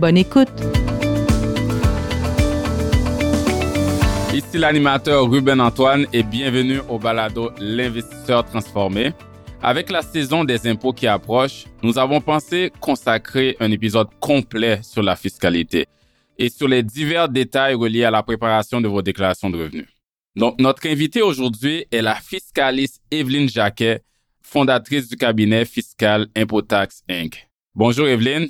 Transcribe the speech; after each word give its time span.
Bonne 0.00 0.16
écoute! 0.16 0.48
Ici 4.32 4.56
l'animateur 4.56 5.30
Ruben 5.30 5.60
Antoine 5.60 6.06
et 6.14 6.22
bienvenue 6.22 6.80
au 6.88 6.98
balado 6.98 7.50
L'investisseur 7.58 8.46
transformé. 8.46 9.12
Avec 9.62 9.90
la 9.90 10.00
saison 10.00 10.44
des 10.44 10.66
impôts 10.66 10.94
qui 10.94 11.06
approche, 11.06 11.66
nous 11.82 11.98
avons 11.98 12.22
pensé 12.22 12.72
consacrer 12.80 13.58
un 13.60 13.70
épisode 13.72 14.08
complet 14.20 14.80
sur 14.82 15.02
la 15.02 15.16
fiscalité 15.16 15.84
et 16.38 16.48
sur 16.48 16.66
les 16.66 16.82
divers 16.82 17.28
détails 17.28 17.74
reliés 17.74 18.04
à 18.04 18.10
la 18.10 18.22
préparation 18.22 18.80
de 18.80 18.88
vos 18.88 19.02
déclarations 19.02 19.50
de 19.50 19.58
revenus. 19.58 19.88
Donc, 20.34 20.58
notre 20.58 20.88
invitée 20.88 21.20
aujourd'hui 21.20 21.84
est 21.92 22.00
la 22.00 22.14
fiscaliste 22.14 23.02
Evelyne 23.10 23.50
Jacquet, 23.50 24.00
fondatrice 24.40 25.10
du 25.10 25.16
cabinet 25.16 25.66
fiscal 25.66 26.26
Impotax 26.34 27.02
Inc. 27.10 27.50
Bonjour 27.74 28.08
Evelyne. 28.08 28.48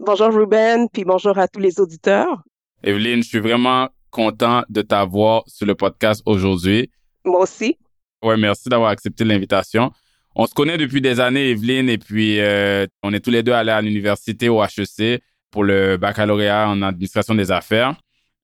Bonjour 0.00 0.32
Ruben, 0.32 0.86
puis 0.92 1.04
bonjour 1.04 1.36
à 1.38 1.48
tous 1.48 1.58
les 1.58 1.80
auditeurs. 1.80 2.44
Evelyne, 2.84 3.20
je 3.20 3.28
suis 3.28 3.40
vraiment 3.40 3.88
content 4.10 4.62
de 4.68 4.80
t'avoir 4.80 5.42
sur 5.48 5.66
le 5.66 5.74
podcast 5.74 6.22
aujourd'hui. 6.24 6.88
Moi 7.24 7.40
aussi. 7.40 7.76
Ouais, 8.22 8.36
merci 8.36 8.68
d'avoir 8.68 8.90
accepté 8.90 9.24
l'invitation. 9.24 9.90
On 10.36 10.46
se 10.46 10.54
connaît 10.54 10.78
depuis 10.78 11.00
des 11.00 11.18
années, 11.18 11.50
Evelyne, 11.50 11.88
et 11.88 11.98
puis 11.98 12.38
euh, 12.38 12.86
on 13.02 13.12
est 13.12 13.18
tous 13.18 13.30
les 13.30 13.42
deux 13.42 13.50
allés 13.52 13.72
à 13.72 13.82
l'université 13.82 14.48
au 14.48 14.62
HEC 14.62 15.20
pour 15.50 15.64
le 15.64 15.96
baccalauréat 15.96 16.68
en 16.68 16.80
administration 16.82 17.34
des 17.34 17.50
affaires. 17.50 17.96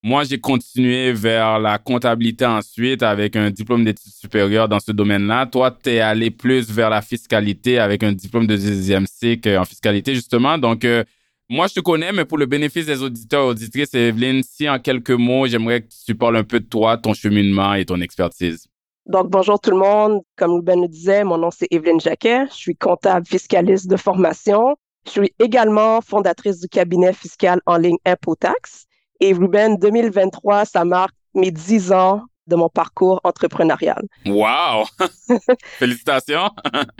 Moi, 0.02 0.24
j'ai 0.24 0.40
continué 0.40 1.12
vers 1.12 1.60
la 1.60 1.78
comptabilité 1.78 2.44
ensuite 2.44 3.04
avec 3.04 3.36
un 3.36 3.50
diplôme 3.50 3.84
d'études 3.84 4.12
supérieures 4.12 4.68
dans 4.68 4.80
ce 4.80 4.90
domaine-là. 4.90 5.46
Toi, 5.46 5.70
tu 5.70 5.90
es 5.90 6.00
allé 6.00 6.32
plus 6.32 6.68
vers 6.68 6.90
la 6.90 7.00
fiscalité 7.00 7.78
avec 7.78 8.02
un 8.02 8.12
diplôme 8.12 8.48
de 8.48 8.56
deuxième 8.56 9.06
cycle 9.06 9.56
en 9.56 9.64
fiscalité, 9.64 10.14
justement. 10.14 10.58
Donc, 10.58 10.84
euh, 10.84 11.04
moi, 11.50 11.66
je 11.66 11.74
te 11.74 11.80
connais, 11.80 12.12
mais 12.12 12.24
pour 12.24 12.38
le 12.38 12.46
bénéfice 12.46 12.86
des 12.86 13.02
auditeurs 13.02 13.44
et 13.44 13.48
auditrices, 13.48 13.92
Evelyne, 13.94 14.42
si 14.42 14.68
en 14.68 14.78
quelques 14.78 15.10
mots, 15.10 15.46
j'aimerais 15.46 15.82
que 15.82 15.88
tu 16.06 16.14
parles 16.14 16.36
un 16.36 16.44
peu 16.44 16.60
de 16.60 16.64
toi, 16.64 16.96
ton 16.96 17.12
cheminement 17.12 17.74
et 17.74 17.84
ton 17.84 18.00
expertise. 18.00 18.66
Donc, 19.06 19.28
bonjour 19.28 19.60
tout 19.60 19.70
le 19.70 19.76
monde. 19.76 20.22
Comme 20.36 20.52
Ruben 20.52 20.80
le 20.80 20.88
disait, 20.88 21.24
mon 21.24 21.36
nom 21.36 21.50
c'est 21.50 21.68
Evelyne 21.70 22.00
Jacquet. 22.00 22.46
Je 22.48 22.54
suis 22.54 22.76
comptable 22.76 23.26
fiscaliste 23.26 23.86
de 23.86 23.96
formation. 23.96 24.76
Je 25.04 25.10
suis 25.10 25.34
également 25.38 26.00
fondatrice 26.00 26.60
du 26.60 26.68
cabinet 26.68 27.12
fiscal 27.12 27.60
en 27.66 27.76
ligne 27.76 27.98
Impotax. 28.06 28.86
Et 29.20 29.34
Ruben, 29.34 29.76
2023, 29.76 30.64
ça 30.64 30.86
marque 30.86 31.14
mes 31.34 31.50
10 31.50 31.92
ans 31.92 32.22
de 32.46 32.56
mon 32.56 32.68
parcours 32.68 33.20
entrepreneurial. 33.24 34.02
Wow! 34.26 34.84
Félicitations! 35.78 36.50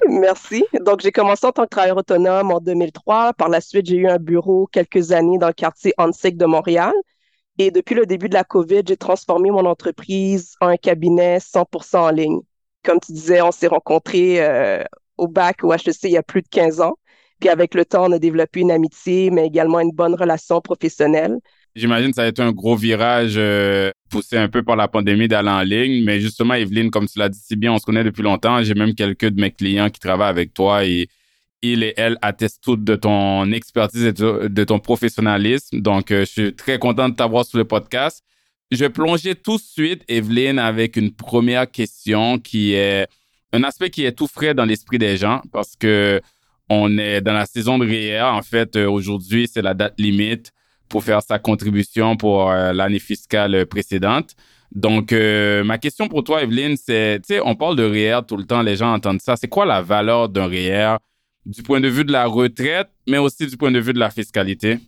Merci. 0.09 0.65
Donc, 0.81 1.01
j'ai 1.01 1.13
commencé 1.13 1.47
en 1.47 1.53
tant 1.53 1.65
que 1.65 1.69
travailleur 1.69 1.99
autonome 1.99 2.51
en 2.51 2.61
2003. 2.61 3.35
Par 3.35 3.49
la 3.49 3.61
suite, 3.61 3.87
j'ai 3.87 3.97
eu 3.97 4.09
un 4.09 4.19
bureau 4.19 4.67
quelques 4.67 5.13
années 5.13 5.39
dans 5.39 5.49
le 5.49 5.53
quartier 5.53 5.93
Hansik 5.99 6.37
de 6.37 6.47
Montréal. 6.47 6.93
Et 7.59 7.71
depuis 7.71 7.95
le 7.95 8.07
début 8.07 8.29
de 8.29 8.35
la 8.35 8.45
COVID, 8.45 8.83
j'ai 8.87 8.97
transformé 8.97 9.51
mon 9.51 9.65
entreprise 9.65 10.57
en 10.61 10.69
un 10.69 10.77
cabinet 10.77 11.39
100% 11.39 11.97
en 11.99 12.11
ligne. 12.11 12.41
Comme 12.83 12.99
tu 13.01 13.13
disais, 13.13 13.41
on 13.43 13.53
s'est 13.53 13.69
rencontrés 13.69 14.45
euh, 14.45 14.83
au 15.17 15.29
bac 15.29 15.63
au 15.63 15.73
HEC 15.73 16.03
il 16.05 16.11
y 16.11 16.17
a 16.17 16.23
plus 16.23 16.43
de 16.43 16.49
15 16.49 16.81
ans. 16.81 16.97
Puis 17.41 17.49
avec 17.49 17.75
le 17.75 17.85
temps, 17.85 18.07
on 18.07 18.13
a 18.13 18.19
développé 18.19 18.61
une 18.61 18.71
amitié, 18.71 19.31
mais 19.31 19.47
également 19.47 19.81
une 19.81 19.93
bonne 19.93 20.15
relation 20.15 20.61
professionnelle. 20.61 21.39
J'imagine 21.77 22.11
que 22.11 22.15
ça 22.15 22.23
a 22.23 22.29
été 22.29 22.41
un 22.41 22.53
gros 22.53 22.77
virage 22.77 23.35
euh, 23.37 23.91
poussé 24.09 24.37
un 24.37 24.49
peu 24.49 24.63
par 24.63 24.77
la 24.77 24.87
pandémie 24.87 25.27
d'aller 25.27 25.49
en 25.49 25.63
ligne. 25.63 26.05
Mais 26.05 26.21
justement, 26.21 26.55
Evelyne, 26.55 26.91
comme 26.91 27.07
tu 27.07 27.19
l'as 27.19 27.29
dit 27.29 27.41
si 27.41 27.57
bien, 27.57 27.73
on 27.73 27.79
se 27.79 27.85
connaît 27.85 28.05
depuis 28.05 28.23
longtemps. 28.23 28.63
J'ai 28.63 28.75
même 28.75 28.95
quelques 28.95 29.27
de 29.27 29.41
mes 29.41 29.51
clients 29.51 29.91
qui 29.91 29.99
travaillent 29.99 30.31
avec 30.31 30.55
toi 30.55 30.85
et 30.85 31.09
il 31.63 31.83
et 31.83 31.95
elle 31.97 32.17
attestent 32.23 32.63
toutes 32.63 32.85
de 32.85 32.95
ton 32.95 33.51
expertise 33.51 34.05
et 34.05 34.13
de 34.13 34.65
ton 34.65 34.79
professionnalisme. 34.79 35.81
Donc, 35.81 36.11
euh, 36.11 36.21
je 36.21 36.31
suis 36.31 36.55
très 36.55 36.79
content 36.79 37.09
de 37.09 37.15
t'avoir 37.15 37.45
sur 37.45 37.59
le 37.59 37.65
podcast. 37.65 38.23
Je 38.71 38.79
vais 38.79 38.91
plonger 38.91 39.35
tout 39.35 39.57
de 39.57 39.63
suite, 39.63 40.03
Evelyne, 40.09 40.59
avec 40.59 40.97
une 40.97 41.13
première 41.13 41.71
question 41.71 42.39
qui 42.39 42.75
est 42.75 43.09
un 43.53 43.63
aspect 43.65 43.91
qui 43.91 44.05
est 44.05 44.13
tout 44.13 44.27
frais 44.27 44.55
dans 44.55 44.65
l'esprit 44.65 44.99
des 44.99 45.17
gens 45.17 45.43
parce 45.53 45.75
que 45.77 46.21
on 46.69 46.99
est 46.99 47.21
dans 47.21 47.33
la 47.33 47.47
saison 47.47 47.79
de 47.79 47.87
REER. 47.87 48.23
En 48.23 48.43
fait, 48.43 48.77
euh, 48.77 48.89
aujourd'hui, 48.89 49.49
c'est 49.53 49.63
la 49.63 49.75
date 49.75 49.95
limite 49.99 50.53
pour 50.95 51.03
faire 51.03 51.23
sa 51.23 51.41
contribution 51.41 52.17
pour 52.17 52.53
euh, 52.53 52.73
l'année 52.73 53.01
fiscale 53.01 53.67
précédente. 53.67 54.37
Donc, 54.71 55.13
euh, 55.13 55.65
ma 55.65 55.77
question 55.77 56.07
pour 56.07 56.23
toi, 56.23 56.45
Evelyne, 56.45 56.77
c'est, 56.77 57.19
tu 57.19 57.35
sais, 57.35 57.41
on 57.45 57.57
parle 57.57 57.75
de 57.75 57.83
REER 57.83 58.21
tout 58.29 58.37
le 58.37 58.45
temps, 58.45 58.63
les 58.63 58.77
gens 58.77 58.93
entendent 58.95 59.21
ça. 59.21 59.35
C'est 59.35 59.49
quoi 59.49 59.67
la 59.67 59.83
valeur 59.83 60.29
d'un 60.29 60.47
REER 60.47 60.99
du 61.47 61.65
point 61.65 61.81
de 61.81 61.89
vue 61.89 62.05
de 62.05 62.13
la 62.13 62.27
retraite, 62.27 62.91
mais 63.09 63.19
aussi 63.19 63.45
du 63.49 63.57
point 63.57 63.73
de 63.73 63.81
vue 63.81 63.93
de 63.93 63.99
la 63.99 64.09
fiscalité? 64.09 64.79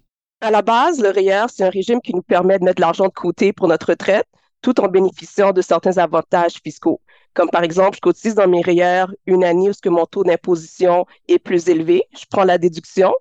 À 0.40 0.52
la 0.52 0.62
base, 0.62 1.02
le 1.02 1.08
REER, 1.08 1.46
c'est 1.48 1.64
un 1.64 1.70
régime 1.70 2.00
qui 2.00 2.14
nous 2.14 2.22
permet 2.22 2.60
de 2.60 2.64
mettre 2.64 2.80
l'argent 2.80 3.06
de 3.06 3.12
côté 3.12 3.52
pour 3.52 3.66
notre 3.66 3.88
retraite 3.88 4.28
tout 4.62 4.80
en 4.80 4.86
bénéficiant 4.86 5.50
de 5.50 5.60
certains 5.60 5.98
avantages 5.98 6.60
fiscaux. 6.62 7.00
Comme 7.34 7.50
par 7.50 7.64
exemple, 7.64 7.96
je 7.96 8.00
cotise 8.00 8.36
dans 8.36 8.46
mes 8.46 8.62
REER 8.62 9.06
une 9.26 9.42
année 9.42 9.70
où 9.70 9.72
ce 9.72 9.82
que 9.82 9.88
mon 9.88 10.06
taux 10.06 10.22
d'imposition 10.22 11.04
est 11.26 11.40
plus 11.40 11.68
élevé, 11.68 12.04
je 12.16 12.26
prends 12.30 12.44
la 12.44 12.58
déduction 12.58 13.12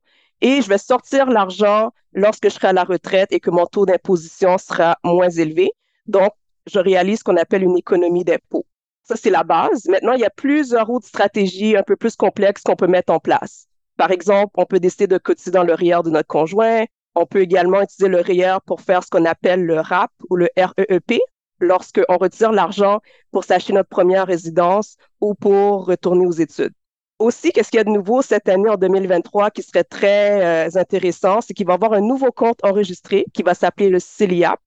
et 0.41 0.61
je 0.61 0.69
vais 0.69 0.77
sortir 0.77 1.27
l'argent 1.29 1.91
lorsque 2.13 2.45
je 2.45 2.53
serai 2.53 2.69
à 2.69 2.73
la 2.73 2.83
retraite 2.83 3.31
et 3.31 3.39
que 3.39 3.49
mon 3.49 3.65
taux 3.65 3.85
d'imposition 3.85 4.57
sera 4.57 4.97
moins 5.03 5.29
élevé. 5.29 5.71
Donc, 6.07 6.31
je 6.67 6.79
réalise 6.79 7.19
ce 7.19 7.23
qu'on 7.23 7.37
appelle 7.37 7.63
une 7.63 7.77
économie 7.77 8.23
d'impôt. 8.23 8.65
Ça, 9.03 9.15
c'est 9.15 9.29
la 9.29 9.43
base. 9.43 9.85
Maintenant, 9.87 10.13
il 10.13 10.21
y 10.21 10.25
a 10.25 10.31
plusieurs 10.31 10.89
autres 10.89 11.07
stratégies 11.07 11.77
un 11.77 11.83
peu 11.83 11.95
plus 11.95 12.15
complexes 12.15 12.63
qu'on 12.63 12.75
peut 12.75 12.87
mettre 12.87 13.13
en 13.13 13.19
place. 13.19 13.67
Par 13.97 14.11
exemple, 14.11 14.51
on 14.55 14.65
peut 14.65 14.79
décider 14.79 15.07
de 15.07 15.17
cotiser 15.17 15.51
dans 15.51 15.63
le 15.63 15.73
REER 15.73 16.01
de 16.03 16.09
notre 16.09 16.27
conjoint. 16.27 16.85
On 17.13 17.25
peut 17.25 17.41
également 17.41 17.81
utiliser 17.81 18.09
le 18.09 18.19
REER 18.19 18.57
pour 18.65 18.81
faire 18.81 19.03
ce 19.03 19.09
qu'on 19.09 19.25
appelle 19.25 19.63
le 19.63 19.79
RAP 19.79 20.11
ou 20.29 20.35
le 20.35 20.49
REEP, 20.57 21.19
lorsqu'on 21.59 22.17
retire 22.17 22.51
l'argent 22.51 22.99
pour 23.31 23.43
s'acheter 23.43 23.73
notre 23.73 23.89
première 23.89 24.27
résidence 24.27 24.97
ou 25.21 25.33
pour 25.35 25.85
retourner 25.85 26.25
aux 26.25 26.31
études. 26.31 26.73
Aussi, 27.17 27.51
qu'est-ce 27.51 27.69
qu'il 27.69 27.77
y 27.77 27.81
a 27.81 27.85
de 27.85 27.89
nouveau 27.89 28.21
cette 28.21 28.49
année 28.49 28.69
en 28.69 28.75
2023 28.75 29.51
qui 29.51 29.63
serait 29.63 29.85
très 29.85 30.67
euh, 30.67 30.69
intéressant, 30.79 31.39
c'est 31.39 31.53
qu'il 31.53 31.65
va 31.65 31.73
y 31.73 31.75
avoir 31.75 31.93
un 31.93 32.01
nouveau 32.01 32.31
compte 32.31 32.59
enregistré 32.63 33.25
qui 33.33 33.41
va 33.41 33.53
s'appeler 33.53 33.89
le 33.89 33.99
CELIAP. 33.99 34.59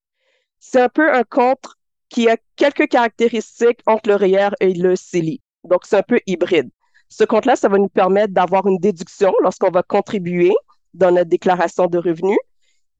C'est 0.59 0.81
un 0.81 0.89
peu 0.89 1.13
un 1.13 1.25
compte 1.25 1.65
qui 2.09 2.29
a 2.29 2.37
quelques 2.57 2.89
caractéristiques 2.89 3.81
entre 3.87 4.09
le 4.09 4.17
REER 4.17 4.51
et 4.61 4.73
le 4.73 4.97
CELI. 4.97 5.43
Donc, 5.65 5.83
c'est 5.85 5.99
un 5.99 6.03
peu 6.03 6.21
hybride. 6.27 6.71
Ce 7.09 7.25
compte-là, 7.25 7.57
ça 7.57 7.69
va 7.69 7.79
nous 7.79 7.89
permettre 7.89 8.33
d'avoir 8.33 8.67
une 8.67 8.79
déduction 8.79 9.33
lorsqu'on 9.43 9.71
va 9.71 9.83
contribuer 9.83 10.55
dans 10.95 11.11
notre 11.11 11.29
déclaration 11.29 11.87
de 11.87 11.99
revenus 11.99 12.39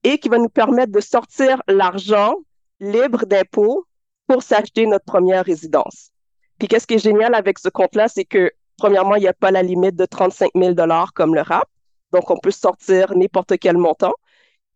et 0.05 0.19
qui 0.19 0.29
va 0.29 0.39
nous 0.39 0.49
permettre 0.49 0.93
de 0.93 1.01
sortir 1.01 1.63
l'argent 1.69 2.35
libre 2.81 3.27
d'impôts 3.27 3.87
pour 4.27 4.43
s'acheter 4.43 4.87
notre 4.87 5.05
première 5.05 5.45
résidence. 5.45 6.11
Puis 6.59 6.69
qu'est-ce 6.69 6.87
qui 6.87 6.95
est 6.95 6.99
génial 6.99 7.35
avec 7.35 7.59
ce 7.59 7.69
compte-là, 7.69 8.09
c'est 8.09 8.25
que 8.25 8.53
premièrement, 8.79 9.17
il 9.17 9.21
n'y 9.21 9.29
a 9.29 9.35
pas 9.35 9.51
la 9.51 9.63
limite 9.63 9.97
de 9.97 10.07
35 10.07 10.51
000 10.55 10.73
dollars 10.73 11.13
comme 11.13 11.35
le 11.35 11.43
RAP, 11.43 11.69
donc 12.13 12.31
on 12.31 12.39
peut 12.39 12.51
sortir 12.51 13.15
n'importe 13.15 13.59
quel 13.59 13.77
montant 13.77 14.15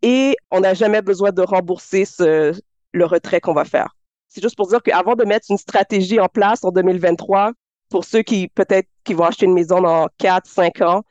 et 0.03 0.37
on 0.51 0.61
n'a 0.61 0.75
jamais 0.75 1.01
besoin 1.01 1.33
de 1.33 1.43
rembourser 1.43 2.05
le 2.19 3.05
retrait 3.05 3.41
qu'on 3.41 3.55
va 3.55 3.65
faire. 3.65 3.97
C'est 4.29 4.43
juste 4.43 4.57
pour 4.57 4.69
dire 4.69 4.83
qu'avant 4.83 5.15
de 5.15 5.25
mettre 5.25 5.47
une 5.51 5.59
stratégie 5.59 6.21
en 6.21 6.29
place 6.29 6.65
en 6.65 6.71
2023, 6.71 7.53
pour 7.89 8.05
ceux 8.05 8.23
qui 8.23 8.49
peut-être 8.49 8.89
qui 9.05 9.15
vont 9.15 9.25
acheter 9.25 9.47
une 9.47 9.55
maison 9.55 9.81
dans 9.81 10.09
4, 10.19 10.47
5 10.47 10.81
ans, 10.83 11.03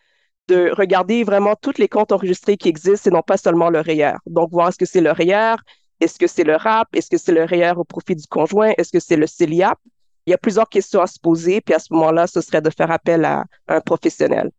de 0.47 0.71
regarder 0.75 1.23
vraiment 1.23 1.55
tous 1.55 1.77
les 1.77 1.87
comptes 1.87 2.11
enregistrés 2.11 2.57
qui 2.57 2.67
existent 2.67 3.09
et 3.09 3.13
non 3.13 3.21
pas 3.21 3.37
seulement 3.37 3.69
le 3.69 3.79
REER. 3.79 4.15
Donc, 4.25 4.51
voir 4.51 4.69
est-ce 4.69 4.77
que 4.77 4.85
c'est 4.85 4.99
le 4.99 5.11
REER, 5.11 5.55
est-ce 6.01 6.17
que 6.17 6.27
c'est 6.27 6.43
le 6.43 6.55
RAP? 6.55 6.87
Est-ce 6.95 7.09
que 7.09 7.17
c'est 7.17 7.31
le 7.31 7.43
REER 7.45 7.73
au 7.77 7.83
profit 7.83 8.15
du 8.15 8.25
conjoint? 8.27 8.73
Est-ce 8.77 8.91
que 8.91 8.99
c'est 8.99 9.15
le 9.15 9.27
CELIAP? 9.27 9.77
Il 10.25 10.31
y 10.31 10.33
a 10.33 10.37
plusieurs 10.37 10.69
questions 10.69 11.01
à 11.01 11.07
se 11.07 11.19
poser, 11.19 11.61
puis 11.61 11.73
à 11.73 11.79
ce 11.79 11.93
moment-là, 11.93 12.27
ce 12.27 12.41
serait 12.41 12.61
de 12.61 12.69
faire 12.69 12.91
appel 12.91 13.25
à, 13.25 13.45
un 13.67 13.81
professionnel. 13.81 14.51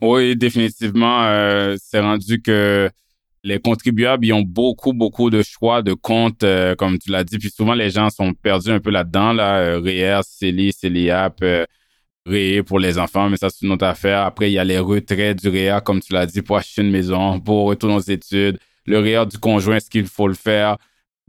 Oui, 0.00 0.36
définitivement, 0.36 1.24
euh, 1.24 1.76
c'est 1.82 2.00
rendu 2.00 2.40
que 2.40 2.90
les 3.42 3.58
contribuables, 3.58 4.26
ils 4.26 4.32
ont 4.32 4.42
beaucoup, 4.42 4.92
beaucoup 4.92 5.30
de 5.30 5.42
choix 5.42 5.82
de 5.82 5.94
comptes, 5.94 6.42
euh, 6.42 6.74
comme 6.74 6.98
tu 6.98 7.10
l'as 7.10 7.24
dit. 7.24 7.38
Puis 7.38 7.50
souvent, 7.50 7.74
les 7.74 7.90
gens 7.90 8.08
sont 8.10 8.32
perdus 8.34 8.70
un 8.70 8.80
peu 8.80 8.90
là-dedans, 8.90 9.32
là. 9.32 9.78
REER, 9.78 10.20
CELI, 10.22 10.72
CELIAP, 10.72 11.44
REER 12.26 12.62
pour 12.62 12.78
les 12.78 12.98
enfants, 12.98 13.28
mais 13.28 13.36
ça, 13.36 13.48
c'est 13.50 13.66
une 13.66 13.72
autre 13.72 13.86
affaire. 13.86 14.20
Après, 14.22 14.50
il 14.50 14.54
y 14.54 14.58
a 14.58 14.64
les 14.64 14.78
retraits 14.78 15.38
du 15.40 15.48
REER, 15.48 15.80
comme 15.84 16.00
tu 16.00 16.12
l'as 16.12 16.26
dit, 16.26 16.42
pour 16.42 16.56
acheter 16.56 16.82
une 16.82 16.90
maison, 16.90 17.40
pour 17.40 17.66
retourner 17.66 17.96
aux 17.96 18.00
études 18.00 18.58
le 18.86 18.98
REER 18.98 19.26
du 19.26 19.38
conjoint, 19.38 19.76
est-ce 19.76 19.90
qu'il 19.90 20.06
faut 20.06 20.28
le 20.28 20.34
faire? 20.34 20.76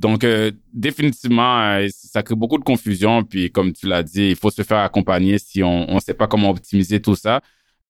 Donc, 0.01 0.23
euh, 0.23 0.51
définitivement, 0.73 1.61
euh, 1.61 1.87
ça 1.91 2.23
crée 2.23 2.33
beaucoup 2.33 2.57
de 2.57 2.63
confusion. 2.63 3.23
Puis, 3.23 3.51
comme 3.51 3.71
tu 3.71 3.85
l'as 3.85 4.01
dit, 4.01 4.29
il 4.29 4.35
faut 4.35 4.49
se 4.49 4.63
faire 4.63 4.79
accompagner 4.79 5.37
si 5.37 5.61
on 5.61 5.93
ne 5.93 5.99
sait 5.99 6.15
pas 6.15 6.25
comment 6.25 6.49
optimiser 6.49 6.99
tout 6.99 7.15
ça. 7.15 7.41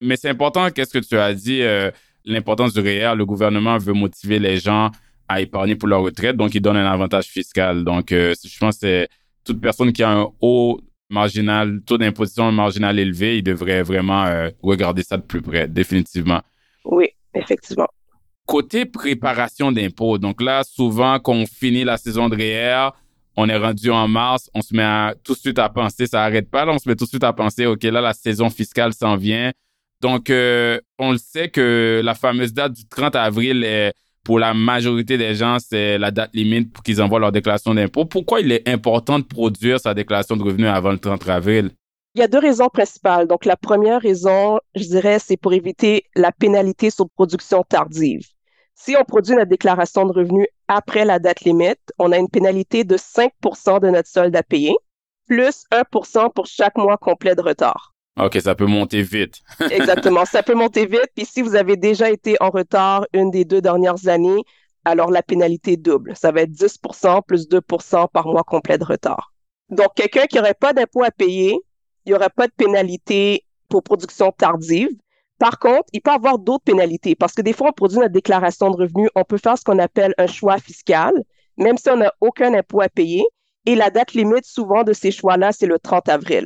Mais 0.01 0.17
c'est 0.17 0.27
important, 0.27 0.69
qu'est-ce 0.71 0.91
que 0.91 0.99
tu 0.99 1.17
as 1.17 1.33
dit, 1.33 1.61
euh, 1.61 1.89
l'importance 2.25 2.73
du 2.73 2.81
REER. 2.81 3.15
Le 3.15 3.25
gouvernement 3.25 3.77
veut 3.77 3.93
motiver 3.93 4.39
les 4.39 4.57
gens 4.57 4.91
à 5.29 5.39
épargner 5.39 5.75
pour 5.75 5.87
leur 5.87 6.01
retraite, 6.01 6.35
donc 6.35 6.53
il 6.53 6.59
donne 6.59 6.75
un 6.75 6.91
avantage 6.91 7.27
fiscal. 7.27 7.85
Donc, 7.85 8.07
je 8.09 8.57
pense 8.59 8.75
que 8.75 8.79
c'est 8.81 9.07
toute 9.45 9.61
personne 9.61 9.93
qui 9.93 10.03
a 10.03 10.11
un 10.11 10.27
haut 10.41 10.81
marginal, 11.09 11.79
taux 11.85 11.97
d'imposition 11.97 12.51
marginal 12.51 12.99
élevé, 12.99 13.37
il 13.37 13.43
devrait 13.43 13.83
vraiment 13.83 14.25
regarder 14.61 15.03
ça 15.03 15.15
de 15.15 15.21
plus 15.21 15.41
près, 15.41 15.69
définitivement. 15.69 16.41
Oui, 16.83 17.07
effectivement. 17.33 17.87
Côté 18.51 18.83
préparation 18.83 19.71
d'impôts, 19.71 20.17
donc 20.17 20.41
là, 20.41 20.63
souvent, 20.65 21.19
quand 21.19 21.31
on 21.31 21.45
finit 21.45 21.85
la 21.85 21.95
saison 21.95 22.27
de 22.27 22.35
REER, 22.35 22.89
on 23.37 23.47
est 23.47 23.55
rendu 23.55 23.89
en 23.89 24.09
mars, 24.09 24.49
on 24.53 24.61
se 24.61 24.75
met 24.75 25.15
tout 25.23 25.35
de 25.35 25.37
suite 25.37 25.57
à 25.57 25.69
penser, 25.69 26.05
ça 26.05 26.21
arrête 26.21 26.51
pas, 26.51 26.65
là, 26.65 26.73
on 26.73 26.77
se 26.77 26.89
met 26.89 26.97
tout 26.97 27.05
de 27.05 27.09
suite 27.09 27.23
à 27.23 27.31
penser, 27.31 27.65
OK, 27.65 27.81
là, 27.83 28.01
la 28.01 28.11
saison 28.11 28.49
fiscale 28.49 28.91
s'en 28.91 29.15
vient. 29.15 29.53
Donc, 30.01 30.29
euh, 30.29 30.81
on 30.99 31.13
le 31.13 31.17
sait 31.17 31.47
que 31.47 32.01
la 32.03 32.13
fameuse 32.13 32.51
date 32.51 32.73
du 32.73 32.85
30 32.89 33.15
avril, 33.15 33.63
est, 33.63 33.93
pour 34.21 34.37
la 34.37 34.53
majorité 34.53 35.17
des 35.17 35.33
gens, 35.33 35.55
c'est 35.65 35.97
la 35.97 36.11
date 36.11 36.31
limite 36.33 36.73
pour 36.73 36.83
qu'ils 36.83 37.01
envoient 37.01 37.21
leur 37.21 37.31
déclaration 37.31 37.73
d'impôt. 37.73 38.03
Pourquoi 38.03 38.41
il 38.41 38.51
est 38.51 38.67
important 38.67 39.17
de 39.17 39.23
produire 39.23 39.79
sa 39.79 39.93
déclaration 39.93 40.35
de 40.35 40.43
revenus 40.43 40.67
avant 40.67 40.91
le 40.91 40.99
30 40.99 41.25
avril? 41.29 41.71
Il 42.15 42.19
y 42.19 42.21
a 42.21 42.27
deux 42.27 42.39
raisons 42.39 42.67
principales. 42.67 43.29
Donc, 43.29 43.45
la 43.45 43.55
première 43.55 44.01
raison, 44.01 44.59
je 44.75 44.83
dirais, 44.83 45.19
c'est 45.19 45.37
pour 45.37 45.53
éviter 45.53 46.03
la 46.17 46.33
pénalité 46.33 46.89
sur 46.89 47.09
production 47.09 47.63
tardive. 47.63 48.27
Si 48.83 48.95
on 48.99 49.03
produit 49.03 49.35
notre 49.35 49.49
déclaration 49.49 50.05
de 50.05 50.11
revenus 50.11 50.47
après 50.67 51.05
la 51.05 51.19
date 51.19 51.41
limite, 51.41 51.79
on 51.99 52.11
a 52.11 52.17
une 52.17 52.29
pénalité 52.29 52.83
de 52.83 52.97
5% 52.97 53.79
de 53.79 53.91
notre 53.91 54.09
solde 54.09 54.35
à 54.35 54.41
payer, 54.41 54.73
plus 55.27 55.65
1% 55.71 56.33
pour 56.33 56.47
chaque 56.47 56.75
mois 56.77 56.97
complet 56.97 57.35
de 57.35 57.43
retard. 57.43 57.93
OK, 58.19 58.39
ça 58.41 58.55
peut 58.55 58.65
monter 58.65 59.03
vite. 59.03 59.41
Exactement, 59.69 60.25
ça 60.25 60.41
peut 60.41 60.55
monter 60.55 60.87
vite. 60.87 61.09
Puis 61.15 61.25
si 61.25 61.43
vous 61.43 61.55
avez 61.55 61.77
déjà 61.77 62.09
été 62.09 62.37
en 62.39 62.49
retard 62.49 63.05
une 63.13 63.29
des 63.29 63.45
deux 63.45 63.61
dernières 63.61 64.07
années, 64.07 64.43
alors 64.83 65.11
la 65.11 65.21
pénalité 65.21 65.77
double. 65.77 66.15
Ça 66.15 66.31
va 66.31 66.41
être 66.41 66.51
10% 66.51 67.21
plus 67.23 67.47
2% 67.47 68.07
par 68.11 68.25
mois 68.25 68.43
complet 68.43 68.79
de 68.79 68.83
retard. 68.83 69.31
Donc, 69.69 69.89
quelqu'un 69.95 70.25
qui 70.25 70.37
n'aurait 70.37 70.55
pas 70.55 70.73
d'impôt 70.73 71.03
à 71.03 71.11
payer, 71.11 71.55
il 72.05 72.09
n'y 72.09 72.15
aurait 72.15 72.31
pas 72.35 72.47
de 72.47 72.53
pénalité 72.57 73.45
pour 73.69 73.83
production 73.83 74.31
tardive. 74.31 74.89
Par 75.41 75.57
contre, 75.57 75.85
il 75.91 76.01
peut 76.01 76.11
y 76.11 76.13
avoir 76.13 76.37
d'autres 76.37 76.65
pénalités 76.65 77.15
parce 77.15 77.33
que 77.33 77.41
des 77.41 77.53
fois, 77.53 77.69
on 77.69 77.73
produit 77.73 77.97
notre 77.97 78.13
déclaration 78.13 78.69
de 78.69 78.77
revenus, 78.77 79.09
on 79.15 79.23
peut 79.23 79.39
faire 79.39 79.57
ce 79.57 79.63
qu'on 79.63 79.79
appelle 79.79 80.13
un 80.19 80.27
choix 80.27 80.59
fiscal, 80.59 81.11
même 81.57 81.79
si 81.79 81.89
on 81.89 81.97
n'a 81.97 82.13
aucun 82.21 82.53
impôt 82.53 82.81
à 82.81 82.89
payer. 82.89 83.23
Et 83.65 83.73
la 83.73 83.89
date 83.89 84.13
limite 84.13 84.45
souvent 84.45 84.83
de 84.83 84.93
ces 84.93 85.09
choix-là, 85.09 85.51
c'est 85.51 85.65
le 85.65 85.79
30 85.79 86.09
avril. 86.09 86.45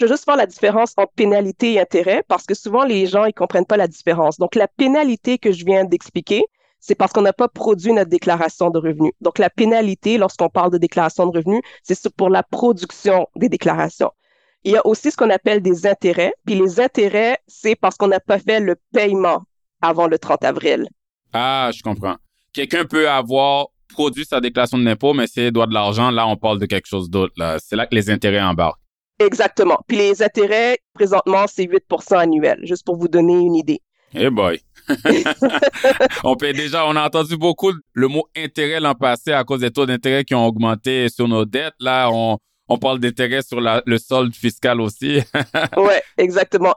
Je 0.00 0.06
veux 0.06 0.10
juste 0.10 0.24
faire 0.24 0.36
la 0.36 0.46
différence 0.46 0.94
entre 0.96 1.12
pénalité 1.12 1.74
et 1.74 1.80
intérêt 1.80 2.24
parce 2.26 2.46
que 2.46 2.54
souvent 2.54 2.84
les 2.84 3.04
gens, 3.04 3.26
ils 3.26 3.34
comprennent 3.34 3.66
pas 3.66 3.76
la 3.76 3.88
différence. 3.88 4.38
Donc, 4.38 4.54
la 4.54 4.68
pénalité 4.68 5.36
que 5.36 5.52
je 5.52 5.62
viens 5.66 5.84
d'expliquer, 5.84 6.44
c'est 6.80 6.94
parce 6.94 7.12
qu'on 7.12 7.20
n'a 7.20 7.34
pas 7.34 7.48
produit 7.48 7.92
notre 7.92 8.08
déclaration 8.08 8.70
de 8.70 8.78
revenus. 8.78 9.12
Donc, 9.20 9.38
la 9.38 9.50
pénalité, 9.50 10.16
lorsqu'on 10.16 10.48
parle 10.48 10.70
de 10.70 10.78
déclaration 10.78 11.26
de 11.26 11.36
revenus, 11.36 11.60
c'est 11.82 12.08
pour 12.16 12.30
la 12.30 12.42
production 12.42 13.28
des 13.36 13.50
déclarations. 13.50 14.12
Il 14.64 14.72
y 14.72 14.76
a 14.76 14.86
aussi 14.86 15.10
ce 15.10 15.16
qu'on 15.16 15.30
appelle 15.30 15.60
des 15.60 15.86
intérêts. 15.86 16.32
Puis 16.46 16.54
les 16.54 16.80
intérêts, 16.80 17.38
c'est 17.46 17.76
parce 17.76 17.96
qu'on 17.96 18.08
n'a 18.08 18.20
pas 18.20 18.38
fait 18.38 18.60
le 18.60 18.76
paiement 18.92 19.42
avant 19.82 20.06
le 20.06 20.18
30 20.18 20.44
avril. 20.44 20.88
Ah, 21.32 21.70
je 21.74 21.82
comprends. 21.82 22.16
Quelqu'un 22.52 22.84
peut 22.84 23.08
avoir 23.08 23.66
produit 23.88 24.24
sa 24.24 24.40
déclaration 24.40 24.78
d'impôt, 24.78 25.12
mais 25.12 25.26
s'il 25.26 25.50
doit 25.50 25.66
de 25.66 25.74
l'argent, 25.74 26.10
là, 26.10 26.26
on 26.26 26.36
parle 26.36 26.58
de 26.58 26.66
quelque 26.66 26.86
chose 26.86 27.10
d'autre. 27.10 27.34
C'est 27.62 27.76
là 27.76 27.86
que 27.86 27.94
les 27.94 28.10
intérêts 28.10 28.40
embarquent. 28.40 28.80
Exactement. 29.18 29.78
Puis 29.86 29.98
les 29.98 30.22
intérêts, 30.22 30.78
présentement, 30.94 31.44
c'est 31.46 31.64
8% 31.64 32.18
annuel, 32.18 32.60
juste 32.64 32.84
pour 32.84 32.96
vous 32.96 33.08
donner 33.08 33.34
une 33.34 33.54
idée. 33.54 33.80
Eh 34.14 34.30
boy. 34.30 34.60
on 36.24 36.36
paye 36.36 36.52
déjà, 36.52 36.86
on 36.86 36.96
a 36.96 37.04
entendu 37.04 37.36
beaucoup 37.36 37.72
le 37.92 38.08
mot 38.08 38.26
intérêt 38.36 38.80
l'an 38.80 38.94
passé 38.94 39.32
à 39.32 39.44
cause 39.44 39.60
des 39.60 39.70
taux 39.70 39.86
d'intérêt 39.86 40.24
qui 40.24 40.34
ont 40.34 40.46
augmenté 40.46 41.08
sur 41.08 41.28
nos 41.28 41.44
dettes. 41.44 41.74
Là, 41.80 42.08
on, 42.12 42.38
on 42.68 42.78
parle 42.78 42.98
d'intérêt 42.98 43.42
sur 43.42 43.60
le 43.60 43.98
solde 43.98 44.34
fiscal 44.34 44.80
aussi. 44.80 45.20
oui, 45.76 45.94
exactement. 46.16 46.74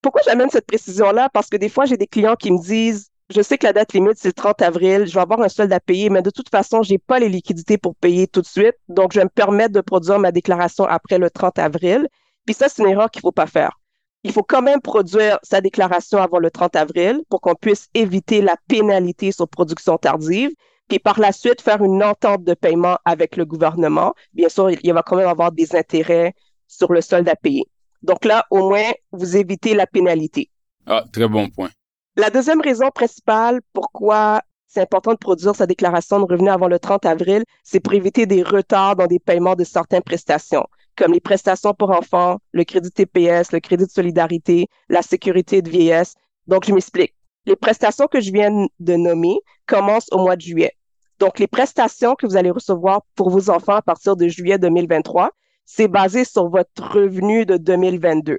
Pourquoi 0.00 0.20
j'amène 0.24 0.50
cette 0.50 0.66
précision-là? 0.66 1.28
Parce 1.32 1.48
que 1.48 1.56
des 1.56 1.68
fois, 1.68 1.86
j'ai 1.86 1.96
des 1.96 2.06
clients 2.06 2.36
qui 2.36 2.52
me 2.52 2.62
disent, 2.62 3.10
je 3.34 3.40
sais 3.40 3.56
que 3.56 3.66
la 3.66 3.72
date 3.72 3.94
limite, 3.94 4.16
c'est 4.16 4.28
le 4.28 4.34
30 4.34 4.60
avril, 4.62 5.06
je 5.06 5.14
vais 5.14 5.20
avoir 5.20 5.40
un 5.40 5.48
solde 5.48 5.72
à 5.72 5.80
payer, 5.80 6.10
mais 6.10 6.22
de 6.22 6.30
toute 6.30 6.50
façon, 6.50 6.82
j'ai 6.82 6.98
pas 6.98 7.18
les 7.18 7.28
liquidités 7.28 7.78
pour 7.78 7.96
payer 7.96 8.26
tout 8.26 8.42
de 8.42 8.46
suite. 8.46 8.74
Donc, 8.88 9.12
je 9.12 9.20
vais 9.20 9.24
me 9.24 9.30
permettre 9.30 9.72
de 9.72 9.80
produire 9.80 10.18
ma 10.18 10.30
déclaration 10.30 10.84
après 10.84 11.18
le 11.18 11.30
30 11.30 11.58
avril. 11.58 12.06
Puis 12.44 12.54
ça, 12.54 12.68
c'est 12.68 12.82
une 12.82 12.90
erreur 12.90 13.10
qu'il 13.10 13.22
faut 13.22 13.32
pas 13.32 13.46
faire. 13.46 13.80
Il 14.24 14.32
faut 14.32 14.42
quand 14.42 14.62
même 14.62 14.80
produire 14.80 15.38
sa 15.42 15.60
déclaration 15.60 16.18
avant 16.18 16.38
le 16.38 16.50
30 16.50 16.76
avril 16.76 17.22
pour 17.28 17.40
qu'on 17.40 17.54
puisse 17.54 17.88
éviter 17.94 18.40
la 18.40 18.56
pénalité 18.68 19.32
sur 19.32 19.48
production 19.48 19.98
tardive 19.98 20.50
puis 20.88 20.98
par 20.98 21.18
la 21.18 21.32
suite 21.32 21.60
faire 21.60 21.82
une 21.82 22.02
entente 22.02 22.44
de 22.44 22.54
paiement 22.54 22.98
avec 23.04 23.36
le 23.36 23.44
gouvernement. 23.44 24.14
Bien 24.32 24.48
sûr, 24.48 24.70
il 24.70 24.92
va 24.92 25.02
quand 25.02 25.16
même 25.16 25.28
avoir 25.28 25.52
des 25.52 25.74
intérêts 25.74 26.34
sur 26.68 26.92
le 26.92 27.00
solde 27.00 27.28
à 27.28 27.36
payer. 27.36 27.64
Donc 28.02 28.24
là, 28.24 28.46
au 28.50 28.68
moins, 28.68 28.90
vous 29.12 29.36
évitez 29.36 29.74
la 29.74 29.86
pénalité. 29.86 30.50
Ah, 30.86 31.04
très 31.12 31.28
bon 31.28 31.48
point. 31.48 31.70
La 32.16 32.30
deuxième 32.30 32.60
raison 32.60 32.90
principale 32.90 33.60
pourquoi 33.72 34.40
c'est 34.74 34.80
important 34.80 35.12
de 35.12 35.18
produire 35.18 35.54
sa 35.54 35.66
déclaration 35.66 36.18
de 36.18 36.24
revenus 36.30 36.50
avant 36.50 36.66
le 36.66 36.80
30 36.80 37.06
avril, 37.06 37.44
c'est 37.62 37.78
pour 37.78 37.94
éviter 37.94 38.26
des 38.26 38.42
retards 38.42 38.96
dans 38.96 39.06
des 39.06 39.20
paiements 39.20 39.54
de 39.54 39.62
certaines 39.62 40.02
prestations, 40.02 40.66
comme 40.96 41.12
les 41.12 41.20
prestations 41.20 41.74
pour 41.74 41.90
enfants, 41.90 42.38
le 42.50 42.64
crédit 42.64 42.90
TPS, 42.90 43.52
le 43.52 43.60
crédit 43.60 43.86
de 43.86 43.90
solidarité, 43.90 44.66
la 44.88 45.02
sécurité 45.02 45.62
de 45.62 45.70
vieillesse. 45.70 46.14
Donc, 46.48 46.66
je 46.66 46.72
m'explique. 46.72 47.13
Les 47.46 47.56
prestations 47.56 48.06
que 48.06 48.20
je 48.20 48.32
viens 48.32 48.66
de 48.78 48.94
nommer 48.94 49.38
commencent 49.66 50.08
au 50.12 50.18
mois 50.18 50.36
de 50.36 50.40
juillet. 50.40 50.72
Donc, 51.18 51.38
les 51.38 51.46
prestations 51.46 52.14
que 52.14 52.26
vous 52.26 52.36
allez 52.36 52.50
recevoir 52.50 53.02
pour 53.14 53.30
vos 53.30 53.50
enfants 53.50 53.76
à 53.76 53.82
partir 53.82 54.16
de 54.16 54.28
juillet 54.28 54.58
2023, 54.58 55.30
c'est 55.64 55.88
basé 55.88 56.24
sur 56.24 56.48
votre 56.48 56.82
revenu 56.92 57.46
de 57.46 57.56
2022. 57.56 58.38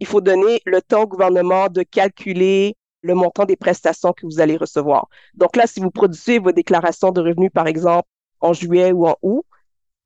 Il 0.00 0.06
faut 0.06 0.20
donner 0.20 0.60
le 0.64 0.82
temps 0.82 1.02
au 1.02 1.06
gouvernement 1.06 1.68
de 1.68 1.82
calculer 1.82 2.76
le 3.02 3.14
montant 3.14 3.44
des 3.44 3.56
prestations 3.56 4.12
que 4.12 4.26
vous 4.26 4.40
allez 4.40 4.56
recevoir. 4.56 5.08
Donc 5.34 5.56
là, 5.56 5.66
si 5.66 5.80
vous 5.80 5.90
produisez 5.90 6.38
vos 6.38 6.52
déclarations 6.52 7.12
de 7.12 7.20
revenus, 7.20 7.50
par 7.52 7.66
exemple, 7.66 8.08
en 8.40 8.52
juillet 8.52 8.92
ou 8.92 9.06
en 9.06 9.16
août, 9.22 9.44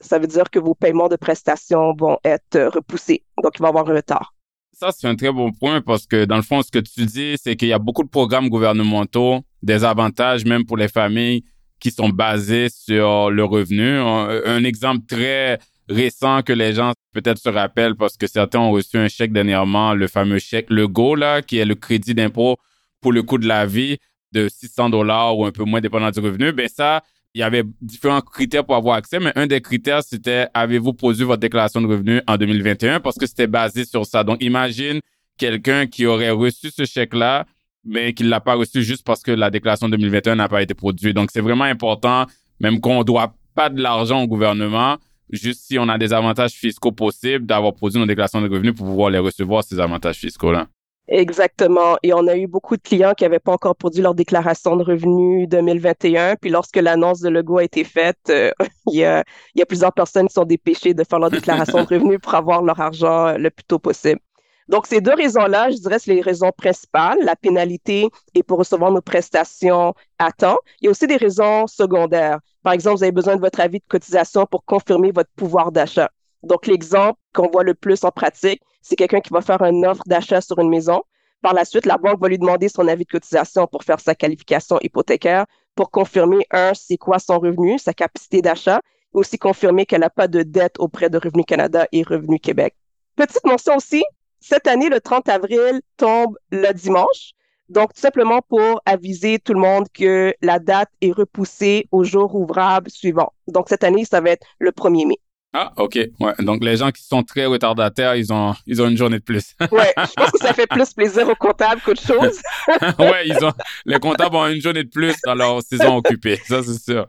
ça 0.00 0.18
veut 0.18 0.26
dire 0.26 0.50
que 0.50 0.58
vos 0.58 0.74
paiements 0.74 1.08
de 1.08 1.16
prestations 1.16 1.94
vont 1.96 2.18
être 2.24 2.60
repoussés. 2.74 3.24
Donc, 3.42 3.52
il 3.58 3.62
va 3.62 3.68
y 3.68 3.70
avoir 3.70 3.88
un 3.88 3.94
retard. 3.94 4.33
Ça, 4.76 4.90
c'est 4.90 5.06
un 5.06 5.14
très 5.14 5.30
bon 5.30 5.52
point 5.52 5.80
parce 5.80 6.04
que 6.04 6.24
dans 6.24 6.34
le 6.34 6.42
fond, 6.42 6.60
ce 6.62 6.70
que 6.70 6.80
tu 6.80 7.06
dis, 7.06 7.36
c'est 7.40 7.54
qu'il 7.54 7.68
y 7.68 7.72
a 7.72 7.78
beaucoup 7.78 8.02
de 8.02 8.08
programmes 8.08 8.48
gouvernementaux, 8.48 9.44
des 9.62 9.84
avantages 9.84 10.44
même 10.44 10.66
pour 10.66 10.76
les 10.76 10.88
familles 10.88 11.44
qui 11.78 11.92
sont 11.92 12.08
basés 12.08 12.68
sur 12.70 13.30
le 13.30 13.44
revenu. 13.44 13.98
Un, 13.98 14.64
exemple 14.64 15.06
très 15.06 15.60
récent 15.88 16.42
que 16.42 16.52
les 16.52 16.72
gens 16.72 16.92
peut-être 17.12 17.38
se 17.38 17.48
rappellent 17.48 17.94
parce 17.94 18.16
que 18.16 18.26
certains 18.26 18.58
ont 18.58 18.72
reçu 18.72 18.96
un 18.96 19.06
chèque 19.06 19.32
dernièrement, 19.32 19.94
le 19.94 20.08
fameux 20.08 20.40
chèque 20.40 20.66
Legault, 20.70 21.14
là, 21.14 21.40
qui 21.40 21.58
est 21.58 21.64
le 21.64 21.76
crédit 21.76 22.14
d'impôt 22.14 22.56
pour 23.00 23.12
le 23.12 23.22
coût 23.22 23.38
de 23.38 23.46
la 23.46 23.66
vie 23.66 23.98
de 24.32 24.48
600 24.48 24.90
dollars 24.90 25.38
ou 25.38 25.44
un 25.46 25.52
peu 25.52 25.62
moins 25.62 25.80
dépendant 25.80 26.10
du 26.10 26.18
revenu. 26.18 26.50
Ben 26.52 26.68
ça, 26.68 27.04
il 27.34 27.40
y 27.40 27.42
avait 27.42 27.64
différents 27.80 28.20
critères 28.20 28.64
pour 28.64 28.76
avoir 28.76 28.96
accès, 28.96 29.18
mais 29.18 29.32
un 29.34 29.46
des 29.46 29.60
critères, 29.60 30.02
c'était 30.04 30.46
avez-vous 30.54 30.92
produit 30.92 31.24
votre 31.24 31.40
déclaration 31.40 31.80
de 31.80 31.86
revenus 31.86 32.22
en 32.28 32.36
2021 32.36 33.00
parce 33.00 33.16
que 33.16 33.26
c'était 33.26 33.48
basé 33.48 33.84
sur 33.84 34.06
ça. 34.06 34.22
Donc, 34.22 34.42
imagine 34.42 35.00
quelqu'un 35.36 35.86
qui 35.86 36.06
aurait 36.06 36.30
reçu 36.30 36.70
ce 36.70 36.84
chèque-là, 36.84 37.46
mais 37.84 38.14
qui 38.14 38.22
ne 38.22 38.28
l'a 38.28 38.40
pas 38.40 38.54
reçu 38.54 38.84
juste 38.84 39.04
parce 39.04 39.22
que 39.22 39.32
la 39.32 39.50
déclaration 39.50 39.88
2021 39.88 40.36
n'a 40.36 40.48
pas 40.48 40.62
été 40.62 40.74
produite. 40.74 41.14
Donc, 41.14 41.30
c'est 41.32 41.40
vraiment 41.40 41.64
important, 41.64 42.26
même 42.60 42.80
qu'on 42.80 43.00
ne 43.00 43.04
doit 43.04 43.34
pas 43.56 43.68
de 43.68 43.82
l'argent 43.82 44.22
au 44.22 44.28
gouvernement, 44.28 44.98
juste 45.30 45.64
si 45.66 45.76
on 45.76 45.88
a 45.88 45.98
des 45.98 46.12
avantages 46.12 46.52
fiscaux 46.52 46.92
possibles, 46.92 47.46
d'avoir 47.46 47.74
produit 47.74 47.98
nos 47.98 48.06
déclarations 48.06 48.40
de 48.42 48.48
revenus 48.48 48.74
pour 48.74 48.86
pouvoir 48.86 49.10
les 49.10 49.18
recevoir, 49.18 49.64
ces 49.64 49.80
avantages 49.80 50.18
fiscaux-là. 50.18 50.68
Exactement. 51.08 51.96
Et 52.02 52.14
on 52.14 52.26
a 52.26 52.36
eu 52.36 52.46
beaucoup 52.46 52.76
de 52.76 52.82
clients 52.82 53.12
qui 53.12 53.24
n'avaient 53.24 53.38
pas 53.38 53.52
encore 53.52 53.76
produit 53.76 54.00
leur 54.00 54.14
déclaration 54.14 54.76
de 54.76 54.82
revenus 54.82 55.48
2021. 55.48 56.36
Puis 56.36 56.50
lorsque 56.50 56.76
l'annonce 56.76 57.20
de 57.20 57.28
Lego 57.28 57.58
a 57.58 57.64
été 57.64 57.84
faite, 57.84 58.18
euh, 58.30 58.50
il, 58.86 58.96
y 58.96 59.04
a, 59.04 59.24
plusieurs 59.68 59.92
personnes 59.92 60.28
qui 60.28 60.34
sont 60.34 60.44
dépêchées 60.44 60.94
de 60.94 61.04
faire 61.04 61.18
leur 61.18 61.30
déclaration 61.30 61.82
de 61.82 61.86
revenus 61.86 62.18
pour 62.22 62.34
avoir 62.34 62.62
leur 62.62 62.80
argent 62.80 63.26
euh, 63.26 63.36
le 63.36 63.50
plus 63.50 63.64
tôt 63.64 63.78
possible. 63.78 64.20
Donc, 64.68 64.86
ces 64.86 65.02
deux 65.02 65.12
raisons-là, 65.12 65.70
je 65.70 65.76
dirais, 65.76 65.98
c'est 65.98 66.14
les 66.14 66.22
raisons 66.22 66.50
principales. 66.56 67.18
La 67.22 67.36
pénalité 67.36 68.08
est 68.34 68.42
pour 68.42 68.58
recevoir 68.58 68.90
nos 68.90 69.02
prestations 69.02 69.94
à 70.18 70.32
temps. 70.32 70.56
Il 70.80 70.86
y 70.86 70.88
a 70.88 70.90
aussi 70.90 71.06
des 71.06 71.16
raisons 71.16 71.66
secondaires. 71.66 72.38
Par 72.62 72.72
exemple, 72.72 72.96
vous 72.96 73.02
avez 73.02 73.12
besoin 73.12 73.36
de 73.36 73.42
votre 73.42 73.60
avis 73.60 73.80
de 73.80 73.84
cotisation 73.86 74.46
pour 74.46 74.64
confirmer 74.64 75.12
votre 75.12 75.28
pouvoir 75.36 75.70
d'achat. 75.70 76.10
Donc, 76.42 76.66
l'exemple 76.66 77.18
qu'on 77.34 77.50
voit 77.50 77.62
le 77.62 77.74
plus 77.74 78.04
en 78.04 78.10
pratique, 78.10 78.62
c'est 78.84 78.96
quelqu'un 78.96 79.20
qui 79.20 79.32
va 79.32 79.40
faire 79.40 79.62
une 79.62 79.84
offre 79.86 80.02
d'achat 80.06 80.40
sur 80.42 80.58
une 80.58 80.68
maison. 80.68 81.02
Par 81.40 81.54
la 81.54 81.64
suite, 81.64 81.86
la 81.86 81.96
banque 81.96 82.20
va 82.20 82.28
lui 82.28 82.38
demander 82.38 82.68
son 82.68 82.86
avis 82.86 83.04
de 83.04 83.10
cotisation 83.10 83.66
pour 83.66 83.82
faire 83.82 83.98
sa 83.98 84.14
qualification 84.14 84.78
hypothécaire. 84.82 85.46
pour 85.74 85.90
confirmer, 85.90 86.46
un, 86.52 86.72
c'est 86.74 86.96
quoi 86.96 87.18
son 87.18 87.40
revenu, 87.40 87.80
sa 87.80 87.92
capacité 87.92 88.40
d'achat, 88.42 88.78
et 88.78 89.18
aussi 89.18 89.38
confirmer 89.38 89.86
qu'elle 89.86 90.02
n'a 90.02 90.10
pas 90.10 90.28
de 90.28 90.42
dette 90.44 90.78
auprès 90.78 91.10
de 91.10 91.18
Revenu 91.18 91.44
Canada 91.44 91.88
et 91.90 92.04
Revenu 92.04 92.38
Québec. 92.38 92.76
Petite 93.16 93.44
mention 93.44 93.74
aussi, 93.74 94.04
cette 94.38 94.68
année, 94.68 94.88
le 94.88 95.00
30 95.00 95.28
avril 95.28 95.80
tombe 95.96 96.36
le 96.50 96.72
dimanche. 96.72 97.32
Donc, 97.70 97.94
tout 97.94 98.00
simplement 98.00 98.40
pour 98.48 98.82
aviser 98.84 99.38
tout 99.38 99.54
le 99.54 99.60
monde 99.60 99.86
que 99.92 100.34
la 100.42 100.58
date 100.58 100.90
est 101.00 101.12
repoussée 101.12 101.88
au 101.90 102.04
jour 102.04 102.34
ouvrable 102.36 102.90
suivant. 102.90 103.32
Donc, 103.48 103.68
cette 103.68 103.82
année, 103.82 104.04
ça 104.04 104.20
va 104.20 104.30
être 104.30 104.46
le 104.58 104.70
1er 104.70 105.08
mai. 105.08 105.18
Ah, 105.56 105.72
OK. 105.76 105.94
Ouais. 106.18 106.32
Donc, 106.40 106.64
les 106.64 106.76
gens 106.76 106.90
qui 106.90 107.04
sont 107.04 107.22
très 107.22 107.46
retardataires, 107.46 108.16
ils 108.16 108.32
ont, 108.32 108.54
ils 108.66 108.82
ont 108.82 108.88
une 108.88 108.96
journée 108.96 109.20
de 109.20 109.22
plus. 109.22 109.54
ouais. 109.70 109.94
Je 109.96 110.12
pense 110.14 110.32
que 110.32 110.38
ça 110.38 110.52
fait 110.52 110.66
plus 110.66 110.92
plaisir 110.92 111.28
aux 111.28 111.36
comptables 111.36 111.80
qu'autre 111.80 112.02
chose. 112.02 112.40
ouais, 112.98 113.28
ils 113.28 113.44
ont, 113.44 113.52
les 113.86 114.00
comptables 114.00 114.34
ont 114.34 114.48
une 114.48 114.60
journée 114.60 114.82
de 114.82 114.90
plus 114.90 115.14
dans 115.24 115.36
leur 115.36 115.62
saison 115.62 115.96
occupée. 115.98 116.40
Ça, 116.48 116.60
c'est 116.64 116.82
sûr. 116.82 117.06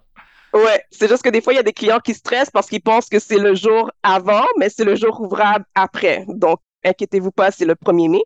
Ouais. 0.54 0.80
C'est 0.92 1.10
juste 1.10 1.24
que 1.24 1.30
des 1.30 1.42
fois, 1.42 1.54
il 1.54 1.56
y 1.56 1.60
a 1.60 1.64
des 1.64 1.74
clients 1.74 2.00
qui 2.00 2.14
stressent 2.14 2.52
parce 2.52 2.68
qu'ils 2.68 2.84
pensent 2.84 3.10
que 3.10 3.18
c'est 3.18 3.40
le 3.40 3.56
jour 3.56 3.90
avant, 4.04 4.46
mais 4.60 4.70
c'est 4.70 4.86
le 4.86 4.96
jour 4.96 5.20
ouvrable 5.20 5.66
après. 5.74 6.24
Donc, 6.28 6.60
inquiétez-vous 6.86 7.32
pas, 7.32 7.50
c'est 7.50 7.66
le 7.66 7.74
1er 7.74 8.12
mai. 8.12 8.22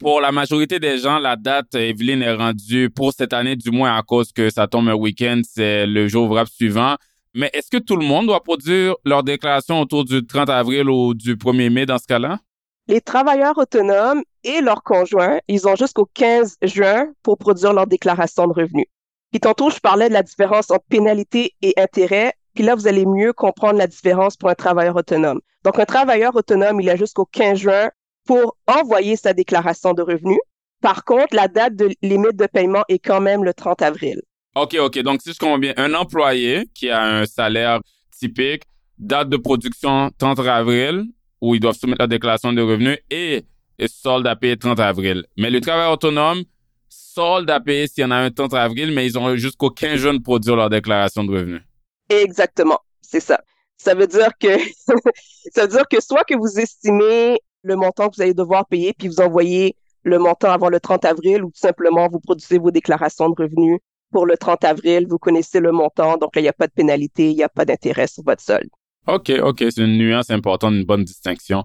Pour 0.00 0.20
la 0.20 0.32
majorité 0.32 0.80
des 0.80 0.98
gens, 0.98 1.18
la 1.18 1.36
date, 1.36 1.74
Evelyne, 1.76 2.22
est 2.22 2.34
rendue 2.34 2.90
pour 2.90 3.14
cette 3.14 3.32
année, 3.32 3.56
du 3.56 3.70
moins 3.70 3.96
à 3.96 4.02
cause 4.02 4.32
que 4.32 4.50
ça 4.50 4.66
tombe 4.66 4.88
un 4.88 4.94
week-end, 4.94 5.40
c'est 5.48 5.86
le 5.86 6.08
jour 6.08 6.24
ouvrable 6.24 6.50
suivant. 6.50 6.96
Mais 7.34 7.50
est-ce 7.54 7.70
que 7.70 7.82
tout 7.82 7.96
le 7.96 8.04
monde 8.04 8.26
doit 8.26 8.42
produire 8.42 8.94
leur 9.04 9.22
déclaration 9.22 9.80
autour 9.80 10.04
du 10.04 10.26
30 10.26 10.50
avril 10.50 10.90
ou 10.90 11.14
du 11.14 11.36
1er 11.36 11.70
mai 11.70 11.86
dans 11.86 11.98
ce 11.98 12.06
cas-là? 12.06 12.38
Les 12.88 13.00
travailleurs 13.00 13.56
autonomes 13.56 14.22
et 14.44 14.60
leurs 14.60 14.82
conjoints, 14.82 15.38
ils 15.48 15.66
ont 15.66 15.76
jusqu'au 15.76 16.06
15 16.12 16.56
juin 16.62 17.06
pour 17.22 17.38
produire 17.38 17.72
leur 17.72 17.86
déclaration 17.86 18.46
de 18.46 18.52
revenus. 18.52 18.86
Puis 19.30 19.40
tantôt, 19.40 19.70
je 19.70 19.78
parlais 19.78 20.08
de 20.08 20.14
la 20.14 20.22
différence 20.22 20.70
entre 20.70 20.84
pénalité 20.90 21.54
et 21.62 21.72
intérêt. 21.78 22.34
Puis 22.54 22.64
là, 22.64 22.74
vous 22.74 22.86
allez 22.86 23.06
mieux 23.06 23.32
comprendre 23.32 23.78
la 23.78 23.86
différence 23.86 24.36
pour 24.36 24.50
un 24.50 24.54
travailleur 24.54 24.96
autonome. 24.96 25.40
Donc, 25.64 25.78
un 25.78 25.86
travailleur 25.86 26.36
autonome, 26.36 26.80
il 26.82 26.90
a 26.90 26.96
jusqu'au 26.96 27.24
15 27.24 27.58
juin 27.58 27.88
pour 28.26 28.58
envoyer 28.66 29.16
sa 29.16 29.32
déclaration 29.32 29.94
de 29.94 30.02
revenus. 30.02 30.40
Par 30.82 31.04
contre, 31.04 31.34
la 31.34 31.48
date 31.48 31.76
de 31.76 31.90
limite 32.02 32.36
de 32.36 32.46
paiement 32.46 32.82
est 32.88 32.98
quand 32.98 33.20
même 33.20 33.42
le 33.42 33.54
30 33.54 33.80
avril. 33.80 34.20
OK, 34.54 34.76
OK. 34.78 34.98
Donc, 35.00 35.22
si 35.22 35.32
je 35.32 35.38
comprends 35.38 35.58
bien, 35.58 35.72
un 35.76 35.94
employé 35.94 36.68
qui 36.74 36.90
a 36.90 37.02
un 37.02 37.26
salaire 37.26 37.80
typique, 38.10 38.64
date 38.98 39.28
de 39.28 39.36
production 39.36 40.10
30 40.18 40.40
avril, 40.40 41.06
où 41.40 41.54
ils 41.54 41.60
doivent 41.60 41.76
soumettre 41.76 42.02
la 42.02 42.06
déclaration 42.06 42.52
de 42.52 42.62
revenus 42.62 42.98
et, 43.10 43.44
solde 43.86 44.26
à 44.26 44.36
payer 44.36 44.56
30 44.56 44.78
avril. 44.78 45.24
Mais 45.36 45.50
le 45.50 45.60
travailleur 45.60 45.92
autonome, 45.92 46.44
solde 46.88 47.50
à 47.50 47.60
payer 47.60 47.88
s'il 47.88 48.02
y 48.02 48.04
en 48.04 48.10
a 48.10 48.16
un 48.16 48.30
30 48.30 48.54
avril, 48.54 48.92
mais 48.92 49.06
ils 49.06 49.18
ont 49.18 49.34
jusqu'au 49.36 49.70
15 49.70 49.96
juin 49.96 50.14
de 50.14 50.22
produire 50.22 50.54
leur 50.54 50.70
déclaration 50.70 51.24
de 51.24 51.32
revenus. 51.32 51.62
Exactement. 52.08 52.78
C'est 53.00 53.20
ça. 53.20 53.40
Ça 53.76 53.94
veut 53.94 54.06
dire 54.06 54.30
que, 54.38 54.56
ça 55.52 55.62
veut 55.62 55.68
dire 55.68 55.88
que 55.90 56.00
soit 56.00 56.24
que 56.24 56.36
vous 56.36 56.60
estimez 56.60 57.40
le 57.62 57.76
montant 57.76 58.08
que 58.08 58.16
vous 58.16 58.22
allez 58.22 58.34
devoir 58.34 58.66
payer, 58.66 58.92
puis 58.92 59.08
vous 59.08 59.20
envoyez 59.20 59.76
le 60.04 60.18
montant 60.18 60.50
avant 60.50 60.68
le 60.68 60.78
30 60.78 61.04
avril, 61.04 61.42
ou 61.42 61.48
tout 61.48 61.58
simplement 61.58 62.08
vous 62.08 62.20
produisez 62.20 62.58
vos 62.58 62.70
déclarations 62.70 63.28
de 63.30 63.42
revenus 63.42 63.78
pour 64.12 64.26
le 64.26 64.36
30 64.36 64.64
avril, 64.64 65.06
vous 65.08 65.18
connaissez 65.18 65.58
le 65.58 65.72
montant, 65.72 66.16
donc 66.18 66.36
là, 66.36 66.40
il 66.40 66.44
n'y 66.44 66.48
a 66.48 66.52
pas 66.52 66.66
de 66.66 66.72
pénalité, 66.72 67.30
il 67.30 67.36
n'y 67.36 67.42
a 67.42 67.48
pas 67.48 67.64
d'intérêt 67.64 68.06
sur 68.06 68.22
votre 68.22 68.42
solde. 68.42 68.68
OK, 69.08 69.32
OK, 69.42 69.58
c'est 69.58 69.78
une 69.78 69.98
nuance 69.98 70.30
importante, 70.30 70.74
une 70.74 70.84
bonne 70.84 71.04
distinction. 71.04 71.64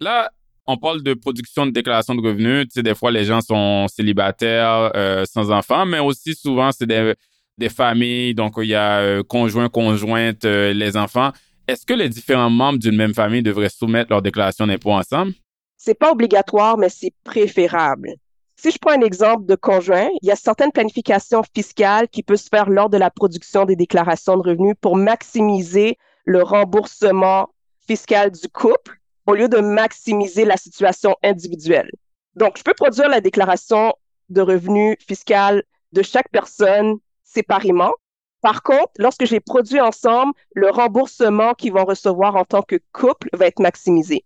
Là, 0.00 0.30
on 0.66 0.76
parle 0.76 1.02
de 1.02 1.14
production 1.14 1.64
de 1.64 1.70
déclaration 1.70 2.14
de 2.14 2.20
revenus. 2.20 2.64
Tu 2.64 2.74
sais, 2.74 2.82
des 2.82 2.94
fois, 2.94 3.10
les 3.10 3.24
gens 3.24 3.40
sont 3.40 3.86
célibataires, 3.88 4.90
euh, 4.94 5.24
sans 5.24 5.50
enfants, 5.50 5.86
mais 5.86 6.00
aussi 6.00 6.34
souvent, 6.34 6.72
c'est 6.72 6.86
des, 6.86 7.14
des 7.56 7.68
familles, 7.68 8.34
donc 8.34 8.54
il 8.58 8.66
y 8.66 8.74
a 8.74 8.98
euh, 8.98 9.22
conjoint, 9.22 9.68
conjointe, 9.68 10.44
euh, 10.44 10.72
les 10.72 10.96
enfants. 10.96 11.30
Est-ce 11.68 11.86
que 11.86 11.94
les 11.94 12.08
différents 12.08 12.50
membres 12.50 12.78
d'une 12.78 12.96
même 12.96 13.14
famille 13.14 13.42
devraient 13.42 13.68
soumettre 13.68 14.10
leur 14.10 14.22
déclaration 14.22 14.66
d'impôt 14.66 14.92
ensemble? 14.92 15.32
C'est 15.76 15.98
pas 15.98 16.12
obligatoire, 16.12 16.76
mais 16.78 16.88
c'est 16.88 17.12
préférable. 17.24 18.14
Si 18.58 18.70
je 18.70 18.78
prends 18.78 18.92
un 18.92 19.02
exemple 19.02 19.44
de 19.44 19.54
conjoint, 19.54 20.08
il 20.22 20.28
y 20.28 20.30
a 20.30 20.36
certaines 20.36 20.72
planifications 20.72 21.42
fiscales 21.54 22.08
qui 22.08 22.22
peuvent 22.22 22.38
se 22.38 22.48
faire 22.48 22.70
lors 22.70 22.88
de 22.88 22.96
la 22.96 23.10
production 23.10 23.66
des 23.66 23.76
déclarations 23.76 24.38
de 24.38 24.48
revenus 24.48 24.74
pour 24.80 24.96
maximiser 24.96 25.98
le 26.24 26.42
remboursement 26.42 27.50
fiscal 27.86 28.30
du 28.30 28.48
couple 28.48 28.98
au 29.26 29.34
lieu 29.34 29.50
de 29.50 29.58
maximiser 29.58 30.46
la 30.46 30.56
situation 30.56 31.14
individuelle. 31.22 31.90
Donc, 32.34 32.56
je 32.56 32.62
peux 32.62 32.72
produire 32.72 33.10
la 33.10 33.20
déclaration 33.20 33.92
de 34.30 34.40
revenus 34.40 34.96
fiscal 35.06 35.62
de 35.92 36.02
chaque 36.02 36.30
personne 36.30 36.96
séparément. 37.24 37.92
Par 38.40 38.62
contre, 38.62 38.92
lorsque 38.98 39.26
j'ai 39.26 39.40
produit 39.40 39.80
ensemble, 39.80 40.32
le 40.54 40.70
remboursement 40.70 41.52
qu'ils 41.52 41.74
vont 41.74 41.84
recevoir 41.84 42.36
en 42.36 42.44
tant 42.46 42.62
que 42.62 42.76
couple 42.92 43.28
va 43.34 43.46
être 43.46 43.60
maximisé. 43.60 44.24